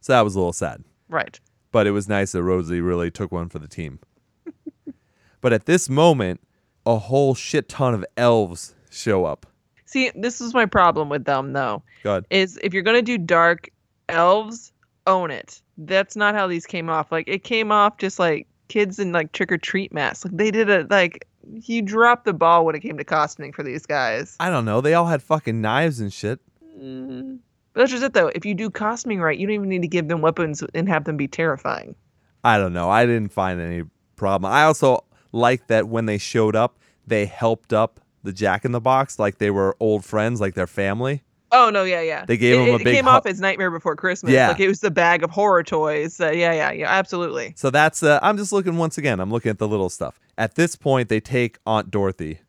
so 0.00 0.12
that 0.12 0.20
was 0.20 0.36
a 0.36 0.38
little 0.38 0.52
sad. 0.52 0.84
Right. 1.08 1.40
but 1.72 1.86
it 1.86 1.90
was 1.90 2.08
nice 2.08 2.32
that 2.32 2.42
Rosie 2.44 2.80
really 2.80 3.10
took 3.10 3.32
one 3.32 3.48
for 3.48 3.58
the 3.58 3.66
team. 3.68 3.98
but 5.40 5.52
at 5.52 5.66
this 5.66 5.88
moment, 5.88 6.40
a 6.86 6.96
whole 6.96 7.34
shit 7.34 7.68
ton 7.68 7.94
of 7.94 8.04
elves 8.16 8.74
show 8.90 9.24
up. 9.24 9.46
See, 9.86 10.10
this 10.14 10.40
is 10.40 10.54
my 10.54 10.66
problem 10.66 11.08
with 11.08 11.24
them 11.24 11.52
though. 11.52 11.82
God, 12.02 12.26
Is 12.30 12.58
if 12.62 12.74
you're 12.74 12.82
gonna 12.82 13.02
do 13.02 13.16
dark 13.18 13.70
elves, 14.08 14.72
own 15.06 15.30
it. 15.30 15.60
That's 15.78 16.16
not 16.16 16.34
how 16.34 16.46
these 16.46 16.66
came 16.66 16.88
off. 16.88 17.10
Like 17.12 17.28
it 17.28 17.44
came 17.44 17.72
off 17.72 17.98
just 17.98 18.18
like 18.18 18.46
kids 18.68 18.98
in 18.98 19.12
like 19.12 19.32
trick 19.32 19.52
or 19.52 19.58
treat 19.58 19.92
masks. 19.92 20.24
Like 20.24 20.36
they 20.36 20.50
did 20.50 20.68
it 20.68 20.90
like 20.90 21.26
you 21.62 21.82
dropped 21.82 22.24
the 22.24 22.32
ball 22.32 22.64
when 22.64 22.74
it 22.74 22.80
came 22.80 22.96
to 22.96 23.04
costuming 23.04 23.52
for 23.52 23.62
these 23.62 23.86
guys. 23.86 24.36
I 24.40 24.50
don't 24.50 24.64
know. 24.64 24.80
They 24.80 24.94
all 24.94 25.06
had 25.06 25.22
fucking 25.22 25.60
knives 25.60 26.00
and 26.00 26.12
shit. 26.12 26.40
Mm. 26.78 27.38
But 27.72 27.80
that's 27.80 27.92
just 27.92 28.04
it 28.04 28.12
though. 28.14 28.28
If 28.28 28.44
you 28.44 28.54
do 28.54 28.70
costuming 28.70 29.20
right, 29.20 29.38
you 29.38 29.46
don't 29.46 29.54
even 29.54 29.68
need 29.68 29.82
to 29.82 29.88
give 29.88 30.08
them 30.08 30.20
weapons 30.20 30.62
and 30.74 30.88
have 30.88 31.04
them 31.04 31.16
be 31.16 31.28
terrifying. 31.28 31.94
I 32.42 32.58
don't 32.58 32.72
know. 32.72 32.90
I 32.90 33.06
didn't 33.06 33.32
find 33.32 33.60
any 33.60 33.82
problem. 34.16 34.52
I 34.52 34.64
also 34.64 35.04
like 35.32 35.66
that 35.66 35.88
when 35.88 36.06
they 36.06 36.18
showed 36.18 36.54
up, 36.54 36.78
they 37.06 37.26
helped 37.26 37.72
up 37.72 38.00
the 38.22 38.32
Jack 38.32 38.64
in 38.64 38.72
the 38.72 38.80
Box 38.80 39.18
like 39.18 39.38
they 39.38 39.50
were 39.50 39.76
old 39.80 40.04
friends, 40.04 40.40
like 40.40 40.54
their 40.54 40.66
family. 40.66 41.22
Oh 41.56 41.70
no, 41.70 41.84
yeah, 41.84 42.00
yeah. 42.00 42.24
They 42.26 42.36
gave 42.36 42.58
it, 42.58 42.62
him 42.62 42.68
a 42.74 42.76
it 42.78 42.84
big 42.84 42.94
came 42.96 43.04
hu- 43.04 43.10
off 43.10 43.26
as 43.26 43.40
Nightmare 43.40 43.70
Before 43.70 43.94
Christmas. 43.96 44.32
Yeah. 44.32 44.48
like 44.48 44.60
it 44.60 44.68
was 44.68 44.80
the 44.80 44.90
bag 44.90 45.22
of 45.22 45.30
horror 45.30 45.62
toys. 45.62 46.20
Uh, 46.20 46.30
yeah, 46.30 46.52
yeah, 46.52 46.72
yeah, 46.72 46.90
absolutely. 46.90 47.54
So 47.56 47.70
that's 47.70 48.02
uh, 48.02 48.18
I'm 48.22 48.36
just 48.36 48.52
looking 48.52 48.76
once 48.76 48.98
again. 48.98 49.20
I'm 49.20 49.30
looking 49.30 49.50
at 49.50 49.58
the 49.58 49.68
little 49.68 49.88
stuff. 49.88 50.18
At 50.36 50.56
this 50.56 50.74
point, 50.76 51.08
they 51.08 51.20
take 51.20 51.58
Aunt 51.64 51.90
Dorothy 51.90 52.40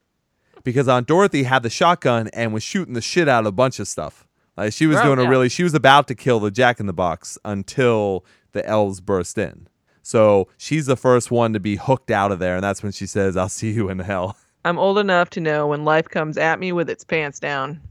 because 0.64 0.88
Aunt 0.88 1.08
Dorothy 1.08 1.44
had 1.44 1.62
the 1.64 1.70
shotgun 1.70 2.30
and 2.34 2.54
was 2.54 2.64
shooting 2.64 2.94
the 2.96 3.02
shit 3.02 3.28
out 3.30 3.42
of 3.42 3.46
a 3.48 3.52
bunch 3.52 3.80
of 3.80 3.88
stuff. 3.88 4.26
Like 4.58 4.74
she 4.74 4.88
was 4.88 4.98
Oh, 4.98 5.04
doing 5.04 5.20
a 5.26 5.30
really. 5.30 5.50
She 5.50 5.64
was 5.64 5.74
about 5.74 6.08
to 6.08 6.16
kill 6.16 6.40
the 6.40 6.50
Jack 6.52 6.80
in 6.80 6.86
the 6.88 6.94
Box 6.94 7.38
until 7.46 8.26
the 8.54 8.66
elves 8.68 9.02
burst 9.02 9.38
in. 9.38 9.68
So 10.02 10.48
she's 10.58 10.86
the 10.86 10.96
first 10.96 11.30
one 11.32 11.52
to 11.54 11.60
be 11.60 11.76
hooked 11.78 12.10
out 12.12 12.32
of 12.32 12.40
there, 12.40 12.56
and 12.56 12.64
that's 12.64 12.82
when 12.82 12.92
she 12.92 13.06
says, 13.06 13.36
"I'll 13.36 13.50
see 13.50 13.72
you 13.72 13.90
in 13.90 14.00
hell." 14.00 14.38
I'm 14.64 14.80
old 14.80 14.98
enough 14.98 15.30
to 15.32 15.40
know 15.42 15.68
when 15.68 15.84
life 15.86 16.10
comes 16.10 16.38
at 16.38 16.60
me 16.60 16.72
with 16.72 16.90
its 16.90 17.04
pants 17.04 17.40
down. 17.40 17.82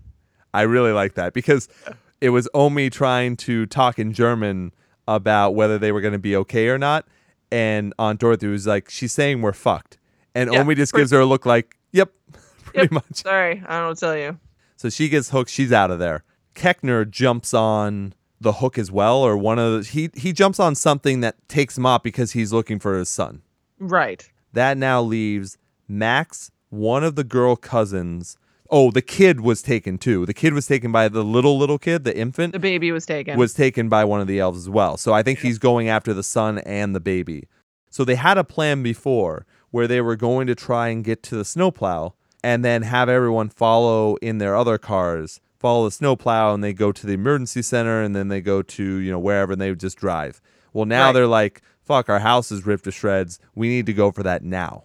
I 0.55 0.63
really 0.63 0.93
like 0.93 1.15
that 1.15 1.35
because 1.35 1.69
it 2.21 2.31
was 2.31 2.49
Omi 2.55 2.89
trying 2.91 3.37
to 3.39 3.67
talk 3.67 3.99
in 3.99 4.13
German 4.15 4.73
about 5.07 5.51
whether 5.55 5.79
they 5.79 5.93
were 5.93 6.01
going 6.01 6.13
to 6.13 6.19
be 6.19 6.35
okay 6.37 6.69
or 6.69 6.79
not, 6.79 7.07
and 7.53 7.93
Aunt 7.99 8.21
Dorothy 8.21 8.47
was 8.47 8.67
like, 8.67 8.89
"She's 8.89 9.13
saying 9.13 9.43
we're 9.43 9.53
fucked," 9.53 9.99
and 10.35 10.51
Yeah, 10.53 10.61
Omi 10.61 10.75
just 10.75 10.93
pretty- 10.93 11.03
gives 11.03 11.11
her 11.13 11.21
a 11.21 11.27
look 11.27 11.45
like, 11.45 11.77
"Yep, 11.93 12.11
pretty 12.65 12.81
Yep. 12.85 12.93
much." 12.93 13.05
Sorry, 13.17 13.63
I 13.67 13.73
don't 13.75 13.83
know 13.83 13.89
what 13.89 13.95
to 13.99 14.01
tell 14.01 14.17
you. 14.17 14.39
So 14.77 14.89
she 14.89 15.09
gets 15.09 15.31
hooked. 15.31 15.51
She's 15.51 15.73
out 15.73 15.91
of 15.91 15.99
there. 15.99 16.25
Koechner 16.55 17.09
jumps 17.11 17.53
on 17.53 18.15
the 18.41 18.53
hook 18.55 18.79
as 18.79 18.91
well, 18.91 19.19
or 19.19 19.37
one 19.37 19.59
of 19.59 19.73
the 19.85 19.89
he 19.91 20.11
he 20.15 20.33
jumps 20.33 20.59
on 20.61 20.75
something 20.75 21.21
that 21.21 21.37
takes 21.49 21.77
him 21.77 21.85
off 21.85 22.03
because 22.03 22.33
he's 22.33 22.53
looking 22.53 22.79
for 22.79 22.97
his 22.99 23.09
son. 23.09 23.43
Right. 23.79 24.31
That 24.53 24.79
now 24.79 25.03
leaves 25.03 25.59
Max, 25.89 26.51
one 26.71 27.03
of 27.05 27.17
the 27.17 27.25
girl 27.25 27.57
cousins, 27.57 28.37
Oh, 28.71 28.91
the 28.91 29.03
kid 29.03 29.41
was 29.41 29.61
taken 29.63 29.99
too. 29.99 30.25
The 30.27 30.35
kid 30.35 30.55
was 30.55 30.67
taken 30.67 30.91
by 30.91 31.09
the 31.09 31.23
little 31.23 31.59
little 31.59 31.79
kid, 31.79 32.05
the 32.05 32.17
infant 32.17 32.53
The 32.53 32.59
baby 32.59 32.91
was 32.93 33.05
taken. 33.07 33.39
was 33.39 33.53
taken 33.53 33.89
by 33.89 34.05
one 34.05 34.21
of 34.21 34.27
the 34.27 34.41
elves 34.41 34.59
as 34.59 34.71
well. 34.71 34.97
So 34.97 35.13
I 35.13 35.23
think 35.23 35.41
he's 35.41 35.59
going 35.59 35.89
after 35.89 36.15
the 36.15 36.23
son 36.23 36.59
and 36.59 36.95
the 36.95 37.01
baby. 37.01 37.47
So 37.91 38.05
they 38.05 38.15
had 38.17 38.39
a 38.39 38.45
plan 38.45 38.83
before 38.83 39.47
where 39.71 39.87
they 39.87 40.01
were 40.01 40.17
going 40.17 40.47
to 40.47 40.55
try 40.55 40.89
and 40.89 41.05
get 41.05 41.23
to 41.25 41.37
the 41.37 41.45
snowplow 41.45 42.15
and 42.43 42.65
then 42.65 42.83
have 42.83 43.09
everyone 43.09 43.49
follow 43.51 44.17
in 44.17 44.39
their 44.39 44.57
other 44.57 44.79
cars, 44.79 45.41
follow 45.59 45.85
the 45.85 45.91
snowplow, 45.91 46.55
and 46.55 46.65
they 46.65 46.73
go 46.73 46.91
to 46.91 47.07
the 47.07 47.13
emergency 47.15 47.63
center 47.63 48.03
and 48.03 48.15
then 48.17 48.29
they 48.29 48.41
go 48.41 48.63
to, 48.63 48.83
you 48.97 49.11
know, 49.11 49.19
wherever 49.19 49.53
and 49.53 49.61
they 49.61 49.71
would 49.71 49.81
just 49.81 49.99
drive. 49.99 50.41
Well, 50.73 50.85
now 50.87 51.07
Right. 51.07 51.13
they're 51.13 51.27
like, 51.27 51.63
fuck, 51.83 52.09
our 52.09 52.19
house 52.21 52.51
is 52.51 52.65
ripped 52.67 52.85
to 52.85 52.91
shreds. 52.93 53.39
We 53.55 53.69
need 53.69 53.87
to 53.87 53.93
go 53.93 54.11
for 54.11 54.23
that 54.23 54.43
now. 54.43 54.85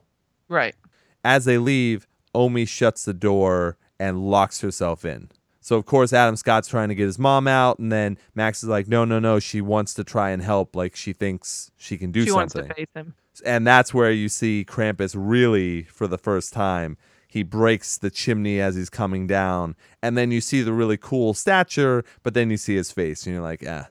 right. 0.50 0.76
As 1.24 1.44
they 1.46 1.58
leave, 1.58 2.08
Omi 2.34 2.66
shuts 2.66 3.06
the 3.06 3.14
door 3.14 3.78
and 4.00 4.30
locks 4.30 4.62
herself 4.62 5.06
in. 5.06 5.30
So 5.62 5.76
of 5.76 5.86
course 5.86 6.14
Adam 6.14 6.36
Scott's 6.36 6.68
trying 6.68 6.90
to 6.90 6.96
get 6.96 7.06
his 7.06 7.20
mom 7.20 7.48
out, 7.48 7.80
and 7.80 7.92
then 7.92 8.18
Max 8.34 8.64
is 8.64 8.70
like, 8.70 8.88
"No, 8.88 9.06
no, 9.06 9.20
no." 9.20 9.40
She 9.40 9.62
wants 9.62 9.94
to 9.96 10.04
try 10.04 10.30
and 10.32 10.42
help. 10.42 10.76
Like 10.76 10.96
she 10.96 11.14
thinks 11.14 11.70
she 11.78 11.98
can 11.98 12.12
do 12.12 12.26
she 12.26 12.32
wants 12.32 12.54
something, 12.54 12.70
to 12.70 12.76
face 12.76 12.88
him. 12.96 13.14
and 13.46 13.68
that's 13.68 13.94
where 13.94 14.12
you 14.12 14.30
see 14.30 14.66
Krampus 14.68 15.16
really, 15.18 15.84
for 15.84 16.08
the 16.08 16.18
first 16.18 16.54
time, 16.54 16.98
he 17.28 17.44
breaks 17.44 17.98
the 17.98 18.10
chimney 18.10 18.60
as 18.60 18.76
he's 18.76 18.90
coming 18.90 19.28
down, 19.28 19.76
and 20.02 20.18
then 20.18 20.32
you 20.32 20.42
see 20.42 20.62
the 20.62 20.74
really 20.74 20.98
cool 20.98 21.34
stature, 21.34 22.04
but 22.24 22.34
then 22.34 22.50
you 22.50 22.58
see 22.58 22.76
his 22.76 22.92
face, 22.92 23.26
and 23.26 23.34
you're 23.34 23.44
like, 23.44 23.64
"Ah." 23.68 23.90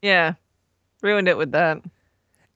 Yeah. 0.00 0.34
Ruined 1.02 1.28
it 1.28 1.36
with 1.36 1.52
that. 1.52 1.78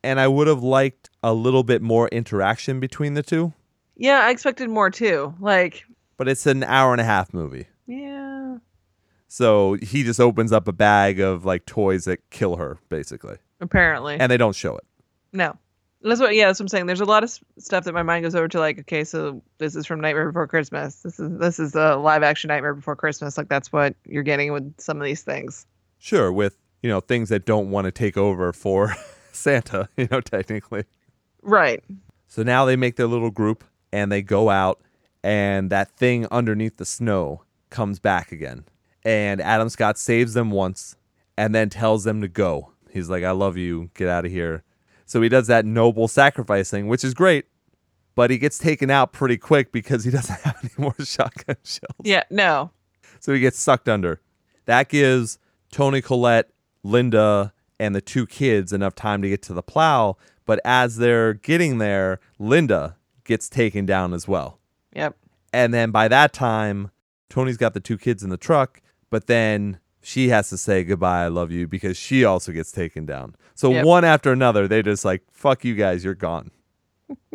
And 0.02 0.20
I 0.20 0.28
would 0.28 0.46
have 0.46 0.62
liked 0.62 1.10
a 1.22 1.32
little 1.34 1.62
bit 1.62 1.82
more 1.82 2.08
interaction 2.08 2.78
between 2.78 3.14
the 3.14 3.22
two, 3.22 3.52
Yeah, 3.96 4.20
I 4.20 4.30
expected 4.30 4.68
more 4.70 4.90
too. 4.90 5.34
Like, 5.40 5.84
but 6.16 6.28
it's 6.28 6.46
an 6.46 6.62
hour 6.64 6.92
and 6.92 7.00
a 7.00 7.04
half 7.04 7.32
movie. 7.34 7.66
yeah. 7.86 8.58
So 9.28 9.74
he 9.82 10.04
just 10.04 10.20
opens 10.20 10.52
up 10.52 10.68
a 10.68 10.72
bag 10.72 11.18
of 11.18 11.44
like 11.44 11.66
toys 11.66 12.04
that 12.04 12.20
kill 12.30 12.54
her, 12.56 12.78
basically, 12.88 13.36
Apparently. 13.60 14.16
and 14.20 14.30
they 14.30 14.36
don't 14.36 14.54
show 14.54 14.76
it. 14.76 14.84
no. 15.32 15.56
That's 16.06 16.20
what 16.20 16.34
yeah, 16.34 16.48
that's 16.48 16.60
what 16.60 16.64
I'm 16.64 16.68
saying. 16.68 16.84
There's 16.86 17.00
a 17.00 17.06
lot 17.06 17.24
of 17.24 17.30
stuff 17.58 17.84
that 17.84 17.94
my 17.94 18.02
mind 18.02 18.24
goes 18.24 18.34
over 18.34 18.46
to 18.46 18.58
like, 18.60 18.78
okay, 18.80 19.04
so 19.04 19.42
this 19.56 19.74
is 19.74 19.86
from 19.86 20.02
Nightmare 20.02 20.26
Before 20.30 20.46
Christmas. 20.46 20.96
This 20.96 21.18
is 21.18 21.38
this 21.38 21.58
is 21.58 21.74
a 21.74 21.96
live 21.96 22.22
action 22.22 22.48
Nightmare 22.48 22.74
Before 22.74 22.94
Christmas. 22.94 23.38
Like 23.38 23.48
that's 23.48 23.72
what 23.72 23.94
you're 24.04 24.22
getting 24.22 24.52
with 24.52 24.78
some 24.78 24.98
of 24.98 25.04
these 25.06 25.22
things. 25.22 25.64
Sure, 25.98 26.30
with 26.30 26.58
you 26.82 26.90
know 26.90 27.00
things 27.00 27.30
that 27.30 27.46
don't 27.46 27.70
want 27.70 27.86
to 27.86 27.90
take 27.90 28.18
over 28.18 28.52
for 28.52 28.94
Santa, 29.32 29.88
you 29.96 30.06
know, 30.10 30.20
technically. 30.20 30.84
Right. 31.40 31.82
So 32.28 32.42
now 32.42 32.66
they 32.66 32.76
make 32.76 32.96
their 32.96 33.06
little 33.06 33.30
group 33.30 33.64
and 33.94 34.10
they 34.10 34.22
go 34.22 34.50
out, 34.50 34.80
and 35.22 35.70
that 35.70 35.88
thing 35.88 36.26
underneath 36.32 36.78
the 36.78 36.84
snow 36.84 37.44
comes 37.70 38.00
back 38.00 38.32
again. 38.32 38.64
And 39.04 39.40
Adam 39.40 39.68
Scott 39.68 39.98
saves 39.98 40.34
them 40.34 40.50
once 40.50 40.96
and 41.38 41.54
then 41.54 41.70
tells 41.70 42.02
them 42.02 42.20
to 42.20 42.26
go. 42.26 42.72
He's 42.90 43.08
like, 43.08 43.22
I 43.22 43.30
love 43.30 43.56
you, 43.56 43.90
get 43.94 44.08
out 44.08 44.26
of 44.26 44.32
here. 44.32 44.64
So 45.06 45.22
he 45.22 45.28
does 45.28 45.46
that 45.46 45.64
noble 45.64 46.08
sacrifice 46.08 46.70
thing, 46.70 46.88
which 46.88 47.04
is 47.04 47.14
great, 47.14 47.44
but 48.16 48.30
he 48.30 48.38
gets 48.38 48.58
taken 48.58 48.90
out 48.90 49.12
pretty 49.12 49.36
quick 49.36 49.70
because 49.70 50.02
he 50.02 50.10
doesn't 50.18 50.40
have 50.40 50.58
any 50.60 50.72
more 50.76 50.94
shotgun 50.98 51.56
shells. 51.62 51.94
Yeah, 52.02 52.24
no. 52.30 52.72
So 53.20 53.32
he 53.32 53.38
gets 53.38 53.60
sucked 53.60 53.88
under. 53.88 54.20
That 54.64 54.88
gives 54.88 55.38
Toni 55.70 56.02
Collette, 56.02 56.50
Linda, 56.82 57.52
and 57.78 57.94
the 57.94 58.00
two 58.00 58.26
kids 58.26 58.72
enough 58.72 58.96
time 58.96 59.22
to 59.22 59.28
get 59.28 59.42
to 59.42 59.54
the 59.54 59.62
plow. 59.62 60.16
But 60.46 60.58
as 60.64 60.96
they're 60.96 61.34
getting 61.34 61.78
there, 61.78 62.18
Linda 62.40 62.96
gets 63.24 63.48
taken 63.48 63.86
down 63.86 64.12
as 64.14 64.28
well. 64.28 64.58
Yep. 64.94 65.16
And 65.52 65.72
then 65.74 65.90
by 65.90 66.08
that 66.08 66.32
time, 66.32 66.90
Toni's 67.30 67.56
got 67.56 67.74
the 67.74 67.80
two 67.80 67.98
kids 67.98 68.22
in 68.22 68.30
the 68.30 68.36
truck, 68.36 68.80
but 69.10 69.26
then 69.26 69.78
she 70.02 70.28
has 70.28 70.50
to 70.50 70.56
say 70.58 70.84
goodbye, 70.84 71.24
I 71.24 71.28
love 71.28 71.50
you, 71.50 71.66
because 71.66 71.96
she 71.96 72.24
also 72.24 72.52
gets 72.52 72.70
taken 72.70 73.06
down. 73.06 73.34
So 73.54 73.70
Yep. 73.72 73.84
one 73.86 74.04
after 74.04 74.32
another, 74.32 74.68
they 74.68 74.82
just 74.82 75.04
like, 75.04 75.22
fuck 75.32 75.64
you 75.64 75.74
guys, 75.74 76.04
you're 76.04 76.14
gone. 76.14 76.50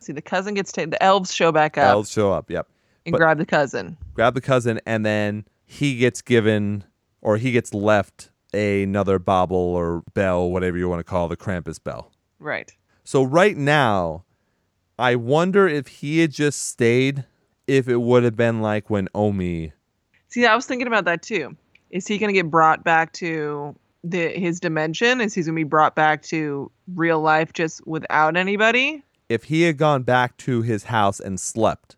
See, 0.00 0.12
the 0.12 0.22
cousin 0.22 0.54
gets 0.54 0.72
taken. 0.72 0.90
The 0.90 1.02
elves 1.02 1.32
show 1.32 1.52
back 1.52 1.78
up 1.78 1.88
Elves 1.90 2.10
show 2.10 2.32
up. 2.32 2.50
Yep. 2.50 2.66
and 3.06 3.12
but- 3.12 3.18
grab 3.18 3.38
the 3.38 3.46
cousin. 3.46 3.96
grab 4.14 4.34
the 4.34 4.40
cousin, 4.40 4.80
and 4.86 5.06
then 5.06 5.44
he 5.64 5.96
gets 5.96 6.22
given 6.22 6.84
or 7.20 7.36
he 7.36 7.52
gets 7.52 7.72
left 7.72 8.30
another 8.52 9.18
bauble 9.18 9.56
or 9.56 10.02
bell, 10.14 10.50
whatever 10.50 10.76
you 10.76 10.88
want 10.88 11.00
to 11.00 11.04
call 11.04 11.28
the 11.28 11.36
Krampus 11.36 11.82
bell. 11.82 12.10
Right. 12.38 12.72
So 13.04 13.22
right 13.22 13.56
now, 13.56 14.24
I 15.02 15.16
wonder 15.16 15.66
if 15.66 15.88
he 15.88 16.20
had 16.20 16.30
just 16.30 16.64
stayed, 16.64 17.24
if 17.66 17.88
it 17.88 17.96
would 17.96 18.22
have 18.22 18.36
been 18.36 18.62
like 18.62 18.88
when 18.88 19.08
Omi. 19.16 19.72
See, 20.28 20.46
I 20.46 20.54
was 20.54 20.64
thinking 20.64 20.86
about 20.86 21.06
that 21.06 21.22
too. 21.22 21.56
Is 21.90 22.06
he 22.06 22.18
going 22.18 22.28
to 22.28 22.32
get 22.32 22.48
brought 22.48 22.84
back 22.84 23.12
to 23.14 23.74
the 24.04 24.28
his 24.28 24.60
dimension? 24.60 25.20
Is 25.20 25.34
he 25.34 25.42
going 25.42 25.56
to 25.56 25.58
be 25.58 25.64
brought 25.64 25.96
back 25.96 26.22
to 26.26 26.70
real 26.94 27.20
life 27.20 27.52
just 27.52 27.84
without 27.84 28.36
anybody? 28.36 29.02
If 29.28 29.44
he 29.44 29.62
had 29.62 29.76
gone 29.76 30.04
back 30.04 30.36
to 30.36 30.62
his 30.62 30.84
house 30.84 31.18
and 31.18 31.40
slept, 31.40 31.96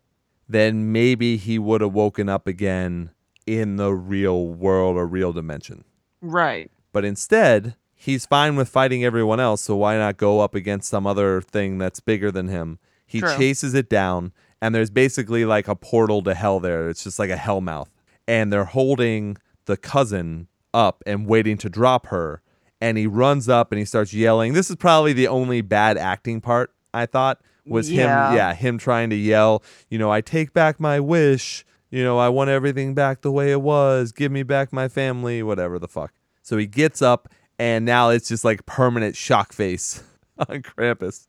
then 0.49 0.91
maybe 0.91 1.37
he 1.37 1.59
would 1.59 1.81
have 1.81 1.93
woken 1.93 2.27
up 2.27 2.47
again 2.47 3.11
in 3.45 3.75
the 3.75 3.93
real 3.93 4.47
world 4.47 4.97
or 4.97 5.05
real 5.05 5.31
dimension. 5.31 5.83
Right. 6.21 6.71
But 6.91 7.05
instead, 7.05 7.75
he's 7.93 8.25
fine 8.25 8.55
with 8.55 8.67
fighting 8.67 9.05
everyone 9.05 9.39
else, 9.39 9.61
so 9.61 9.75
why 9.75 9.95
not 9.95 10.17
go 10.17 10.39
up 10.39 10.55
against 10.55 10.89
some 10.89 11.05
other 11.05 11.39
thing 11.39 11.77
that's 11.77 11.99
bigger 11.99 12.31
than 12.31 12.47
him? 12.47 12.79
He 13.05 13.19
True. 13.21 13.35
chases 13.37 13.73
it 13.73 13.89
down, 13.89 14.33
and 14.61 14.73
there's 14.73 14.89
basically 14.89 15.45
like 15.45 15.67
a 15.67 15.75
portal 15.75 16.21
to 16.23 16.33
hell 16.33 16.59
there. 16.59 16.89
It's 16.89 17.03
just 17.03 17.19
like 17.19 17.29
a 17.29 17.37
hell 17.37 17.61
mouth. 17.61 17.89
And 18.27 18.51
they're 18.51 18.65
holding 18.65 19.37
the 19.65 19.77
cousin 19.77 20.47
up 20.73 21.03
and 21.05 21.27
waiting 21.27 21.57
to 21.59 21.69
drop 21.69 22.07
her. 22.07 22.41
And 22.81 22.97
he 22.97 23.07
runs 23.07 23.47
up 23.47 23.71
and 23.71 23.79
he 23.79 23.85
starts 23.85 24.13
yelling. 24.13 24.53
This 24.53 24.69
is 24.69 24.75
probably 24.75 25.13
the 25.13 25.27
only 25.27 25.61
bad 25.61 25.97
acting 25.97 26.41
part, 26.41 26.71
I 26.93 27.05
thought, 27.05 27.39
was 27.65 27.89
Yeah. 27.91 28.29
him, 28.29 28.35
yeah, 28.35 28.53
him 28.53 28.77
trying 28.77 29.09
to 29.11 29.15
yell, 29.15 29.63
you 29.89 29.97
know, 29.97 30.11
I 30.11 30.21
take 30.21 30.53
back 30.53 30.79
my 30.79 30.99
wish. 30.99 31.65
You 31.91 32.03
know, 32.03 32.17
I 32.17 32.29
want 32.29 32.49
everything 32.49 32.93
back 32.93 33.21
the 33.21 33.31
way 33.31 33.51
it 33.51 33.61
was. 33.61 34.11
Give 34.11 34.31
me 34.31 34.43
back 34.43 34.73
my 34.73 34.87
family, 34.87 35.41
whatever 35.43 35.79
the 35.79 35.87
fuck. 35.87 36.11
So 36.41 36.57
he 36.57 36.67
gets 36.67 37.01
up, 37.01 37.29
and 37.57 37.85
now 37.85 38.09
it's 38.09 38.27
just 38.27 38.43
like 38.43 38.65
permanent 38.65 39.15
shock 39.15 39.53
face 39.53 40.03
on 40.49 40.61
Krampus. 40.63 41.27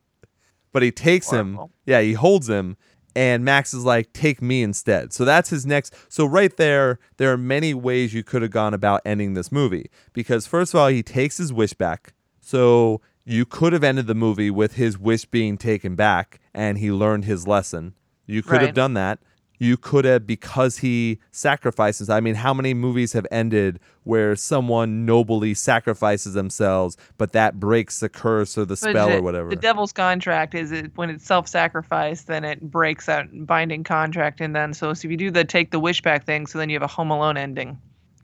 But 0.76 0.82
he 0.82 0.92
takes 0.92 1.30
him, 1.30 1.58
yeah, 1.86 2.02
he 2.02 2.12
holds 2.12 2.50
him, 2.50 2.76
and 3.14 3.42
Max 3.42 3.72
is 3.72 3.82
like, 3.82 4.12
take 4.12 4.42
me 4.42 4.62
instead. 4.62 5.10
So 5.14 5.24
that's 5.24 5.48
his 5.48 5.64
next. 5.64 5.94
So 6.10 6.26
right 6.26 6.54
there, 6.54 6.98
there 7.16 7.32
are 7.32 7.38
many 7.38 7.72
ways 7.72 8.12
you 8.12 8.22
could 8.22 8.42
have 8.42 8.50
gone 8.50 8.74
about 8.74 9.00
ending 9.06 9.32
this 9.32 9.50
movie. 9.50 9.90
Because 10.12 10.46
first 10.46 10.74
of 10.74 10.80
all, 10.80 10.88
he 10.88 11.02
takes 11.02 11.38
his 11.38 11.50
wish 11.50 11.72
back. 11.72 12.12
So 12.42 13.00
you 13.24 13.46
could 13.46 13.72
have 13.72 13.82
ended 13.82 14.06
the 14.06 14.14
movie 14.14 14.50
with 14.50 14.74
his 14.74 14.98
wish 14.98 15.24
being 15.24 15.56
taken 15.56 15.94
back 15.96 16.40
and 16.52 16.76
he 16.76 16.92
learned 16.92 17.24
his 17.24 17.46
lesson. 17.46 17.94
You 18.26 18.42
could 18.42 18.60
have 18.60 18.74
done 18.74 18.92
that. 18.92 19.18
You 19.58 19.76
could 19.76 20.04
have, 20.04 20.26
because 20.26 20.78
he 20.78 21.18
sacrifices. 21.30 22.10
I 22.10 22.20
mean, 22.20 22.34
how 22.34 22.52
many 22.52 22.74
movies 22.74 23.12
have 23.14 23.26
ended 23.30 23.80
where 24.04 24.36
someone 24.36 25.06
nobly 25.06 25.54
sacrifices 25.54 26.34
themselves, 26.34 26.96
but 27.16 27.32
that 27.32 27.58
breaks 27.58 28.00
the 28.00 28.08
curse 28.08 28.58
or 28.58 28.64
the 28.64 28.76
spell 28.76 29.08
the, 29.08 29.16
or 29.18 29.22
whatever? 29.22 29.48
The 29.48 29.56
devil's 29.56 29.92
contract 29.92 30.54
is 30.54 30.72
it 30.72 30.92
when 30.96 31.10
it's 31.10 31.24
self-sacrifice, 31.24 32.22
then 32.22 32.44
it 32.44 32.60
breaks 32.60 33.06
that 33.06 33.46
binding 33.46 33.84
contract, 33.84 34.40
and 34.40 34.54
then 34.54 34.74
so, 34.74 34.92
so 34.92 35.06
if 35.06 35.10
you 35.10 35.16
do 35.16 35.30
the 35.30 35.44
take 35.44 35.70
the 35.70 35.80
wish 35.80 36.02
back 36.02 36.24
thing, 36.24 36.46
so 36.46 36.58
then 36.58 36.68
you 36.68 36.74
have 36.74 36.82
a 36.82 36.86
Home 36.86 37.10
Alone 37.10 37.36
ending. 37.36 37.78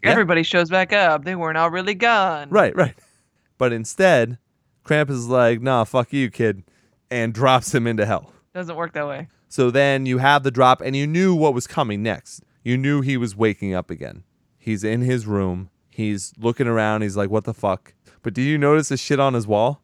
Yeah. 0.05 0.11
Everybody 0.11 0.43
shows 0.43 0.69
back 0.69 0.93
up. 0.93 1.25
They 1.25 1.35
weren't 1.37 1.57
all 1.57 1.71
really 1.71 1.95
gone. 1.95 2.51
Right, 2.51 2.75
right. 2.77 2.95
But 3.57 3.73
instead, 3.73 4.39
Krampus 4.85 5.11
is 5.11 5.29
like, 5.29 5.63
nah, 5.63 5.85
fuck 5.85 6.13
you, 6.13 6.31
kid, 6.31 6.65
and 7.11 7.33
drops 7.33 7.75
him 7.75 7.87
into 7.87 8.05
hell. 8.05 8.33
Doesn't 8.53 8.77
work 8.77 8.93
that 8.95 9.07
way. 9.07 9.29
So 9.53 9.71
then 9.71 10.07
you 10.07 10.17
have 10.17 10.45
the 10.45 10.51
drop, 10.51 10.81
and 10.81 10.97
you 10.97 11.07
knew 11.07 11.35
what 11.35 11.53
was 11.53 11.67
coming 11.67 12.03
next. 12.03 12.43
You 12.65 12.79
knew 12.79 13.03
he 13.03 13.19
was 13.19 13.37
waking 13.37 13.75
up 13.75 13.91
again. 13.91 14.25
He's 14.57 14.83
in 14.83 15.03
his 15.03 15.27
room. 15.27 15.69
He's 15.91 16.33
looking 16.39 16.67
around. 16.67 17.03
He's 17.03 17.19
like, 17.19 17.29
what 17.29 17.45
the 17.45 17.53
fuck? 17.53 17.93
But 18.23 18.33
did 18.33 18.45
you 18.45 18.57
notice 18.57 18.89
the 18.89 18.97
shit 18.97 19.21
on 19.21 19.35
his 19.35 19.47
wall? 19.47 19.83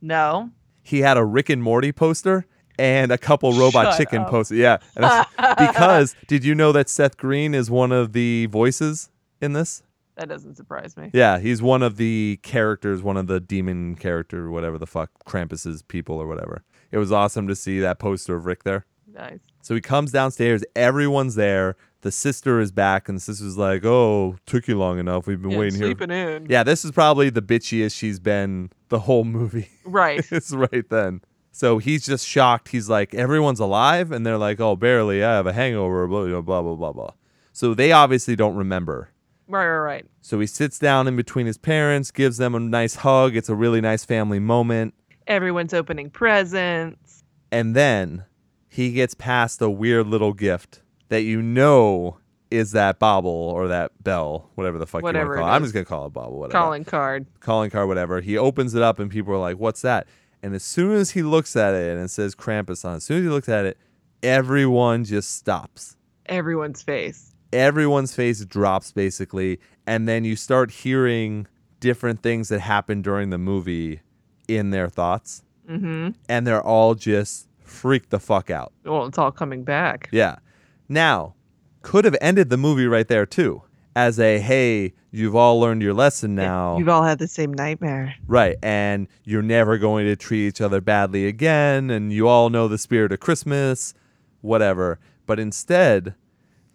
No. 0.00 0.50
He 0.84 1.00
had 1.00 1.16
a 1.16 1.24
Rick 1.24 1.50
and 1.50 1.60
Morty 1.60 1.90
poster 1.90 2.46
and 2.78 3.10
a 3.10 3.18
couple 3.18 3.52
Robot 3.54 3.86
Shut 3.86 3.96
Chicken 3.96 4.22
up. 4.22 4.30
posters. 4.30 4.58
Yeah. 4.58 4.78
And 4.94 5.26
because 5.58 6.14
did 6.28 6.44
you 6.44 6.54
know 6.54 6.70
that 6.70 6.88
Seth 6.88 7.16
Green 7.16 7.56
is 7.56 7.68
one 7.72 7.90
of 7.90 8.12
the 8.12 8.46
voices 8.46 9.10
in 9.40 9.52
this? 9.52 9.82
That 10.14 10.28
doesn't 10.28 10.54
surprise 10.54 10.96
me. 10.96 11.10
Yeah, 11.12 11.40
he's 11.40 11.60
one 11.60 11.82
of 11.82 11.96
the 11.96 12.38
characters, 12.44 13.02
one 13.02 13.16
of 13.16 13.26
the 13.26 13.40
demon 13.40 13.96
character, 13.96 14.48
whatever 14.48 14.78
the 14.78 14.86
fuck, 14.86 15.10
Krampus's 15.26 15.82
people 15.82 16.18
or 16.18 16.28
whatever. 16.28 16.62
It 16.92 16.98
was 16.98 17.10
awesome 17.10 17.48
to 17.48 17.56
see 17.56 17.80
that 17.80 17.98
poster 17.98 18.36
of 18.36 18.46
Rick 18.46 18.62
there. 18.62 18.86
Nice. 19.14 19.40
So 19.62 19.74
he 19.74 19.80
comes 19.80 20.10
downstairs, 20.12 20.62
everyone's 20.74 21.34
there. 21.34 21.76
The 22.00 22.10
sister 22.10 22.58
is 22.60 22.72
back, 22.72 23.08
and 23.08 23.16
the 23.16 23.20
sister's 23.20 23.56
like, 23.56 23.84
"Oh, 23.84 24.36
took 24.44 24.66
you 24.66 24.76
long 24.76 24.98
enough. 24.98 25.26
We've 25.28 25.40
been 25.40 25.52
Yeah, 25.52 25.58
waiting 25.58 25.78
here." 25.78 25.86
sleeping 25.86 26.10
in. 26.10 26.46
Yeah, 26.50 26.64
this 26.64 26.84
is 26.84 26.90
probably 26.90 27.30
the 27.30 27.42
bitchiest 27.42 27.96
she's 27.96 28.18
been 28.18 28.70
the 28.88 28.98
whole 29.00 29.22
movie. 29.24 29.68
Right. 29.84 30.24
it's 30.32 30.50
right 30.52 30.88
then. 30.88 31.20
So 31.52 31.78
he's 31.78 32.04
just 32.04 32.26
shocked. 32.26 32.68
He's 32.70 32.88
like, 32.88 33.14
everyone's 33.14 33.60
alive, 33.60 34.10
and 34.10 34.26
they're 34.26 34.38
like, 34.38 34.58
oh, 34.58 34.74
barely. 34.74 35.22
I 35.22 35.34
have 35.34 35.46
a 35.46 35.52
hangover. 35.52 36.08
Blah 36.08 36.24
blah 36.26 36.40
blah 36.40 36.62
blah 36.62 36.74
blah. 36.74 36.92
blah. 36.92 37.10
So 37.52 37.72
they 37.74 37.92
obviously 37.92 38.34
don't 38.34 38.56
remember. 38.56 39.10
Right, 39.46 39.66
right, 39.68 39.78
right. 39.78 40.06
So 40.22 40.40
he 40.40 40.46
sits 40.46 40.78
down 40.80 41.06
in 41.06 41.14
between 41.14 41.46
his 41.46 41.58
parents, 41.58 42.10
gives 42.10 42.38
them 42.38 42.54
a 42.56 42.60
nice 42.60 42.96
hug. 42.96 43.36
It's 43.36 43.48
a 43.50 43.54
really 43.54 43.80
nice 43.80 44.04
family 44.04 44.38
moment. 44.40 44.94
Everyone's 45.28 45.74
opening 45.74 46.10
presents. 46.10 47.22
And 47.52 47.76
then 47.76 48.24
he 48.72 48.92
gets 48.92 49.14
past 49.14 49.60
a 49.60 49.68
weird 49.70 50.06
little 50.06 50.32
gift 50.32 50.80
that 51.08 51.22
you 51.22 51.42
know 51.42 52.18
is 52.50 52.72
that 52.72 52.98
bobble 52.98 53.30
or 53.30 53.68
that 53.68 53.90
bell, 54.02 54.50
whatever 54.54 54.78
the 54.78 54.86
fuck 54.86 55.02
Whatever 55.02 55.24
you 55.24 55.28
want 55.30 55.38
to 55.38 55.42
call 55.42 55.52
it. 55.52 55.56
I'm 55.56 55.62
just 55.62 55.74
going 55.74 55.84
to 55.84 55.88
call 55.88 56.06
it 56.06 56.12
bobble, 56.12 56.38
whatever. 56.38 56.58
Calling 56.58 56.84
card. 56.84 57.26
Calling 57.40 57.70
card, 57.70 57.88
whatever. 57.88 58.20
He 58.20 58.36
opens 58.36 58.74
it 58.74 58.82
up 58.82 58.98
and 58.98 59.10
people 59.10 59.32
are 59.34 59.38
like, 59.38 59.58
what's 59.58 59.82
that? 59.82 60.06
And 60.42 60.54
as 60.54 60.62
soon 60.62 60.92
as 60.92 61.10
he 61.12 61.22
looks 61.22 61.54
at 61.56 61.72
it 61.74 61.90
and 61.94 62.04
it 62.04 62.08
says 62.10 62.34
Krampus 62.34 62.84
on 62.84 62.94
it, 62.94 62.96
as 62.96 63.04
soon 63.04 63.18
as 63.18 63.22
he 63.24 63.28
looks 63.30 63.48
at 63.48 63.64
it, 63.64 63.78
everyone 64.22 65.04
just 65.04 65.36
stops. 65.36 65.96
Everyone's 66.26 66.82
face. 66.82 67.34
everyone's 67.52 68.14
face 68.14 68.44
drops 68.46 68.92
basically 68.92 69.58
and 69.86 70.08
then 70.08 70.24
you 70.24 70.34
start 70.36 70.70
hearing 70.70 71.46
different 71.80 72.22
things 72.22 72.48
that 72.48 72.60
happen 72.60 73.02
during 73.02 73.28
the 73.30 73.36
movie 73.38 74.00
in 74.48 74.70
their 74.70 74.88
thoughts 74.88 75.42
Mm-hmm. 75.68 76.10
and 76.28 76.46
they're 76.46 76.62
all 76.62 76.94
just 76.94 77.46
freaked 77.72 78.10
the 78.10 78.20
fuck 78.20 78.50
out 78.50 78.72
Well, 78.84 79.06
it's 79.06 79.18
all 79.18 79.32
coming 79.32 79.64
back. 79.64 80.08
yeah 80.12 80.36
now 80.88 81.34
could 81.82 82.04
have 82.04 82.16
ended 82.20 82.50
the 82.50 82.56
movie 82.56 82.86
right 82.86 83.08
there 83.08 83.26
too 83.26 83.62
as 83.96 84.18
a 84.20 84.38
hey 84.38 84.92
you've 85.10 85.34
all 85.36 85.58
learned 85.60 85.82
your 85.82 85.94
lesson 85.94 86.34
now 86.34 86.78
You've 86.78 86.88
all 86.88 87.02
had 87.02 87.18
the 87.18 87.28
same 87.28 87.52
nightmare. 87.52 88.14
right 88.26 88.56
and 88.62 89.08
you're 89.24 89.42
never 89.42 89.78
going 89.78 90.06
to 90.06 90.16
treat 90.16 90.46
each 90.46 90.60
other 90.60 90.80
badly 90.80 91.26
again 91.26 91.90
and 91.90 92.12
you 92.12 92.28
all 92.28 92.50
know 92.50 92.68
the 92.68 92.78
spirit 92.78 93.12
of 93.12 93.20
christmas 93.20 93.94
whatever 94.40 94.98
but 95.26 95.38
instead 95.38 96.14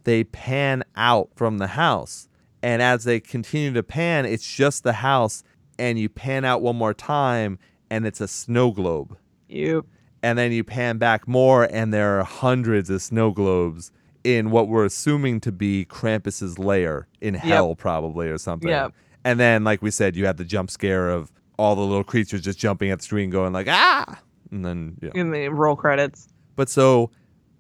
they 0.04 0.24
pan 0.24 0.84
out 0.96 1.30
from 1.36 1.58
the 1.58 1.68
house. 1.68 2.30
And 2.64 2.82
as 2.82 3.04
they 3.04 3.20
continue 3.20 3.74
to 3.74 3.84
pan, 3.84 4.26
it's 4.26 4.50
just 4.50 4.84
the 4.84 4.94
house. 4.94 5.44
And 5.78 6.00
you 6.00 6.08
pan 6.08 6.46
out 6.46 6.62
one 6.62 6.78
more 6.78 6.94
time, 6.94 7.60
and 7.90 8.08
it's 8.08 8.22
a 8.22 8.28
snow 8.30 8.72
globe. 8.72 9.18
You. 9.50 9.86
And 10.28 10.38
then 10.38 10.52
you 10.52 10.66
pan 10.66 10.98
back 10.98 11.26
more, 11.26 11.70
and 11.72 11.94
there 11.94 12.20
are 12.20 12.24
hundreds 12.26 12.90
of 12.90 13.02
snow 13.02 13.32
globes 13.32 13.94
in 14.26 14.52
what 14.52 14.68
we're 14.68 14.84
assuming 14.84 15.40
to 15.40 15.54
be 15.54 15.86
Krampus's 15.86 16.60
lair 16.60 17.08
in 17.22 17.34
hell, 17.34 17.76
probably, 17.76 18.28
or 18.28 18.38
something. 18.38 18.68
Yep. 18.68 18.92
And 19.24 19.40
then, 19.40 19.64
like 19.64 19.82
we 19.82 19.90
said, 19.90 20.18
you 20.18 20.26
have 20.26 20.36
the 20.36 20.44
jump 20.44 20.70
scare 20.70 21.10
of 21.10 21.32
all 21.58 21.76
the 21.76 21.82
little 21.82 22.04
creatures 22.04 22.42
just 22.42 22.60
jumping 22.60 22.92
at 22.92 23.00
the 23.00 23.06
screen, 23.06 23.30
going 23.30 23.54
like, 23.54 23.70
ah! 23.70 24.20
And 24.52 24.66
then, 24.66 24.98
yeah. 25.02 25.12
In 25.16 25.32
the 25.32 25.48
roll 25.48 25.78
credits. 25.78 26.28
But 26.58 26.68
so 26.68 27.10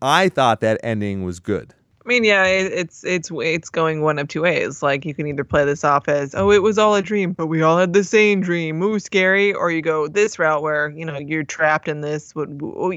I 0.02 0.28
thought 0.28 0.60
that 0.60 0.78
ending 0.84 1.24
was 1.24 1.40
good. 1.40 1.74
I 2.08 2.10
mean, 2.10 2.24
yeah, 2.24 2.46
it, 2.46 2.72
it's 2.72 3.04
it's 3.04 3.30
it's 3.34 3.70
going 3.70 4.02
one 4.02 4.18
of 4.18 4.30
two 4.30 4.44
ways. 4.44 4.82
Like 4.82 5.04
you 5.04 5.14
can 5.14 5.28
either 5.28 5.44
play 5.44 5.66
this 5.66 5.84
off 5.84 6.08
as, 6.08 6.34
oh, 6.36 6.52
it 6.52 6.64
was 6.64 6.78
all 6.78 6.96
a 6.96 7.02
dream, 7.02 7.34
but 7.34 7.48
we 7.48 7.62
all 7.62 7.78
had 7.78 7.92
the 7.92 8.04
same 8.06 8.40
dream. 8.40 8.82
Ooh, 8.82 8.98
scary. 8.98 9.54
Or 9.54 9.72
you 9.72 9.82
go 9.82 10.08
this 10.08 10.40
route 10.40 10.62
where 10.62 10.90
you 10.92 11.04
know 11.04 11.18
you're 11.18 11.44
trapped 11.44 11.90
in 11.90 12.00
this. 12.00 12.34
What 12.34 12.48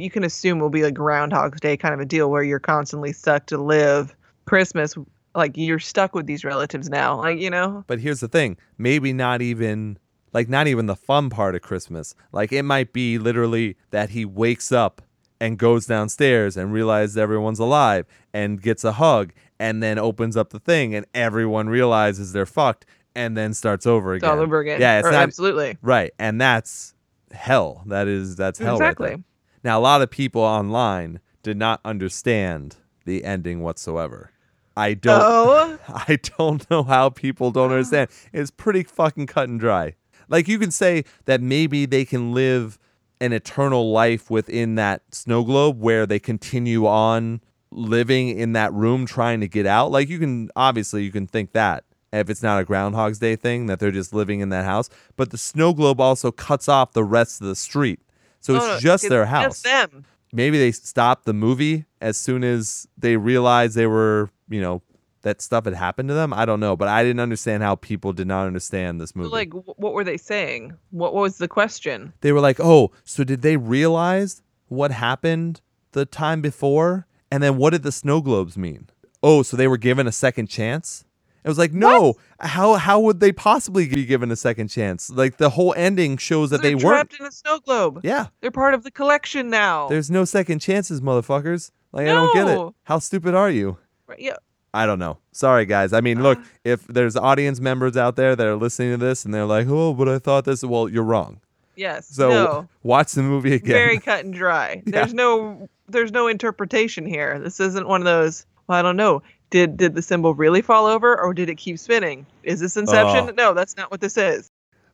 you 0.00 0.10
can 0.10 0.22
assume 0.22 0.60
will 0.60 0.70
be 0.70 0.84
like 0.84 0.94
Groundhog's 0.94 1.58
Day 1.58 1.76
kind 1.76 1.92
of 1.92 1.98
a 1.98 2.04
deal 2.04 2.30
where 2.30 2.44
you're 2.44 2.60
constantly 2.60 3.12
stuck 3.12 3.46
to 3.46 3.58
live 3.58 4.14
Christmas. 4.44 4.94
Like 5.34 5.56
you're 5.56 5.80
stuck 5.80 6.14
with 6.14 6.26
these 6.26 6.44
relatives 6.44 6.88
now. 6.88 7.16
Like 7.16 7.40
you 7.40 7.50
know, 7.50 7.82
But 7.88 7.98
here's 7.98 8.20
the 8.20 8.28
thing 8.28 8.58
maybe 8.78 9.12
not 9.12 9.42
even, 9.42 9.98
like, 10.32 10.48
not 10.48 10.68
even 10.68 10.86
the 10.86 10.94
fun 10.94 11.30
part 11.30 11.56
of 11.56 11.62
Christmas. 11.62 12.14
Like, 12.30 12.52
it 12.52 12.62
might 12.62 12.92
be 12.92 13.18
literally 13.18 13.76
that 13.90 14.10
he 14.10 14.24
wakes 14.24 14.70
up 14.70 15.02
and 15.40 15.58
goes 15.58 15.86
downstairs 15.86 16.56
and 16.56 16.72
realizes 16.72 17.16
everyone's 17.16 17.58
alive 17.58 18.06
and 18.32 18.60
gets 18.60 18.84
a 18.84 18.92
hug 18.92 19.32
and 19.58 19.82
then 19.82 19.98
opens 19.98 20.36
up 20.36 20.50
the 20.50 20.58
thing 20.58 20.94
and 20.94 21.06
everyone 21.14 21.68
realizes 21.68 22.32
they're 22.32 22.46
fucked 22.46 22.86
and 23.14 23.36
then 23.36 23.52
starts 23.54 23.86
over 23.86 24.14
it's 24.14 24.22
again. 24.22 24.36
all 24.38 24.42
over 24.42 24.60
again. 24.60 24.80
Yeah, 24.80 24.98
it's 24.98 25.08
Or 25.08 25.12
not 25.12 25.22
absolutely 25.22 25.78
right. 25.82 26.12
And 26.18 26.40
that's 26.40 26.94
hell. 27.32 27.82
That 27.86 28.06
is, 28.06 28.36
that's 28.36 28.58
hell. 28.58 28.76
exactly. 28.76 29.08
there. 29.08 29.24
Now, 29.64 29.78
a 29.78 29.82
lot 29.82 30.02
of 30.02 30.10
people 30.10 30.42
online 30.42 31.20
did 31.42 31.56
not 31.56 31.80
understand 31.84 32.76
the 33.04 33.24
ending 33.24 33.60
whatsoever. 33.60 34.30
I 34.76 34.94
don't. 34.94 35.20
Oh, 35.22 35.78
I 35.88 36.18
don't 36.38 36.68
know 36.70 36.82
how 36.82 37.10
people 37.10 37.50
don't 37.50 37.70
understand. 37.72 38.10
It's 38.32 38.50
pretty 38.50 38.82
fucking 38.84 39.26
cut 39.26 39.48
and 39.48 39.58
dry. 39.58 39.94
Like 40.28 40.48
you 40.48 40.58
can 40.58 40.70
say 40.70 41.04
that 41.24 41.40
maybe 41.42 41.86
they 41.86 42.04
can 42.04 42.32
live 42.32 42.78
an 43.20 43.32
eternal 43.32 43.92
life 43.92 44.30
within 44.30 44.76
that 44.76 45.02
snow 45.12 45.44
globe 45.44 45.80
where 45.80 46.06
they 46.06 46.18
continue 46.18 46.86
on 46.86 47.40
living 47.70 48.30
in 48.30 48.52
that 48.54 48.72
room 48.72 49.06
trying 49.06 49.40
to 49.40 49.48
get 49.48 49.66
out. 49.66 49.90
Like 49.90 50.08
you 50.08 50.18
can 50.18 50.50
obviously 50.56 51.04
you 51.04 51.12
can 51.12 51.26
think 51.26 51.52
that 51.52 51.84
if 52.12 52.28
it's 52.28 52.42
not 52.42 52.60
a 52.60 52.64
groundhog's 52.64 53.18
day 53.18 53.36
thing 53.36 53.66
that 53.66 53.78
they're 53.78 53.90
just 53.92 54.12
living 54.12 54.40
in 54.40 54.48
that 54.48 54.64
house, 54.64 54.90
but 55.16 55.30
the 55.30 55.38
snow 55.38 55.72
globe 55.72 56.00
also 56.00 56.32
cuts 56.32 56.68
off 56.68 56.92
the 56.92 57.04
rest 57.04 57.40
of 57.40 57.46
the 57.46 57.54
street. 57.54 58.00
So 58.40 58.56
it's 58.56 58.64
no, 58.64 58.78
just 58.80 59.08
their 59.08 59.26
house 59.26 59.62
Just 59.62 59.64
them. 59.64 60.06
maybe 60.32 60.58
they 60.58 60.72
stopped 60.72 61.26
the 61.26 61.34
movie 61.34 61.84
as 62.00 62.16
soon 62.16 62.42
as 62.42 62.88
they 62.96 63.16
realized 63.16 63.76
they 63.76 63.86
were, 63.86 64.30
you 64.48 64.60
know, 64.60 64.82
that 65.22 65.42
stuff 65.42 65.64
had 65.66 65.74
happened 65.74 66.08
to 66.08 66.14
them. 66.14 66.32
I 66.32 66.44
don't 66.46 66.60
know, 66.60 66.76
but 66.76 66.88
I 66.88 67.02
didn't 67.02 67.20
understand 67.20 67.62
how 67.62 67.74
people 67.76 68.12
did 68.12 68.26
not 68.26 68.46
understand 68.46 69.00
this 69.00 69.14
movie. 69.14 69.28
Like, 69.30 69.52
what 69.52 69.92
were 69.92 70.04
they 70.04 70.16
saying? 70.16 70.74
What 70.90 71.14
was 71.14 71.38
the 71.38 71.48
question? 71.48 72.12
they 72.22 72.32
were 72.32 72.40
like, 72.40 72.58
"Oh, 72.60 72.90
so 73.04 73.24
did 73.24 73.42
they 73.42 73.56
realize 73.56 74.42
what 74.68 74.90
happened 74.90 75.60
the 75.92 76.06
time 76.06 76.40
before? 76.40 77.06
And 77.30 77.42
then 77.42 77.56
what 77.58 77.70
did 77.70 77.82
the 77.82 77.92
snow 77.92 78.20
globes 78.20 78.56
mean? 78.56 78.88
Oh, 79.22 79.42
so 79.42 79.56
they 79.56 79.68
were 79.68 79.76
given 79.78 80.06
a 80.06 80.12
second 80.12 80.48
chance?" 80.48 81.04
It 81.44 81.48
was 81.48 81.58
like, 81.58 81.72
"No, 81.72 82.14
how 82.40 82.74
how 82.74 83.00
would 83.00 83.20
they 83.20 83.32
possibly 83.32 83.88
be 83.88 84.04
given 84.04 84.30
a 84.30 84.36
second 84.36 84.68
chance? 84.68 85.08
Like 85.10 85.38
the 85.38 85.50
whole 85.50 85.72
ending 85.76 86.16
shows 86.18 86.50
that 86.50 86.60
They're 86.60 86.72
they 86.76 86.84
weren't. 86.84 87.08
trapped 87.10 87.20
in 87.20 87.26
a 87.26 87.32
snow 87.32 87.60
globe. 87.60 88.00
Yeah, 88.04 88.26
They're 88.40 88.50
part 88.50 88.74
of 88.74 88.82
the 88.84 88.90
collection 88.90 89.48
now. 89.48 89.88
there's 89.88 90.10
no 90.10 90.24
second 90.26 90.58
chances, 90.60 91.00
motherfuckers. 91.00 91.70
Like 91.92 92.08
I 92.08 92.12
don't 92.12 92.32
get 92.34 92.46
it. 92.48 92.74
How 92.84 92.98
stupid 92.98 93.34
are 93.34 93.50
you?" 93.50 93.78
Right, 94.06 94.18
yeah. 94.20 94.36
I 94.72 94.86
don't 94.86 94.98
know. 94.98 95.18
Sorry, 95.32 95.66
guys. 95.66 95.92
I 95.92 96.00
mean, 96.00 96.22
look, 96.22 96.38
ah. 96.40 96.46
if 96.64 96.86
there's 96.86 97.16
audience 97.16 97.60
members 97.60 97.96
out 97.96 98.16
there 98.16 98.36
that 98.36 98.46
are 98.46 98.56
listening 98.56 98.92
to 98.92 98.96
this 98.96 99.24
and 99.24 99.34
they're 99.34 99.46
like, 99.46 99.66
"Oh, 99.68 99.94
but 99.94 100.08
I 100.08 100.18
thought 100.18 100.44
this," 100.44 100.62
well, 100.62 100.88
you're 100.88 101.04
wrong. 101.04 101.40
Yes. 101.76 102.08
So 102.08 102.28
no. 102.28 102.68
watch 102.82 103.12
the 103.12 103.22
movie 103.22 103.54
again. 103.54 103.72
Very 103.72 103.98
cut 103.98 104.24
and 104.24 104.34
dry. 104.34 104.82
Yeah. 104.86 105.00
There's 105.00 105.14
no 105.14 105.68
there's 105.88 106.12
no 106.12 106.28
interpretation 106.28 107.06
here. 107.06 107.38
This 107.38 107.58
isn't 107.60 107.88
one 107.88 108.00
of 108.00 108.04
those. 108.04 108.46
Well, 108.66 108.78
I 108.78 108.82
don't 108.82 108.96
know. 108.96 109.22
Did 109.50 109.76
did 109.76 109.94
the 109.94 110.02
symbol 110.02 110.34
really 110.34 110.62
fall 110.62 110.86
over 110.86 111.18
or 111.18 111.32
did 111.34 111.48
it 111.48 111.56
keep 111.56 111.78
spinning? 111.78 112.26
Is 112.42 112.60
this 112.60 112.76
Inception? 112.76 113.30
Oh. 113.30 113.34
No, 113.36 113.54
that's 113.54 113.76
not 113.76 113.90
what 113.90 114.00
this 114.00 114.16
is. 114.16 114.50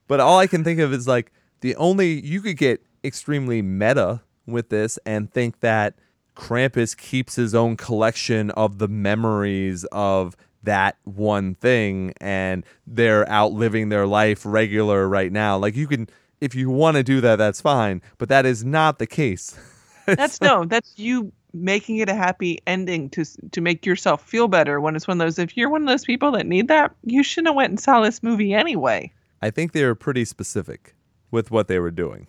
but 0.07 0.19
all 0.19 0.39
I 0.39 0.47
can 0.47 0.63
think 0.63 0.79
of 0.79 0.93
is 0.93 1.07
like 1.07 1.31
the 1.61 1.75
only 1.75 2.19
you 2.21 2.41
could 2.41 2.57
get 2.57 2.81
extremely 3.03 3.61
meta 3.61 4.21
with 4.45 4.69
this 4.69 4.97
and 5.05 5.31
think 5.31 5.59
that 5.59 5.95
Krampus 6.37 6.95
keeps 6.95 7.35
his 7.35 7.55
own 7.55 7.75
collection 7.75 8.51
of 8.51 8.77
the 8.77 8.87
memories 8.87 9.83
of 9.85 10.37
that 10.63 10.97
one 11.03 11.55
thing 11.55 12.13
and 12.21 12.63
they're 12.85 13.27
out 13.29 13.53
living 13.53 13.89
their 13.89 14.05
life 14.05 14.45
regular 14.45 15.07
right 15.07 15.31
now. 15.31 15.57
Like 15.57 15.75
you 15.75 15.87
can 15.87 16.07
if 16.39 16.53
you 16.53 16.69
want 16.69 16.95
to 16.95 17.03
do 17.03 17.21
that 17.21 17.37
that's 17.37 17.59
fine, 17.59 18.03
but 18.19 18.29
that 18.29 18.45
is 18.45 18.63
not 18.63 18.99
the 18.99 19.07
case. 19.07 19.57
That's 20.05 20.39
no. 20.39 20.63
That's 20.63 20.93
you 20.97 21.33
making 21.53 21.97
it 21.97 22.07
a 22.07 22.13
happy 22.13 22.59
ending 22.65 23.09
to 23.09 23.25
to 23.51 23.59
make 23.59 23.85
yourself 23.85 24.23
feel 24.23 24.47
better. 24.47 24.79
When 24.79 24.95
it's 24.95 25.05
one 25.05 25.19
of 25.19 25.25
those. 25.25 25.37
If 25.37 25.57
you're 25.57 25.69
one 25.69 25.81
of 25.81 25.87
those 25.89 26.05
people 26.05 26.31
that 26.31 26.45
need 26.45 26.69
that, 26.69 26.95
you 27.03 27.23
shouldn't 27.23 27.47
have 27.47 27.55
went 27.57 27.71
and 27.71 27.79
saw 27.79 27.99
this 27.99 28.23
movie 28.23 28.53
anyway. 28.53 29.11
I 29.41 29.49
think 29.49 29.73
they 29.73 29.83
were 29.83 29.95
pretty 29.95 30.23
specific 30.23 30.95
with 31.29 31.51
what 31.51 31.67
they 31.67 31.79
were 31.79 31.91
doing. 31.91 32.27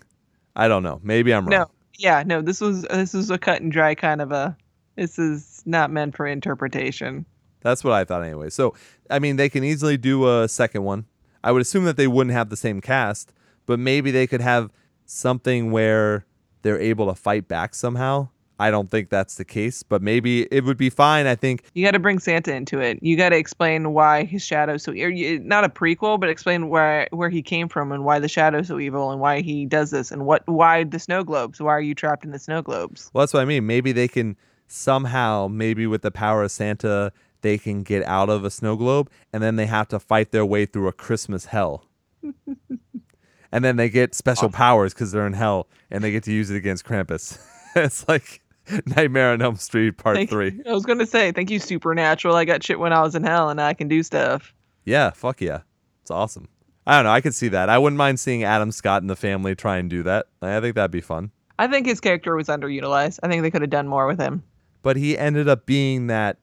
I 0.57 0.67
don't 0.67 0.83
know. 0.83 0.99
Maybe 1.05 1.33
I'm 1.33 1.47
wrong. 1.47 1.61
No. 1.61 1.71
Yeah. 1.99 2.23
No. 2.25 2.41
This 2.41 2.61
was 2.61 2.87
uh, 2.89 2.97
this 2.97 3.13
was 3.13 3.31
a 3.31 3.39
cut 3.39 3.61
and 3.61 3.71
dry 3.71 3.95
kind 3.95 4.23
of 4.23 4.33
a. 4.33 4.57
This 4.97 5.19
is 5.19 5.63
not 5.67 5.91
meant 5.93 6.17
for 6.17 6.27
interpretation. 6.27 7.25
That's 7.61 7.85
what 7.85 7.93
I 7.93 8.05
thought 8.05 8.25
anyway. 8.25 8.51
So, 8.51 8.75
I 9.11 9.19
mean, 9.19 9.37
they 9.37 9.49
can 9.49 9.63
easily 9.63 9.97
do 9.97 10.29
a 10.29 10.49
second 10.49 10.85
one. 10.85 11.07
I 11.45 11.53
would 11.53 11.63
assume 11.63 11.85
that 11.85 11.97
they 11.97 12.07
wouldn't 12.09 12.35
have 12.35 12.49
the 12.49 12.57
same 12.57 12.81
cast, 12.81 13.33
but 13.67 13.79
maybe 13.79 14.11
they 14.11 14.27
could 14.27 14.41
have 14.41 14.71
something 15.07 15.71
where 15.71 16.25
they're 16.63 16.81
able 16.81 17.07
to 17.07 17.15
fight 17.15 17.47
back 17.47 17.75
somehow. 17.75 18.29
I 18.61 18.71
don't 18.71 18.91
think 18.91 19.09
that's 19.09 19.37
the 19.37 19.45
case, 19.45 19.83
but 19.83 20.03
maybe 20.03 20.43
it 20.53 20.65
would 20.65 20.77
be 20.77 20.91
fine. 20.91 21.27
I 21.27 21.35
think 21.37 21.63
You 21.75 21.85
got 21.85 21.93
to 21.93 21.99
bring 21.99 22.19
Santa 22.19 22.53
into 22.55 22.81
it. 22.81 22.99
You 23.03 23.17
got 23.17 23.29
to 23.29 23.37
explain 23.37 23.93
why 23.93 24.25
his 24.25 24.43
shadow 24.45 24.77
so 24.77 24.93
not 24.93 25.65
a 25.65 25.69
prequel, 25.69 26.19
but 26.19 26.29
explain 26.29 26.69
where 26.69 27.07
where 27.13 27.31
he 27.31 27.43
came 27.43 27.69
from 27.69 27.93
and 27.93 28.05
why 28.05 28.19
the 28.19 28.29
shadow's 28.29 28.67
so 28.69 28.79
evil 28.81 29.11
and 29.13 29.21
why 29.21 29.41
he 29.43 29.65
does 29.65 29.91
this 29.91 30.11
and 30.11 30.27
what 30.27 30.43
why 30.49 30.85
the 30.85 30.99
snow 30.99 31.23
globes. 31.23 31.61
Why 31.61 31.71
are 31.73 31.81
you 31.81 31.95
trapped 31.95 32.25
in 32.25 32.33
the 32.33 32.39
snow 32.39 32.63
globes? 32.63 33.11
well, 33.13 33.23
that's 33.23 33.33
what 33.33 33.41
I 33.43 33.45
mean. 33.45 33.67
Maybe 33.67 33.93
they 33.93 34.09
can 34.09 34.37
somehow, 34.67 35.49
maybe 35.49 35.87
with 35.87 36.03
the 36.03 36.11
power 36.11 36.43
of 36.43 36.51
Santa, 36.51 37.13
they 37.43 37.59
can 37.59 37.83
get 37.85 38.03
out 38.05 38.29
of 38.29 38.45
a 38.45 38.51
snow 38.51 38.75
globe 38.77 39.09
and 39.33 39.43
then 39.43 39.57
they 39.57 39.67
have 39.67 39.87
to 39.89 39.99
fight 40.01 40.33
their 40.33 40.45
way 40.45 40.67
through 40.67 40.89
a 40.89 40.93
Christmas 40.93 41.47
hell. 41.47 41.85
and 43.53 43.65
then 43.65 43.77
they 43.77 43.89
get 43.89 44.15
special 44.15 44.47
Awesome. 44.47 44.53
powers 44.53 44.95
because 44.95 45.13
they're 45.13 45.27
in 45.27 45.33
hell, 45.33 45.69
and 45.91 46.03
they 46.05 46.11
get 46.11 46.25
to 46.25 46.33
use 46.33 46.51
it 46.51 46.57
against 46.57 46.85
Krampus. 46.85 47.39
it's 47.77 48.07
like 48.09 48.41
Nightmare 48.97 49.33
on 49.33 49.43
Elm 49.43 49.57
Street 49.57 49.93
Part 49.99 50.17
Thank- 50.17 50.31
Three. 50.31 50.61
I 50.67 50.73
was 50.73 50.85
gonna 50.85 51.07
say, 51.07 51.33
thank 51.33 51.51
you, 51.51 51.59
Supernatural. 51.59 52.35
I 52.37 52.45
got 52.45 52.63
shit 52.63 52.79
when 52.79 52.93
I 52.93 53.03
was 53.03 53.15
in 53.15 53.25
hell, 53.25 53.51
and 53.51 53.61
I 53.61 53.75
can 53.75 53.89
do 53.89 54.03
stuff. 54.03 54.55
Yeah, 54.85 55.11
fuck 55.11 55.41
yeah, 55.41 55.61
it's 56.03 56.11
awesome. 56.11 56.49
I 56.87 56.97
don't 56.97 57.05
know. 57.05 57.11
I 57.11 57.21
could 57.21 57.35
see 57.35 57.49
that. 57.49 57.69
I 57.69 57.77
wouldn't 57.77 57.99
mind 57.99 58.19
seeing 58.19 58.45
Adam 58.45 58.73
Scott 58.73 59.03
and 59.03 59.11
the 59.11 59.17
family 59.17 59.55
try 59.55 59.77
and 59.77 59.91
do 59.91 60.03
that. 60.05 60.27
I 60.41 60.59
think 60.61 60.75
that'd 60.75 60.91
be 60.91 61.03
fun. 61.03 61.31
I 61.59 61.67
think 61.67 61.87
his 61.87 62.01
character 62.01 62.35
was 62.35 62.49
underutilized. 62.49 63.19
I 63.23 63.29
think 63.29 63.43
they 63.43 63.51
could 63.51 63.61
have 63.61 63.71
done 63.71 63.89
more 63.89 64.07
with 64.07 64.19
him. 64.19 64.43
But 64.83 64.97
he 64.97 65.19
ended 65.19 65.49
up 65.49 65.67
being 65.67 66.07
that 66.07 66.39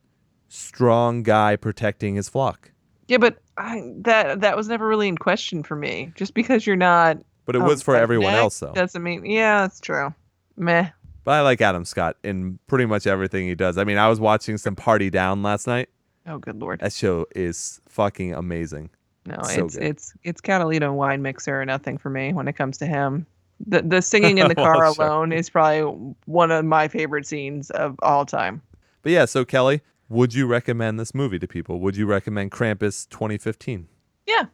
strong 0.49 1.23
guy 1.23 1.55
protecting 1.55 2.15
his 2.15 2.29
flock. 2.29 2.71
Yeah, 3.07 3.17
but 3.17 3.37
I, 3.57 3.91
that 4.01 4.41
that 4.41 4.57
was 4.57 4.67
never 4.67 4.87
really 4.87 5.07
in 5.07 5.17
question 5.17 5.63
for 5.63 5.75
me. 5.75 6.11
Just 6.15 6.33
because 6.33 6.67
you're 6.67 6.75
not, 6.75 7.17
But 7.45 7.55
it 7.55 7.59
was 7.59 7.81
for 7.81 7.95
everyone 7.95 8.33
else, 8.33 8.59
though. 8.59 8.73
Doesn't 8.73 9.01
mean, 9.01 9.25
yeah, 9.25 9.61
that's 9.61 9.79
true. 9.79 10.13
Meh. 10.57 10.89
But 11.25 11.31
I 11.31 11.41
like 11.41 11.59
Adam 11.59 11.83
Scott 11.83 12.15
in 12.23 12.59
pretty 12.67 12.85
much 12.85 13.05
everything 13.05 13.47
he 13.47 13.55
does. 13.55 13.77
I 13.77 13.83
mean, 13.83 13.97
I 13.97 14.07
was 14.07 14.19
watching 14.21 14.57
some 14.57 14.75
Party 14.75 15.09
Down 15.09 15.43
last 15.43 15.67
night. 15.67 15.89
Oh, 16.27 16.37
good 16.37 16.61
lord. 16.61 16.79
That 16.79 16.93
show 16.93 17.25
is 17.35 17.81
fucking 17.89 18.33
amazing. 18.33 18.91
No, 19.25 19.39
so 19.43 19.65
it's 19.65 19.75
good. 19.75 19.83
it's 19.83 20.13
it's 20.23 20.39
Catalina 20.41 20.93
wine 20.93 21.21
mixer 21.23 21.59
or 21.61 21.65
nothing 21.65 21.97
for 21.97 22.09
me 22.09 22.31
when 22.31 22.47
it 22.47 22.53
comes 22.53 22.77
to 22.77 22.85
him. 22.85 23.25
The 23.67 23.81
the 23.81 24.01
singing 24.01 24.37
in 24.37 24.47
the 24.47 24.53
Well, 24.55 24.65
car 24.73 24.93
sure. 24.93 25.05
alone 25.05 25.31
is 25.31 25.49
probably 25.49 26.15
one 26.25 26.51
of 26.51 26.63
my 26.63 26.87
favorite 26.87 27.25
scenes 27.25 27.69
of 27.71 27.95
all 28.03 28.25
time. 28.25 28.61
But 29.01 29.11
yeah, 29.11 29.25
so 29.25 29.43
Kelly, 29.45 29.81
would 30.09 30.33
you 30.35 30.45
recommend 30.45 30.99
this 30.99 31.15
movie 31.15 31.39
to 31.39 31.47
people? 31.47 31.79
Would 31.79 31.95
you 31.97 32.05
recommend 32.05 32.51
Krampus 32.51 33.09
2015? 33.09 33.87
Yeah. 34.27 34.45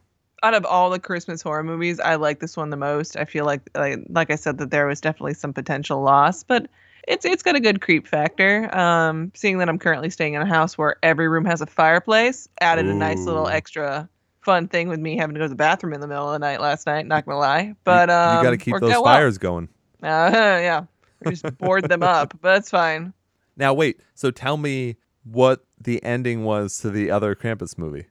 Out 0.42 0.54
of 0.54 0.64
all 0.64 0.90
the 0.90 0.98
Christmas 0.98 1.40
horror 1.40 1.62
movies, 1.62 2.00
I 2.00 2.16
like 2.16 2.40
this 2.40 2.56
one 2.56 2.70
the 2.70 2.76
most. 2.76 3.16
I 3.16 3.24
feel 3.24 3.44
like 3.44 3.62
like, 3.74 4.00
like 4.08 4.30
I 4.30 4.36
said 4.36 4.58
that 4.58 4.70
there 4.70 4.86
was 4.86 5.00
definitely 5.00 5.34
some 5.34 5.52
potential 5.52 6.02
loss, 6.02 6.42
but 6.42 6.68
it's 7.06 7.24
it's 7.24 7.42
got 7.42 7.54
a 7.54 7.60
good 7.60 7.80
creep 7.80 8.06
factor. 8.06 8.74
Um, 8.76 9.32
seeing 9.34 9.58
that 9.58 9.68
I'm 9.68 9.78
currently 9.78 10.10
staying 10.10 10.34
in 10.34 10.42
a 10.42 10.46
house 10.46 10.76
where 10.76 10.96
every 11.02 11.28
room 11.28 11.44
has 11.44 11.60
a 11.60 11.66
fireplace 11.66 12.48
added 12.60 12.86
a 12.86 12.94
nice 12.94 13.24
little 13.26 13.48
extra 13.48 14.08
fun 14.40 14.68
thing 14.68 14.88
with 14.88 15.00
me 15.00 15.16
having 15.16 15.34
to 15.34 15.38
go 15.38 15.44
to 15.44 15.48
the 15.48 15.54
bathroom 15.54 15.94
in 15.94 16.00
the 16.00 16.08
middle 16.08 16.26
of 16.26 16.32
the 16.32 16.38
night 16.38 16.60
last 16.60 16.86
night. 16.86 17.06
Not 17.06 17.24
gonna 17.24 17.38
lie, 17.38 17.74
but 17.84 18.08
you, 18.08 18.14
um, 18.14 18.42
got 18.42 18.50
to 18.50 18.56
keep 18.56 18.74
those 18.80 18.90
out 18.90 19.04
well. 19.04 19.14
fires 19.14 19.38
going. 19.38 19.68
Uh, 20.02 20.30
yeah, 20.32 20.84
we 21.24 21.32
just 21.32 21.56
board 21.58 21.88
them 21.88 22.02
up, 22.02 22.36
but 22.40 22.58
it's 22.58 22.70
fine. 22.70 23.12
Now, 23.56 23.74
wait. 23.74 24.00
So 24.14 24.30
tell 24.30 24.56
me 24.56 24.96
what 25.24 25.64
the 25.80 26.02
ending 26.02 26.44
was 26.44 26.78
to 26.78 26.90
the 26.90 27.10
other 27.10 27.34
Krampus 27.34 27.78
movie. 27.78 28.06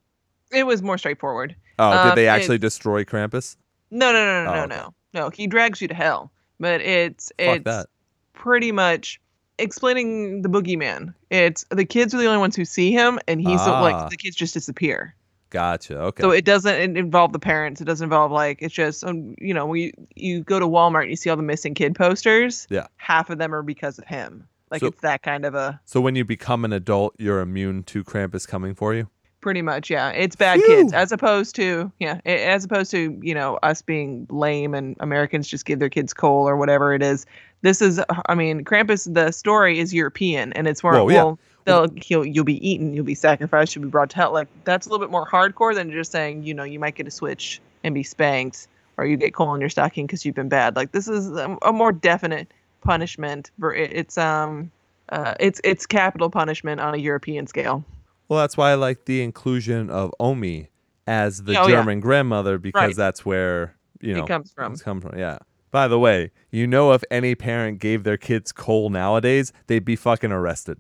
It 0.52 0.66
was 0.66 0.82
more 0.82 0.98
straightforward. 0.98 1.56
Oh, 1.80 1.92
did 2.04 2.10
Um, 2.12 2.16
they 2.16 2.28
actually 2.28 2.56
it's- 2.56 2.74
destroy 2.74 3.04
Krampus? 3.04 3.56
No, 3.90 4.12
no, 4.12 4.26
no, 4.26 4.44
no, 4.46 4.50
Oh, 4.52 4.54
no, 4.54 4.62
okay. 4.64 4.76
no, 4.76 4.94
no. 5.14 5.30
He 5.30 5.48
drags 5.48 5.82
you 5.82 5.88
to 5.88 5.94
hell, 5.94 6.32
but 6.60 6.82
it's 6.82 7.32
Fuck 7.40 7.56
it's 7.58 7.64
that. 7.66 7.88
pretty 8.34 8.72
much 8.72 9.20
explaining 9.60 10.42
the 10.42 10.50
boogeyman. 10.50 11.14
It's 11.30 11.66
the 11.70 11.86
kids 11.86 12.14
are 12.14 12.18
the 12.18 12.26
only 12.26 12.40
ones 12.40 12.56
who 12.56 12.66
see 12.66 12.92
him, 12.92 13.20
and 13.28 13.42
he's 13.42 13.60
Ah. 13.62 13.82
like 13.82 14.10
the 14.10 14.18
kids 14.18 14.36
just 14.36 14.54
disappear. 14.54 15.16
Gotcha. 15.50 15.98
Okay. 16.00 16.22
So 16.22 16.32
it 16.32 16.46
doesn't 16.46 16.96
involve 16.98 17.34
the 17.34 17.40
parents. 17.40 17.82
It 17.82 17.86
doesn't 17.86 18.06
involve 18.06 18.32
like 18.32 18.62
it's 18.62 18.74
just 18.74 19.04
um, 19.04 19.36
you 19.40 19.54
know 19.54 19.66
when 19.66 19.82
you, 19.82 19.92
you 20.16 20.44
go 20.44 20.60
to 20.60 20.66
Walmart 20.68 21.02
and 21.02 21.10
you 21.10 21.18
see 21.18 21.30
all 21.30 21.36
the 21.36 21.44
missing 21.44 21.74
kid 21.74 21.94
posters. 21.96 22.68
Yeah. 22.70 22.88
half 22.98 23.30
of 23.30 23.38
them 23.38 23.54
are 23.54 23.62
because 23.62 24.00
of 24.00 24.06
him. 24.06 24.48
Like 24.72 24.80
So- 24.80 24.88
it's 24.88 25.02
that 25.02 25.22
kind 25.24 25.44
of 25.46 25.54
a 25.54 25.80
so 25.84 26.00
when 26.00 26.16
you 26.16 26.24
become 26.24 26.64
an 26.64 26.72
adult, 26.72 27.16
you're 27.20 27.42
immune 27.42 27.84
to 27.84 28.04
Krampus 28.06 28.48
coming 28.48 28.74
for 28.74 28.94
you. 28.94 29.10
Pretty 29.42 29.62
much 29.62 29.90
yeah. 29.90 30.10
It's 30.10 30.36
bad 30.36 30.60
Phew. 30.60 30.68
kids 30.68 30.94
as 30.94 31.12
opposed 31.12 31.56
to 31.56 31.92
yeah 32.00 32.22
as 32.26 32.64
opposed 32.64 32.92
to 32.92 33.20
you 33.22 33.34
know 33.34 33.58
us 33.64 33.82
being 33.82 34.28
lame 34.30 34.74
and 34.74 34.96
Americans 35.00 35.48
just 35.48 35.66
give 35.66 35.80
their 35.80 35.90
kids 35.90 36.14
coal 36.14 36.48
or 36.48 36.56
whatever 36.56 36.94
it 36.94 37.02
is. 37.02 37.26
This 37.62 37.82
is 37.82 38.02
I 38.28 38.36
mean 38.36 38.64
Krampus. 38.64 39.12
The 39.14 39.32
story 39.32 39.80
is 39.80 39.94
European 39.94 40.54
and 40.54 40.68
it's 40.68 40.84
more 40.84 40.94
Well, 40.94 41.10
yeah. 41.12 41.36
They'll, 41.64 41.90
he'll, 41.96 42.26
you'll 42.26 42.44
be 42.44 42.68
eaten, 42.68 42.96
you'll 42.96 43.06
be 43.06 43.14
sacrificed, 43.14 43.76
you'll 43.76 43.84
be 43.84 43.90
brought 43.90 44.10
to 44.12 44.16
hell. 44.16 44.34
Like 44.34 44.48
that's 44.64 44.88
a 44.88 44.90
little 44.90 45.06
bit 45.06 45.12
more 45.12 45.28
hardcore 45.28 45.76
than 45.76 45.92
just 45.92 46.12
saying, 46.12 46.42
you 46.42 46.56
know, 46.56 46.64
you 46.64 46.80
might 46.80 46.96
get 46.96 47.08
a 47.08 47.12
switch 47.12 47.62
and 47.84 47.94
be 47.94 48.02
spanked, 48.02 48.68
or 48.98 49.06
you 49.06 49.16
get 49.16 49.36
coal 49.36 49.54
in 49.54 49.62
your 49.62 49.70
stocking 49.70 50.08
because 50.08 50.26
you've 50.26 50.34
been 50.34 50.50
bad. 50.50 50.76
Like 50.76 50.92
this 50.92 51.08
is 51.08 51.30
a, 51.32 51.56
a 51.62 51.72
more 51.72 51.92
definite 51.92 52.52
punishment. 52.82 53.52
For 53.60 53.76
it- 53.76 53.94
it's 53.94 54.18
um, 54.18 54.72
uh, 55.10 55.36
it's 55.40 55.62
it's 55.64 55.86
capital 55.86 56.32
punishment 56.32 56.82
on 56.82 56.96
a 56.96 56.98
European 56.98 57.46
scale. 57.46 57.84
Well, 58.32 58.40
that's 58.40 58.56
why 58.56 58.72
I 58.72 58.76
like 58.76 59.04
the 59.08 59.22
inclusion 59.22 59.90
of 59.90 60.14
Omi 60.18 60.70
as 61.06 61.44
the 61.44 61.60
Oh, 61.60 61.68
yeah. 61.68 61.76
German 61.76 62.00
grandmother 62.00 62.58
because 62.58 62.82
Right. 62.82 62.96
that's 62.96 63.26
where 63.26 63.76
you 64.00 64.14
know 64.14 64.24
it 64.24 64.28
comes 64.28 64.54
from. 64.54 64.72
it's 64.72 64.82
come 64.82 65.02
from. 65.02 65.20
Yeah. 65.20 65.40
By 65.70 65.90
the 65.90 66.00
way, 66.00 66.32
you 66.50 66.66
know, 66.66 66.94
if 66.94 67.04
any 67.12 67.36
parent 67.36 67.80
gave 67.80 68.06
their 68.06 68.16
kids 68.16 68.54
coal 68.54 68.90
nowadays, 68.90 69.52
they'd 69.68 69.84
be 69.84 69.98
fucking 69.98 70.32
arrested. 70.32 70.78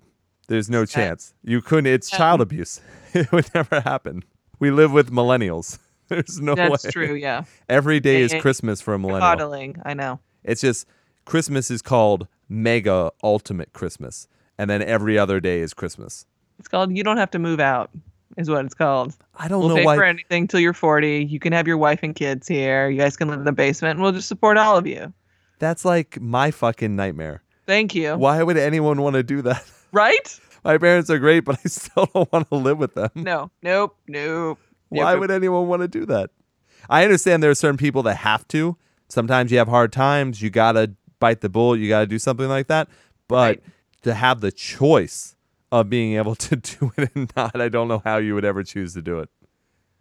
There's 0.48 0.70
no 0.70 0.86
chance. 0.86 1.34
You 1.44 1.62
couldn't. 1.62 1.88
It's 1.88 2.10
child 2.10 2.40
abuse. 2.40 2.80
it 3.14 3.30
would 3.34 3.54
never 3.54 3.82
happen. 3.82 4.24
We 4.60 4.72
live 4.72 4.94
with 4.94 5.12
millennials. 5.12 5.78
There's 6.08 6.40
no 6.40 6.56
That's 6.56 6.86
way. 6.86 6.92
true. 6.92 7.16
Yeah, 7.16 7.44
Every 7.68 8.00
day 8.00 8.22
is 8.22 8.34
Christmas 8.40 8.80
for 8.80 8.94
a 8.94 8.98
millennial. 9.00 9.20
coddling. 9.28 9.76
I 9.84 9.94
know. 9.94 10.22
It's 10.46 10.62
just 10.62 10.88
Christmas 11.26 11.70
is 11.70 11.82
called 11.82 12.30
mega 12.48 13.12
ultimate 13.22 13.74
Christmas, 13.74 14.30
and 14.58 14.70
then 14.70 14.82
every 14.82 15.18
other 15.18 15.42
day 15.42 15.60
is 15.60 15.74
Christmas. 15.74 16.26
It's 16.62 16.68
called 16.68 16.96
"You 16.96 17.04
Don't 17.04 17.18
Have 17.18 17.32
to 17.32 17.40
Move 17.40 17.60
Out." 17.60 17.90
Is 18.38 18.48
what 18.50 18.64
it's 18.64 18.76
called. 18.76 19.14
I 19.36 19.48
don't 19.48 19.60
We'll 19.62 19.70
know 19.70 19.76
pay 19.78 19.86
why. 19.86 19.96
for 19.98 20.04
anything 20.04 20.48
till 20.48 20.60
you're 20.60 20.74
40. 20.74 21.26
You 21.26 21.40
can 21.40 21.52
have 21.54 21.68
your 21.68 21.78
wife 21.78 22.00
and 22.04 22.14
kids 22.16 22.48
here. 22.48 22.88
You 22.88 22.98
guys 23.00 23.18
can 23.18 23.28
live 23.28 23.40
in 23.40 23.46
the 23.46 23.52
basement, 23.52 23.94
and 23.96 24.02
we'll 24.04 24.12
just 24.14 24.28
support 24.28 24.58
all 24.58 24.78
of 24.78 24.86
you. 24.88 25.12
That's 25.60 25.84
like 25.84 26.22
my 26.22 26.52
fucking 26.52 26.96
nightmare. 26.96 27.42
Thank 27.66 27.94
you. 27.96 28.16
Why 28.16 28.42
would 28.44 28.58
anyone 28.58 29.02
want 29.02 29.16
to 29.16 29.24
do 29.24 29.42
that? 29.44 29.64
Right? 29.92 30.40
My 30.64 30.78
parents 30.78 31.10
are 31.10 31.20
great, 31.20 31.42
but 31.42 31.60
I 31.66 31.68
still 31.68 32.08
don't 32.14 32.32
want 32.32 32.48
to 32.50 32.56
live 32.56 32.78
with 32.78 32.94
them. 32.94 33.10
No. 33.16 33.52
Nope. 33.62 33.98
Nope. 34.08 34.60
Why 34.88 35.12
Nope. 35.12 35.20
would 35.20 35.32
anyone 35.32 35.68
want 35.68 35.82
to 35.82 35.88
do 35.90 36.06
that? 36.06 36.30
I 36.90 37.04
understand 37.04 37.44
there 37.44 37.50
are 37.52 37.56
certain 37.56 37.76
people 37.78 38.02
that 38.04 38.16
have 38.16 38.48
to. 38.50 38.78
Sometimes 39.10 39.52
you 39.52 39.58
have 39.58 39.68
hard 39.68 39.92
times. 39.92 40.42
You 40.42 40.50
got 40.50 40.74
to 40.74 40.92
bite 41.20 41.42
the 41.42 41.50
bullet. 41.50 41.82
You 41.82 41.90
got 41.90 42.00
to 42.02 42.08
do 42.08 42.20
something 42.20 42.48
like 42.48 42.68
that. 42.68 42.88
But 43.28 43.58
Right. 43.58 43.64
to 44.04 44.14
have 44.14 44.40
the 44.40 44.52
choice 44.54 45.36
of 45.72 45.90
being 45.90 46.14
able 46.16 46.36
to 46.36 46.56
do 46.56 46.92
it 46.98 47.12
and 47.16 47.32
not, 47.36 47.60
I 47.60 47.70
don't 47.70 47.88
know 47.88 48.02
how 48.04 48.18
you 48.18 48.36
would 48.36 48.46
ever 48.46 48.64
choose 48.64 48.94
to 48.96 49.02
do 49.02 49.20
it. 49.20 49.30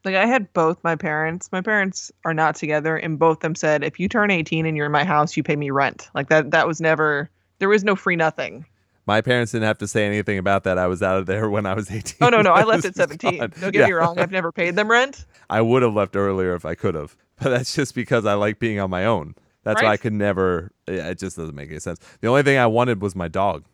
Like 0.04 0.14
I 0.14 0.24
had 0.26 0.52
both 0.54 0.82
my 0.82 0.96
parents. 0.96 1.50
My 1.52 1.60
parents 1.60 2.10
are 2.24 2.32
not 2.32 2.54
together, 2.54 2.96
and 2.96 3.18
both 3.18 3.40
them 3.40 3.54
said, 3.54 3.84
"If 3.84 4.00
you 4.00 4.08
turn 4.08 4.30
18 4.30 4.64
and 4.64 4.74
you're 4.76 4.86
in 4.86 4.92
my 4.92 5.04
house, 5.04 5.36
you 5.36 5.42
pay 5.42 5.56
me 5.56 5.70
rent." 5.70 6.08
Like 6.14 6.30
that. 6.30 6.52
That 6.52 6.66
was 6.66 6.80
never. 6.80 7.28
There 7.58 7.68
was 7.68 7.84
no 7.84 7.94
free 7.94 8.16
nothing. 8.16 8.64
My 9.06 9.20
parents 9.20 9.52
didn't 9.52 9.66
have 9.66 9.76
to 9.78 9.86
say 9.88 10.06
anything 10.06 10.38
about 10.38 10.64
that. 10.64 10.78
I 10.78 10.86
was 10.86 11.02
out 11.02 11.18
of 11.18 11.26
there 11.26 11.50
when 11.50 11.66
I 11.66 11.74
was 11.74 11.90
18. 11.92 12.16
Oh 12.22 12.30
no, 12.30 12.40
no, 12.40 12.52
I 12.54 12.64
left 12.64 12.84
at 12.86 12.94
17. 12.94 13.38
gone. 13.40 13.52
Don't 13.60 13.72
get 13.72 13.80
Yeah. 13.80 13.86
me 13.88 13.92
wrong. 13.92 14.18
I've 14.18 14.30
never 14.30 14.50
paid 14.52 14.74
them 14.74 14.90
rent. 14.90 15.26
I 15.50 15.60
would 15.60 15.82
have 15.82 15.92
left 15.92 16.16
earlier 16.16 16.54
if 16.54 16.64
I 16.64 16.74
could 16.74 16.94
have, 16.94 17.14
but 17.38 17.50
that's 17.50 17.74
just 17.74 17.94
because 17.94 18.24
I 18.24 18.32
like 18.34 18.58
being 18.58 18.80
on 18.80 18.88
my 18.88 19.04
own. 19.04 19.34
That's 19.64 19.82
why 19.82 19.88
I 19.90 19.96
could 19.98 20.14
never. 20.14 20.72
yeah, 20.88 21.08
It 21.10 21.18
just 21.18 21.36
doesn't 21.36 21.54
make 21.54 21.68
any 21.68 21.78
sense. 21.80 21.98
The 22.22 22.28
only 22.28 22.42
thing 22.42 22.56
I 22.56 22.66
wanted 22.66 23.02
was 23.02 23.14
my 23.14 23.28
dog. 23.28 23.64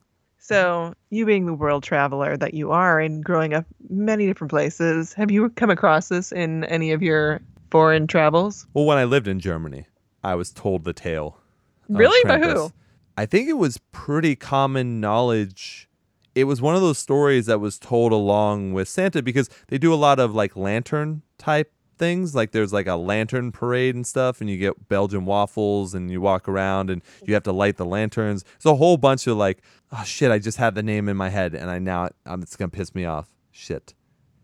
So, 0.48 0.94
you 1.10 1.26
being 1.26 1.46
the 1.46 1.54
world 1.54 1.82
traveler 1.82 2.36
that 2.36 2.54
you 2.54 2.70
are 2.70 3.00
and 3.00 3.24
growing 3.24 3.52
up 3.52 3.66
many 3.90 4.28
different 4.28 4.52
places, 4.52 5.12
have 5.14 5.28
you 5.28 5.50
come 5.50 5.70
across 5.70 6.06
this 6.08 6.30
in 6.30 6.62
any 6.66 6.92
of 6.92 7.02
your 7.02 7.40
foreign 7.72 8.06
travels? 8.06 8.64
Well, 8.72 8.84
when 8.84 8.96
I 8.96 9.02
lived 9.02 9.26
in 9.26 9.40
Germany, 9.40 9.86
I 10.22 10.36
was 10.36 10.52
told 10.52 10.84
the 10.84 10.92
tale. 10.92 11.40
Really? 11.88 12.22
By 12.28 12.38
who? 12.38 12.70
I 13.18 13.26
think 13.26 13.48
it 13.48 13.54
was 13.54 13.78
pretty 13.90 14.36
common 14.36 15.00
knowledge. 15.00 15.88
It 16.36 16.44
was 16.44 16.62
one 16.62 16.76
of 16.76 16.80
those 16.80 16.98
stories 16.98 17.46
that 17.46 17.58
was 17.58 17.76
told 17.76 18.12
along 18.12 18.72
with 18.72 18.88
Santa 18.88 19.22
because 19.22 19.50
they 19.66 19.78
do 19.78 19.92
a 19.92 19.96
lot 19.96 20.20
of 20.20 20.32
like 20.32 20.54
lantern 20.54 21.22
type 21.38 21.72
things. 21.96 22.34
Like 22.34 22.52
there's 22.52 22.72
like 22.72 22.86
a 22.86 22.96
lantern 22.96 23.52
parade 23.52 23.94
and 23.94 24.06
stuff, 24.06 24.40
and 24.40 24.48
you 24.50 24.58
get 24.58 24.88
Belgian 24.88 25.24
waffles 25.24 25.94
and 25.94 26.10
you 26.10 26.20
walk 26.20 26.48
around 26.48 26.90
and 26.90 27.02
you 27.24 27.34
have 27.34 27.42
to 27.44 27.52
light 27.52 27.76
the 27.76 27.84
lanterns. 27.86 28.44
It's 28.56 28.66
a 28.66 28.74
whole 28.76 28.96
bunch 28.96 29.26
of 29.26 29.36
like, 29.36 29.62
oh 29.92 30.04
shit, 30.04 30.30
I 30.30 30.38
just 30.38 30.58
had 30.58 30.74
the 30.74 30.82
name 30.82 31.08
in 31.08 31.16
my 31.16 31.28
head 31.30 31.54
and 31.54 31.70
I 31.70 31.78
now 31.78 32.10
um, 32.26 32.42
it's 32.42 32.56
gonna 32.56 32.68
piss 32.70 32.94
me 32.94 33.04
off. 33.04 33.28
Shit. 33.50 33.94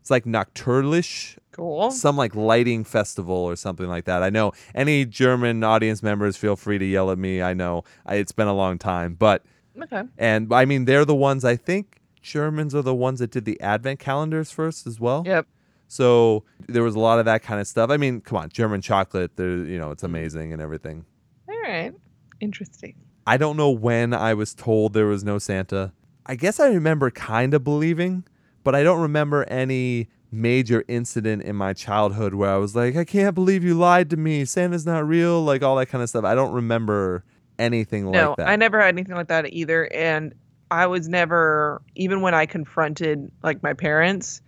It's 0.01 0.11
like 0.11 0.25
Nocturlish 0.25 1.39
Cool. 1.53 1.91
some 1.91 2.17
like 2.17 2.35
lighting 2.35 2.83
festival 2.83 3.37
or 3.37 3.55
something 3.57 3.87
like 3.87 4.07
that. 4.07 4.23
I 4.23 4.31
know 4.31 4.53
any 4.75 5.05
German 5.05 5.63
audience 5.63 6.03
members 6.03 6.37
feel 6.37 6.57
free 6.57 6.79
to 6.79 6.85
yell 6.85 7.11
at 7.11 7.19
me. 7.19 7.43
I 7.43 7.55
know 7.55 7.85
I, 8.07 8.17
it's 8.17 8.33
been 8.33 8.49
a 8.49 8.55
long 8.55 8.79
time, 8.79 9.15
but 9.15 9.45
Okay. 9.81 10.03
and 10.19 10.53
I 10.53 10.65
mean 10.65 10.87
they're 10.87 11.05
the 11.05 11.15
ones 11.15 11.45
I 11.45 11.57
think 11.57 12.01
Germans 12.21 12.75
are 12.75 12.83
the 12.83 12.95
ones 12.95 13.19
that 13.21 13.31
did 13.31 13.45
the 13.45 13.61
advent 13.61 13.99
calendars 14.01 14.51
first 14.51 14.87
as 14.87 14.99
well. 15.01 15.23
Yep. 15.27 15.47
So 15.93 16.45
there 16.69 16.83
was 16.83 16.95
a 16.95 16.99
lot 16.99 17.19
of 17.19 17.27
that 17.27 17.43
kind 17.43 17.61
of 17.61 17.67
stuff. 17.67 17.91
I 17.91 17.99
mean, 17.99 18.23
come 18.23 18.39
on, 18.39 18.49
German 18.49 18.81
chocolate, 18.81 19.37
there 19.37 19.59
you 19.59 19.79
know, 19.79 19.91
it's 19.91 20.03
amazing 20.03 20.51
and 20.51 20.63
everything. 20.63 21.05
All 21.47 21.61
right. 21.61 21.93
Interesting. 22.41 22.95
I 23.27 23.37
don't 23.37 23.59
know 23.59 23.69
when 23.69 24.15
I 24.15 24.33
was 24.33 24.55
told 24.55 24.95
there 24.95 25.05
was 25.05 25.23
no 25.23 25.39
Santa. 25.39 25.93
I 26.25 26.35
guess 26.35 26.59
I 26.59 26.69
remember 26.69 27.11
kind 27.11 27.53
of 27.53 27.63
believing, 27.63 28.25
but 28.65 28.75
I 28.75 28.83
don't 28.83 29.03
remember 29.03 29.45
any 29.49 30.09
major 30.31 30.83
incident 30.89 31.43
in 31.43 31.57
my 31.57 31.75
childhood 31.75 32.33
where 32.33 32.49
I 32.49 32.57
was 32.57 32.75
like, 32.75 32.97
I 32.97 33.05
can't 33.05 33.35
believe 33.35 33.63
you 33.63 33.75
lied 33.75 34.09
to 34.11 34.17
me. 34.17 34.47
Santa's 34.47 34.87
not 34.87 35.07
real, 35.07 35.45
like 35.45 35.63
all 35.63 35.77
that 35.77 35.87
kind 35.87 36.03
of 36.03 36.09
stuff. 36.09 36.25
I 36.25 36.35
don't 36.35 36.55
remember 36.55 37.23
anything 37.59 38.11
No, 38.11 38.29
like 38.29 38.37
that. 38.39 38.47
No, 38.47 38.51
I 38.51 38.57
never 38.57 38.81
had 38.81 38.89
anything 38.95 39.15
like 39.15 39.29
that 39.29 39.53
either. 39.53 39.93
And 39.93 40.35
I 40.71 40.87
was 40.87 41.07
never, 41.07 41.83
even 41.97 42.23
when 42.23 42.33
I 42.33 42.47
confronted 42.47 43.31
like 43.43 43.63
my 43.63 43.75
parents, 43.75 44.41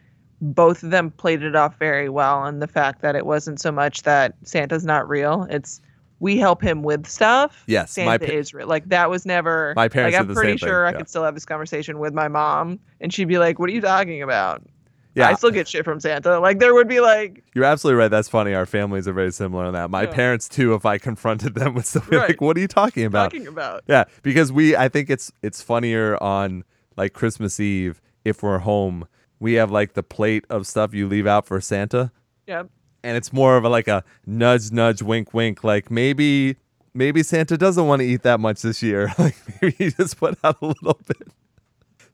both 0.53 0.83
of 0.83 0.91
them 0.91 1.11
played 1.11 1.43
it 1.43 1.57
off 1.57 1.79
very 1.79 2.09
well. 2.09 2.45
And 2.45 2.61
the 2.61 2.67
fact 2.67 3.03
that 3.03 3.17
it 3.17 3.27
wasn't 3.27 3.61
so 3.61 3.73
much 3.73 4.03
that 4.03 4.35
Santa's 4.43 4.85
not 4.85 5.09
real, 5.09 5.47
it's 5.51 5.81
we 6.21 6.39
help 6.39 6.63
him 6.63 6.83
with 6.83 7.07
stuff. 7.07 7.65
Yes, 7.67 7.93
Santa 7.93 8.07
my 8.11 8.19
pa- 8.19 8.25
is 8.27 8.55
real. 8.55 8.67
Like 8.67 8.89
that 8.89 9.11
was 9.11 9.27
never. 9.27 9.73
My 9.77 9.89
parents 9.89 10.17
Like 10.17 10.29
I'm 10.29 10.35
pretty 10.35 10.57
sure 10.59 10.87
I 10.87 10.93
could 10.93 11.09
still 11.09 11.25
have 11.25 11.35
this 11.35 11.45
conversation 11.45 11.99
with 11.99 12.15
my 12.15 12.29
mom, 12.29 12.79
and 13.01 13.13
she'd 13.13 13.29
be 13.29 13.39
like, 13.39 13.59
"What 13.59 13.69
are 13.69 13.73
you 13.73 13.81
talking 13.81 14.23
about?" 14.23 14.63
yeah, 15.17 15.29
I 15.29 15.35
still 15.35 15.51
get 15.51 15.69
shit 15.69 15.85
from 15.85 16.01
Santa. 16.01 16.41
Like 16.41 16.59
there 16.59 16.75
would 16.75 16.89
be 16.89 16.99
like, 17.01 17.45
You're 17.55 17.65
absolutely 17.65 18.01
right. 18.01 18.11
That's 18.11 18.29
funny. 18.29 18.53
Our 18.55 18.67
families 18.67 19.07
are 19.07 19.13
very 19.13 19.31
similar 19.33 19.65
on 19.65 19.73
that. 19.75 19.89
My 19.91 20.03
Yeah. 20.05 20.11
parents 20.13 20.49
too. 20.49 20.75
If 20.75 20.85
I 20.85 20.99
confronted 20.99 21.55
them, 21.55 21.75
with 21.75 21.93
be 22.11 22.17
Right. 22.17 22.31
like, 22.31 22.41
"What 22.41 22.57
are 22.57 22.61
you 22.61 22.69
talking 22.69 23.05
about?" 23.05 23.31
talking 23.31 23.47
about. 23.47 23.83
Yeah, 23.87 24.05
because 24.23 24.51
we. 24.53 24.77
I 24.77 24.89
think 24.89 25.11
it's 25.11 25.31
it's 25.43 25.63
funnier 25.63 26.21
on 26.23 26.65
like 26.97 27.13
Christmas 27.13 27.59
Eve 27.61 28.01
if 28.25 28.43
we're 28.43 28.59
home. 28.59 29.07
We 29.41 29.55
have 29.55 29.71
like 29.71 29.95
the 29.95 30.03
plate 30.03 30.45
of 30.49 30.67
stuff 30.67 30.95
you 30.95 31.07
leave 31.09 31.27
out 31.27 31.47
for 31.47 31.61
Santa, 31.61 32.13
Yep. 32.47 32.69
and 33.03 33.17
it's 33.17 33.33
more 33.33 33.57
of 33.57 33.65
a 33.65 33.69
like 33.69 33.89
a 33.89 34.05
nudge, 34.27 34.71
nudge, 34.73 35.03
wink, 35.03 35.35
wink. 35.35 35.63
Like 35.65 35.91
maybe 35.91 36.57
maybe 36.95 37.23
Santa 37.23 37.57
doesn't 37.59 37.87
want 37.87 38.01
to 38.01 38.07
eat 38.07 38.23
that 38.23 38.41
much 38.41 38.63
this 38.63 38.83
year. 38.83 39.13
Like 39.19 39.37
maybe 39.61 39.75
he 39.79 39.91
just 39.91 40.19
put 40.19 40.39
out 40.45 40.57
a 40.63 40.67
little 40.67 41.01
bit. 41.07 41.29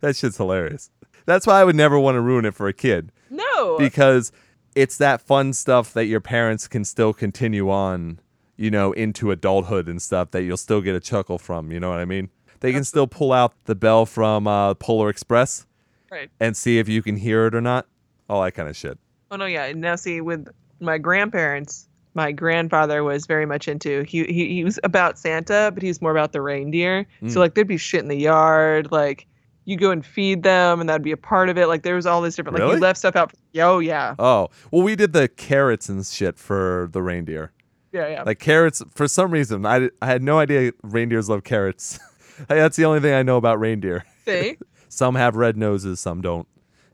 That 0.01 0.17
shit's 0.17 0.39
hilarious. 0.39 0.91
That's 1.27 1.47
why 1.47 1.61
I 1.61 1.65
would 1.65 1.77
never 1.77 1.99
want 1.99 2.17
to 2.17 2.21
ruin 2.21 2.45
it 2.47 2.55
for 2.55 2.67
a 2.67 2.73
kid 2.73 3.13
No. 3.29 3.77
because 3.79 4.33
it's 4.75 4.97
that 4.97 5.21
fun 5.21 5.53
stuff 5.53 5.93
that 5.93 6.07
your 6.07 6.21
parents 6.21 6.67
can 6.67 6.85
still 6.85 7.13
continue 7.13 7.69
on, 7.71 8.19
you 8.57 8.71
know, 8.71 8.93
into 8.93 9.31
adulthood 9.31 9.87
and 9.89 10.01
stuff 10.01 10.31
that 10.31 10.43
you'll 10.45 10.57
still 10.57 10.81
get 10.81 10.95
a 10.95 11.01
chuckle 11.01 11.39
from. 11.39 11.71
You 11.71 11.79
know 11.81 11.91
what 11.91 11.99
I 11.99 12.05
mean? 12.07 12.31
They 12.61 12.73
can 12.73 12.85
still 12.85 13.07
pull 13.07 13.33
out 13.33 13.53
the 13.65 13.75
bell 13.75 14.07
from 14.07 14.47
uh, 14.47 14.75
Polar 14.75 15.11
Express 15.11 15.67
right. 16.11 16.31
and 16.41 16.57
see 16.57 16.79
if 16.79 16.89
you 16.89 17.03
can 17.03 17.17
hear 17.17 17.47
it 17.47 17.55
or 17.55 17.61
not. 17.61 17.87
All 18.29 18.43
that 18.43 18.53
kind 18.53 18.69
of 18.69 18.77
shit. 18.77 18.99
Oh 19.31 19.37
no, 19.37 19.47
yeah. 19.47 19.73
Now 19.73 19.97
see, 19.97 20.21
with 20.21 20.49
my 20.81 20.99
grandparents, 20.99 21.89
my 22.15 22.33
grandfather 22.33 23.03
was 23.05 23.27
very 23.27 23.47
much 23.47 23.69
into 23.69 24.03
he 24.03 24.25
he, 24.25 24.49
he 24.55 24.65
was 24.65 24.79
about 24.85 25.19
Santa, 25.19 25.71
but 25.75 25.83
he 25.83 25.89
was 25.89 26.01
more 26.01 26.11
about 26.13 26.33
the 26.33 26.41
reindeer. 26.43 27.07
Mm. 27.23 27.31
So 27.31 27.41
like 27.41 27.55
there'd 27.55 27.67
be 27.69 27.77
shit 27.77 28.01
in 28.03 28.09
the 28.09 28.17
yard, 28.17 28.89
like 28.93 29.27
you 29.65 29.77
go 29.77 29.91
and 29.91 30.05
feed 30.05 30.43
them, 30.43 30.81
and 30.81 30.89
that'd 30.89 31.03
be 31.03 31.13
a 31.13 31.17
part 31.17 31.49
of 31.49 31.59
it. 31.59 31.67
Like 31.69 31.83
there 31.83 31.95
was 31.95 32.07
all 32.07 32.21
this 32.23 32.35
different 32.37 32.55
like 32.55 32.63
Really? 32.63 32.75
you 32.77 32.81
left 32.81 32.99
stuff 32.99 33.15
out. 33.17 33.31
For, 33.33 33.37
Oh 33.61 33.79
yeah, 33.79 34.15
Oh, 34.19 34.49
well, 34.71 34.83
we 34.83 34.97
did 34.97 35.13
the 35.13 35.29
carrots 35.29 35.89
and 35.89 36.05
shit 36.07 36.39
for 36.39 36.89
the 36.93 37.03
reindeer. 37.03 37.53
yeah, 37.93 38.09
yeah. 38.09 38.23
Like 38.23 38.39
carrots, 38.39 38.83
for 38.91 39.07
some 39.09 39.31
reason, 39.33 39.67
I, 39.67 39.91
I 40.01 40.07
had 40.07 40.23
no 40.23 40.39
idea 40.39 40.73
reindeers 40.83 41.29
love 41.29 41.45
carrots. 41.45 41.99
That's 42.49 42.77
the 42.77 42.85
only 42.85 43.01
thing 43.01 43.13
I 43.13 43.23
know 43.23 43.37
about 43.37 43.61
reindeer. 43.61 44.05
See? 44.25 44.57
Some 44.91 45.15
have 45.15 45.37
red 45.37 45.57
noses, 45.57 46.01
some 46.01 46.21
don't. 46.21 46.47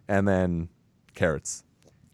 And 0.07 0.28
then 0.28 0.68
carrots. 1.14 1.64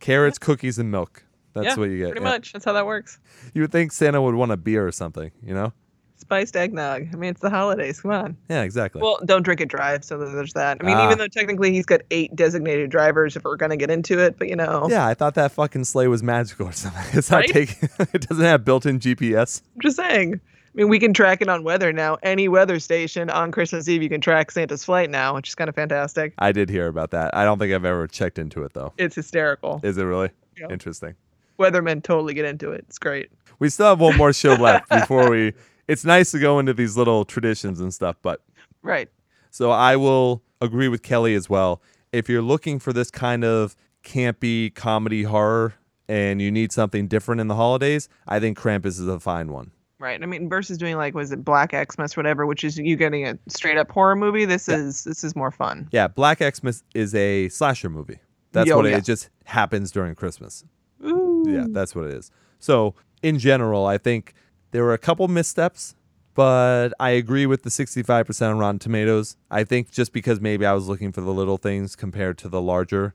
Carrots, 0.00 0.38
cookies, 0.38 0.78
and 0.78 0.90
milk. 0.90 1.24
That's 1.54 1.66
yeah, 1.66 1.74
what 1.74 1.90
you 1.90 1.98
get. 1.98 2.12
Pretty 2.12 2.24
yeah. 2.24 2.30
much. 2.30 2.52
That's 2.52 2.64
how 2.64 2.72
that 2.72 2.86
works. 2.86 3.18
You 3.52 3.62
would 3.62 3.72
think 3.72 3.92
Santa 3.92 4.22
would 4.22 4.34
want 4.34 4.52
a 4.52 4.56
beer 4.56 4.86
or 4.86 4.92
something, 4.92 5.30
you 5.44 5.52
know? 5.52 5.72
Spiced 6.16 6.54
eggnog. 6.56 7.08
I 7.12 7.16
mean, 7.16 7.30
it's 7.30 7.40
the 7.40 7.50
holidays. 7.50 8.00
Come 8.00 8.12
on. 8.12 8.36
Yeah, 8.48 8.62
exactly. 8.62 9.02
Well, 9.02 9.18
don't 9.24 9.42
drink 9.42 9.60
and 9.60 9.68
drive. 9.68 10.04
So 10.04 10.16
there's 10.18 10.52
that. 10.52 10.78
I 10.80 10.86
mean, 10.86 10.96
Ah. 10.96 11.06
even 11.06 11.18
though 11.18 11.26
technically 11.26 11.72
he's 11.72 11.84
got 11.84 12.00
eight 12.12 12.34
designated 12.36 12.90
drivers, 12.90 13.34
if 13.36 13.42
we're 13.42 13.56
gonna 13.56 13.76
get 13.76 13.90
into 13.90 14.20
it, 14.20 14.38
but 14.38 14.48
you 14.48 14.54
know, 14.54 14.86
yeah, 14.88 15.04
I 15.04 15.14
thought 15.14 15.34
that 15.34 15.50
fucking 15.50 15.82
sleigh 15.84 16.06
was 16.06 16.22
magical 16.22 16.68
or 16.68 16.72
something. 16.72 17.02
It's 17.18 17.28
not 17.30 17.38
Right? 17.38 17.48
taking. 17.50 17.88
it 18.14 18.28
doesn't 18.28 18.44
have 18.44 18.64
built-in 18.64 19.00
GPS. 19.00 19.62
I'm 19.74 19.80
just 19.82 19.96
saying. 19.96 20.40
I 20.74 20.78
mean, 20.78 20.88
we 20.88 20.98
can 20.98 21.12
track 21.12 21.42
it 21.42 21.48
on 21.48 21.64
weather 21.64 21.92
now. 21.92 22.16
Any 22.22 22.48
weather 22.48 22.80
station 22.80 23.28
on 23.28 23.52
Christmas 23.52 23.88
Eve, 23.88 24.02
you 24.02 24.08
can 24.08 24.22
track 24.22 24.50
Santa's 24.50 24.84
flight 24.84 25.10
now, 25.10 25.34
which 25.34 25.48
is 25.48 25.54
kind 25.54 25.68
of 25.68 25.74
fantastic. 25.74 26.32
I 26.38 26.50
did 26.52 26.70
hear 26.70 26.86
about 26.86 27.10
that. 27.10 27.36
I 27.36 27.44
don't 27.44 27.58
think 27.58 27.74
I've 27.74 27.84
ever 27.84 28.06
checked 28.06 28.38
into 28.38 28.62
it 28.62 28.72
though. 28.72 28.94
It's 28.96 29.14
hysterical. 29.14 29.80
Is 29.82 29.98
it 29.98 30.04
really? 30.04 30.30
Yeah. 30.58 30.68
Interesting. 30.70 31.14
Weathermen 31.58 32.02
totally 32.02 32.32
get 32.32 32.46
into 32.46 32.72
it. 32.72 32.86
It's 32.88 32.98
great. 32.98 33.30
We 33.58 33.68
still 33.68 33.88
have 33.88 34.00
one 34.00 34.16
more 34.16 34.32
show 34.32 34.54
left 34.54 34.88
before 34.90 35.30
we. 35.30 35.52
It's 35.88 36.04
nice 36.04 36.30
to 36.30 36.38
go 36.38 36.58
into 36.58 36.72
these 36.72 36.96
little 36.96 37.24
traditions 37.26 37.80
and 37.80 37.92
stuff, 37.92 38.16
but 38.22 38.40
Right. 38.82 39.08
So 39.50 39.70
I 39.70 39.96
will 39.96 40.42
agree 40.60 40.88
with 40.88 41.02
Kelly 41.02 41.34
as 41.34 41.48
well. 41.48 41.82
If 42.12 42.28
you're 42.28 42.42
looking 42.42 42.78
for 42.78 42.92
this 42.92 43.10
kind 43.10 43.44
of 43.44 43.76
campy 44.02 44.74
comedy 44.74 45.22
horror 45.24 45.74
and 46.08 46.42
you 46.42 46.50
need 46.50 46.72
something 46.72 47.06
different 47.06 47.40
in 47.40 47.48
the 47.48 47.54
holidays, 47.54 48.08
I 48.26 48.40
think 48.40 48.58
Krampus 48.58 48.98
is 48.98 49.06
a 49.06 49.20
fine 49.20 49.52
one. 49.52 49.70
Right. 50.02 50.20
I 50.20 50.26
mean, 50.26 50.48
versus 50.48 50.78
doing 50.78 50.96
like 50.96 51.14
was 51.14 51.30
it 51.30 51.44
Black 51.44 51.72
Xmas, 51.72 52.16
whatever, 52.16 52.44
which 52.44 52.64
is 52.64 52.76
you 52.76 52.96
getting 52.96 53.24
a 53.24 53.38
straight 53.46 53.78
up 53.78 53.88
horror 53.88 54.16
movie. 54.16 54.44
This 54.44 54.68
is 54.68 55.04
this 55.04 55.22
is 55.22 55.36
more 55.36 55.52
fun. 55.52 55.88
Yeah, 55.92 56.08
Black 56.08 56.42
Xmas 56.42 56.82
is 56.92 57.14
a 57.14 57.48
slasher 57.50 57.88
movie. 57.88 58.18
That's 58.50 58.68
Yo, 58.68 58.78
what 58.78 58.86
it 58.86 58.90
yeah. 58.90 58.96
is. 58.96 59.02
It 59.02 59.06
just 59.06 59.30
happens 59.44 59.92
during 59.92 60.16
Christmas. 60.16 60.64
Ooh. 61.06 61.44
Yeah, 61.46 61.66
that's 61.70 61.94
what 61.94 62.06
it 62.06 62.14
is. 62.14 62.32
So, 62.58 62.96
in 63.22 63.38
general, 63.38 63.86
I 63.86 63.96
think 63.96 64.34
there 64.72 64.82
were 64.82 64.92
a 64.92 64.98
couple 64.98 65.28
missteps, 65.28 65.94
but 66.34 66.88
I 66.98 67.10
agree 67.10 67.46
with 67.46 67.62
the 67.62 67.70
65% 67.70 68.50
on 68.50 68.58
Rotten 68.58 68.80
Tomatoes. 68.80 69.36
I 69.52 69.62
think 69.62 69.92
just 69.92 70.12
because 70.12 70.40
maybe 70.40 70.66
I 70.66 70.72
was 70.72 70.88
looking 70.88 71.12
for 71.12 71.20
the 71.20 71.32
little 71.32 71.58
things 71.58 71.94
compared 71.94 72.38
to 72.38 72.48
the 72.48 72.60
larger, 72.60 73.14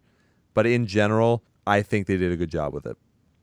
but 0.53 0.65
in 0.65 0.87
general, 0.87 1.43
I 1.65 1.81
think 1.81 2.07
they 2.07 2.15
did 2.15 2.31
a 2.31 2.37
good 2.37 2.49
job 2.49 2.73
with 2.73 2.85
it. 2.85 2.95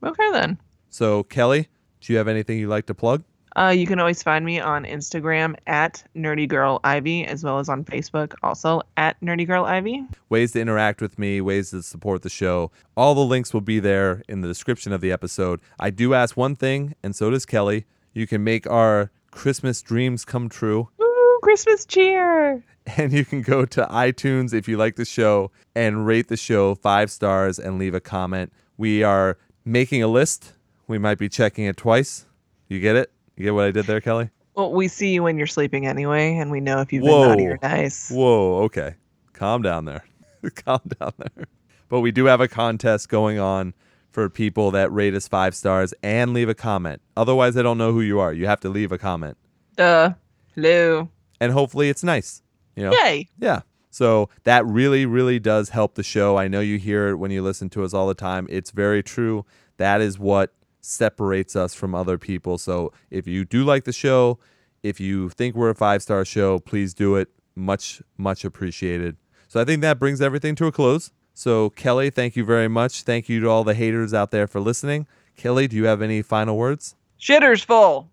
Okay 0.02 0.30
then. 0.32 0.58
So, 0.88 1.24
Kelly, 1.24 1.68
do 2.00 2.12
you 2.14 2.16
have 2.16 2.28
anything 2.28 2.58
you'd 2.58 2.70
like 2.70 2.86
to 2.86 2.94
plug? 2.94 3.22
Uh, 3.56 3.68
you 3.68 3.86
can 3.86 4.00
always 4.00 4.22
find 4.22 4.44
me 4.44 4.58
on 4.58 4.84
Instagram 4.84 5.54
at 5.66 6.02
Nerdy 6.16 6.48
Girl 6.48 6.80
Ivy, 6.82 7.24
as 7.24 7.44
well 7.44 7.58
as 7.58 7.68
on 7.68 7.84
Facebook, 7.84 8.34
also 8.42 8.82
at 8.96 9.20
Nerdy 9.20 9.46
Girl 9.46 9.64
Ivy. 9.64 10.04
Ways 10.28 10.52
to 10.52 10.60
interact 10.60 11.00
with 11.00 11.18
me, 11.18 11.40
ways 11.40 11.70
to 11.70 11.82
support 11.82 12.22
the 12.22 12.28
show. 12.28 12.72
All 12.96 13.14
the 13.14 13.24
links 13.24 13.54
will 13.54 13.60
be 13.60 13.78
there 13.78 14.22
in 14.28 14.40
the 14.40 14.48
description 14.48 14.92
of 14.92 15.00
the 15.00 15.12
episode. 15.12 15.60
I 15.78 15.90
do 15.90 16.14
ask 16.14 16.36
one 16.36 16.56
thing, 16.56 16.94
and 17.02 17.14
so 17.14 17.30
does 17.30 17.46
Kelly. 17.46 17.84
You 18.12 18.26
can 18.26 18.42
make 18.42 18.68
our 18.68 19.10
Christmas 19.30 19.82
dreams 19.82 20.24
come 20.24 20.48
true. 20.48 20.88
Ooh, 21.00 21.38
Christmas 21.42 21.84
cheer! 21.84 22.62
and 22.96 23.12
you 23.12 23.24
can 23.24 23.42
go 23.42 23.64
to 23.64 23.86
iTunes 23.86 24.52
if 24.52 24.68
you 24.68 24.76
like 24.76 24.96
the 24.96 25.04
show 25.04 25.50
and 25.74 26.06
rate 26.06 26.28
the 26.28 26.36
show 26.36 26.74
five 26.74 27.10
stars 27.10 27.58
and 27.58 27.78
leave 27.78 27.94
a 27.94 28.00
comment. 28.00 28.52
We 28.76 29.02
are 29.02 29.38
making 29.64 30.02
a 30.02 30.08
list. 30.08 30.52
We 30.86 30.98
might 30.98 31.18
be 31.18 31.28
checking 31.28 31.64
it 31.64 31.76
twice. 31.76 32.26
You 32.68 32.80
get 32.80 32.96
it? 32.96 33.13
You 33.36 33.44
get 33.44 33.54
what 33.54 33.64
I 33.64 33.70
did 33.70 33.86
there, 33.86 34.00
Kelly? 34.00 34.30
Well, 34.54 34.72
we 34.72 34.86
see 34.86 35.12
you 35.12 35.22
when 35.22 35.36
you're 35.36 35.46
sleeping 35.48 35.86
anyway, 35.86 36.36
and 36.36 36.50
we 36.50 36.60
know 36.60 36.80
if 36.80 36.92
you've 36.92 37.02
Whoa. 37.02 37.22
been 37.22 37.28
naughty 37.28 37.46
or 37.46 37.58
nice. 37.62 38.10
Whoa, 38.10 38.62
okay. 38.64 38.94
Calm 39.32 39.62
down 39.62 39.84
there. 39.84 40.04
Calm 40.54 40.80
down 41.00 41.12
there. 41.18 41.46
But 41.88 42.00
we 42.00 42.12
do 42.12 42.26
have 42.26 42.40
a 42.40 42.48
contest 42.48 43.08
going 43.08 43.38
on 43.38 43.74
for 44.10 44.28
people 44.30 44.70
that 44.70 44.92
rate 44.92 45.14
us 45.14 45.26
five 45.26 45.56
stars 45.56 45.92
and 46.02 46.32
leave 46.32 46.48
a 46.48 46.54
comment. 46.54 47.02
Otherwise, 47.16 47.56
I 47.56 47.62
don't 47.62 47.78
know 47.78 47.92
who 47.92 48.00
you 48.00 48.20
are. 48.20 48.32
You 48.32 48.46
have 48.46 48.60
to 48.60 48.68
leave 48.68 48.92
a 48.92 48.98
comment. 48.98 49.36
Duh. 49.76 50.14
Hello. 50.54 51.08
And 51.40 51.50
hopefully 51.50 51.88
it's 51.88 52.04
nice. 52.04 52.42
You 52.76 52.84
know? 52.84 52.92
Yay. 52.92 53.28
Yeah. 53.38 53.62
So 53.90 54.28
that 54.44 54.64
really, 54.66 55.04
really 55.04 55.40
does 55.40 55.70
help 55.70 55.96
the 55.96 56.02
show. 56.04 56.36
I 56.36 56.46
know 56.46 56.60
you 56.60 56.78
hear 56.78 57.08
it 57.08 57.16
when 57.16 57.32
you 57.32 57.42
listen 57.42 57.70
to 57.70 57.82
us 57.84 57.92
all 57.92 58.06
the 58.06 58.14
time. 58.14 58.46
It's 58.50 58.70
very 58.70 59.02
true. 59.02 59.44
That 59.78 60.00
is 60.00 60.18
what 60.18 60.52
separates 60.84 61.56
us 61.56 61.74
from 61.74 61.94
other 61.94 62.18
people. 62.18 62.58
So 62.58 62.92
if 63.10 63.26
you 63.26 63.44
do 63.44 63.64
like 63.64 63.84
the 63.84 63.92
show, 63.92 64.38
if 64.82 65.00
you 65.00 65.30
think 65.30 65.54
we're 65.54 65.70
a 65.70 65.74
five 65.74 66.02
star 66.02 66.24
show, 66.24 66.58
please 66.58 66.94
do 66.94 67.16
it. 67.16 67.28
Much, 67.56 68.02
much 68.18 68.44
appreciated. 68.44 69.16
So 69.48 69.60
I 69.60 69.64
think 69.64 69.80
that 69.82 69.98
brings 69.98 70.20
everything 70.20 70.54
to 70.56 70.66
a 70.66 70.72
close. 70.72 71.12
So, 71.32 71.70
Kelly, 71.70 72.10
thank 72.10 72.36
you 72.36 72.44
very 72.44 72.68
much. 72.68 73.02
Thank 73.02 73.28
you 73.28 73.40
to 73.40 73.48
all 73.48 73.64
the 73.64 73.74
haters 73.74 74.14
out 74.14 74.30
there 74.30 74.46
for 74.46 74.60
listening. 74.60 75.06
Kelly, 75.36 75.66
do 75.66 75.76
you 75.76 75.86
have 75.86 76.00
any 76.00 76.22
final 76.22 76.56
words? 76.56 76.94
Shitter's 77.20 77.64
full. 77.64 78.10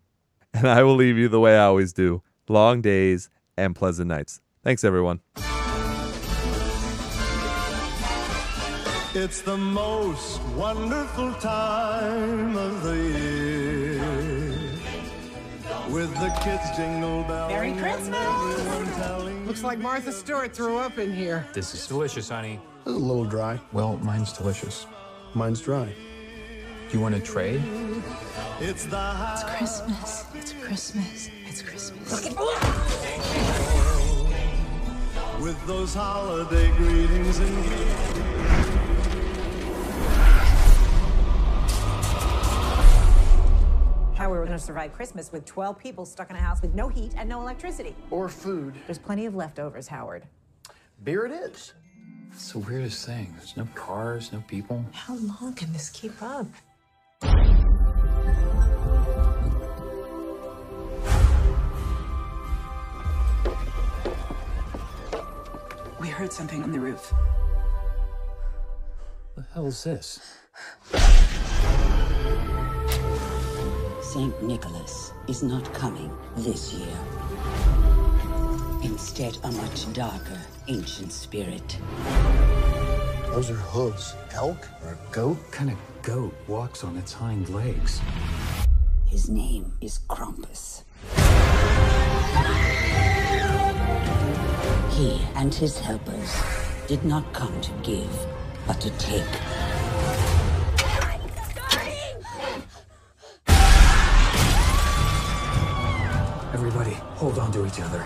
And 0.53 0.67
I 0.67 0.83
will 0.83 0.95
leave 0.95 1.17
you 1.17 1.29
the 1.29 1.39
way 1.39 1.55
I 1.55 1.65
always 1.65 1.93
do 1.93 2.23
long 2.49 2.81
days 2.81 3.29
and 3.55 3.75
pleasant 3.75 4.07
nights. 4.07 4.41
Thanks, 4.63 4.83
everyone. 4.83 5.21
It's 9.13 9.41
the 9.41 9.57
most 9.57 10.41
wonderful 10.55 11.33
time 11.33 12.55
of 12.55 12.81
the 12.81 12.95
year. 12.95 13.99
With 15.89 16.13
the 16.13 16.33
kids 16.41 16.63
jingle 16.77 17.23
bells. 17.23 17.51
Merry 17.51 17.73
Christmas. 17.73 19.45
Looks 19.45 19.63
like 19.63 19.79
Martha 19.79 20.13
Stewart 20.13 20.55
threw 20.55 20.77
up 20.77 20.97
in 20.97 21.13
here. 21.13 21.45
This 21.53 21.73
is 21.73 21.85
delicious, 21.85 22.29
honey. 22.29 22.61
This 22.85 22.95
is 22.95 23.01
a 23.01 23.05
little 23.05 23.25
dry. 23.25 23.59
Well, 23.73 23.97
mine's 23.97 24.31
delicious. 24.31 24.87
Mine's 25.33 25.59
dry. 25.59 25.93
Do 26.89 26.97
you 26.97 27.03
want 27.03 27.13
to 27.15 27.21
trade? 27.21 27.61
It's 28.61 28.85
the 28.85 28.95
high 28.95 29.43
Christmas. 29.57 30.23
It's 30.33 30.53
Christmas. 30.53 31.29
It's 31.49 31.61
Christmas. 31.61 32.29
with 35.41 35.67
those 35.67 35.93
holiday 35.93 36.71
greetings 36.77 37.39
and 37.39 38.30
going 44.27 44.47
to 44.51 44.59
survive 44.59 44.93
Christmas 44.93 45.31
with 45.31 45.45
12 45.45 45.79
people 45.79 46.05
stuck 46.05 46.29
in 46.29 46.35
a 46.35 46.39
house 46.39 46.61
with 46.61 46.73
no 46.75 46.87
heat 46.87 47.13
and 47.17 47.27
no 47.27 47.41
electricity? 47.41 47.95
Or 48.09 48.29
food. 48.29 48.75
There's 48.85 48.99
plenty 48.99 49.25
of 49.25 49.35
leftovers, 49.35 49.87
Howard. 49.87 50.23
Beer 51.03 51.25
it 51.25 51.31
is. 51.31 51.73
It's 52.31 52.51
the 52.51 52.59
weirdest 52.59 53.05
thing. 53.05 53.33
There's 53.37 53.57
no 53.57 53.67
cars, 53.75 54.31
no 54.31 54.43
people. 54.47 54.85
How 54.93 55.15
long 55.15 55.53
can 55.53 55.73
this 55.73 55.89
keep 55.89 56.13
up? 56.21 56.45
We 65.99 66.07
heard 66.07 66.31
something 66.31 66.63
on 66.63 66.71
the 66.71 66.79
roof. 66.79 67.13
The 69.35 69.45
hell's 69.53 69.83
this? 69.83 70.40
St. 74.13 74.43
Nicholas 74.43 75.13
is 75.29 75.41
not 75.41 75.73
coming 75.73 76.11
this 76.35 76.73
year. 76.73 76.97
Instead, 78.83 79.37
a 79.45 79.51
much 79.53 79.93
darker 79.93 80.37
ancient 80.67 81.13
spirit. 81.13 81.77
Those 83.27 83.49
are 83.51 83.63
hooves. 83.71 84.13
Elk 84.33 84.67
or 84.83 84.99
a 84.99 85.13
goat? 85.13 85.37
What 85.37 85.51
kind 85.53 85.71
of 85.71 85.77
goat 86.01 86.33
walks 86.49 86.83
on 86.83 86.97
its 86.97 87.13
hind 87.13 87.47
legs? 87.47 88.01
His 89.07 89.29
name 89.29 89.71
is 89.79 90.01
Krampus. 90.09 90.83
He 94.91 95.21
and 95.35 95.53
his 95.53 95.79
helpers 95.79 96.35
did 96.85 97.05
not 97.05 97.31
come 97.31 97.61
to 97.61 97.71
give, 97.81 98.11
but 98.67 98.81
to 98.81 98.89
take. 98.97 99.60
Hold 107.51 107.65
on 107.65 107.71
to 107.71 107.75
each 107.75 107.81
other. 107.85 108.03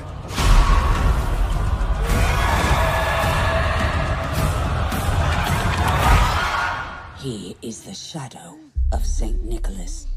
He 7.19 7.55
is 7.61 7.83
the 7.83 7.93
shadow 7.93 8.57
of 8.91 9.05
St. 9.05 9.43
Nicholas. 9.43 10.07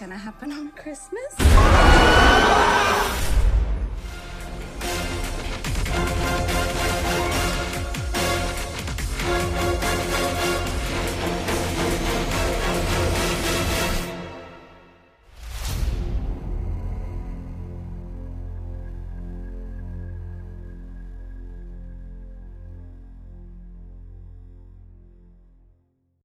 Bad's 0.00 0.08
gonna 0.08 0.18
happen 0.18 0.52
on 0.52 0.70
Christmas. 0.70 1.39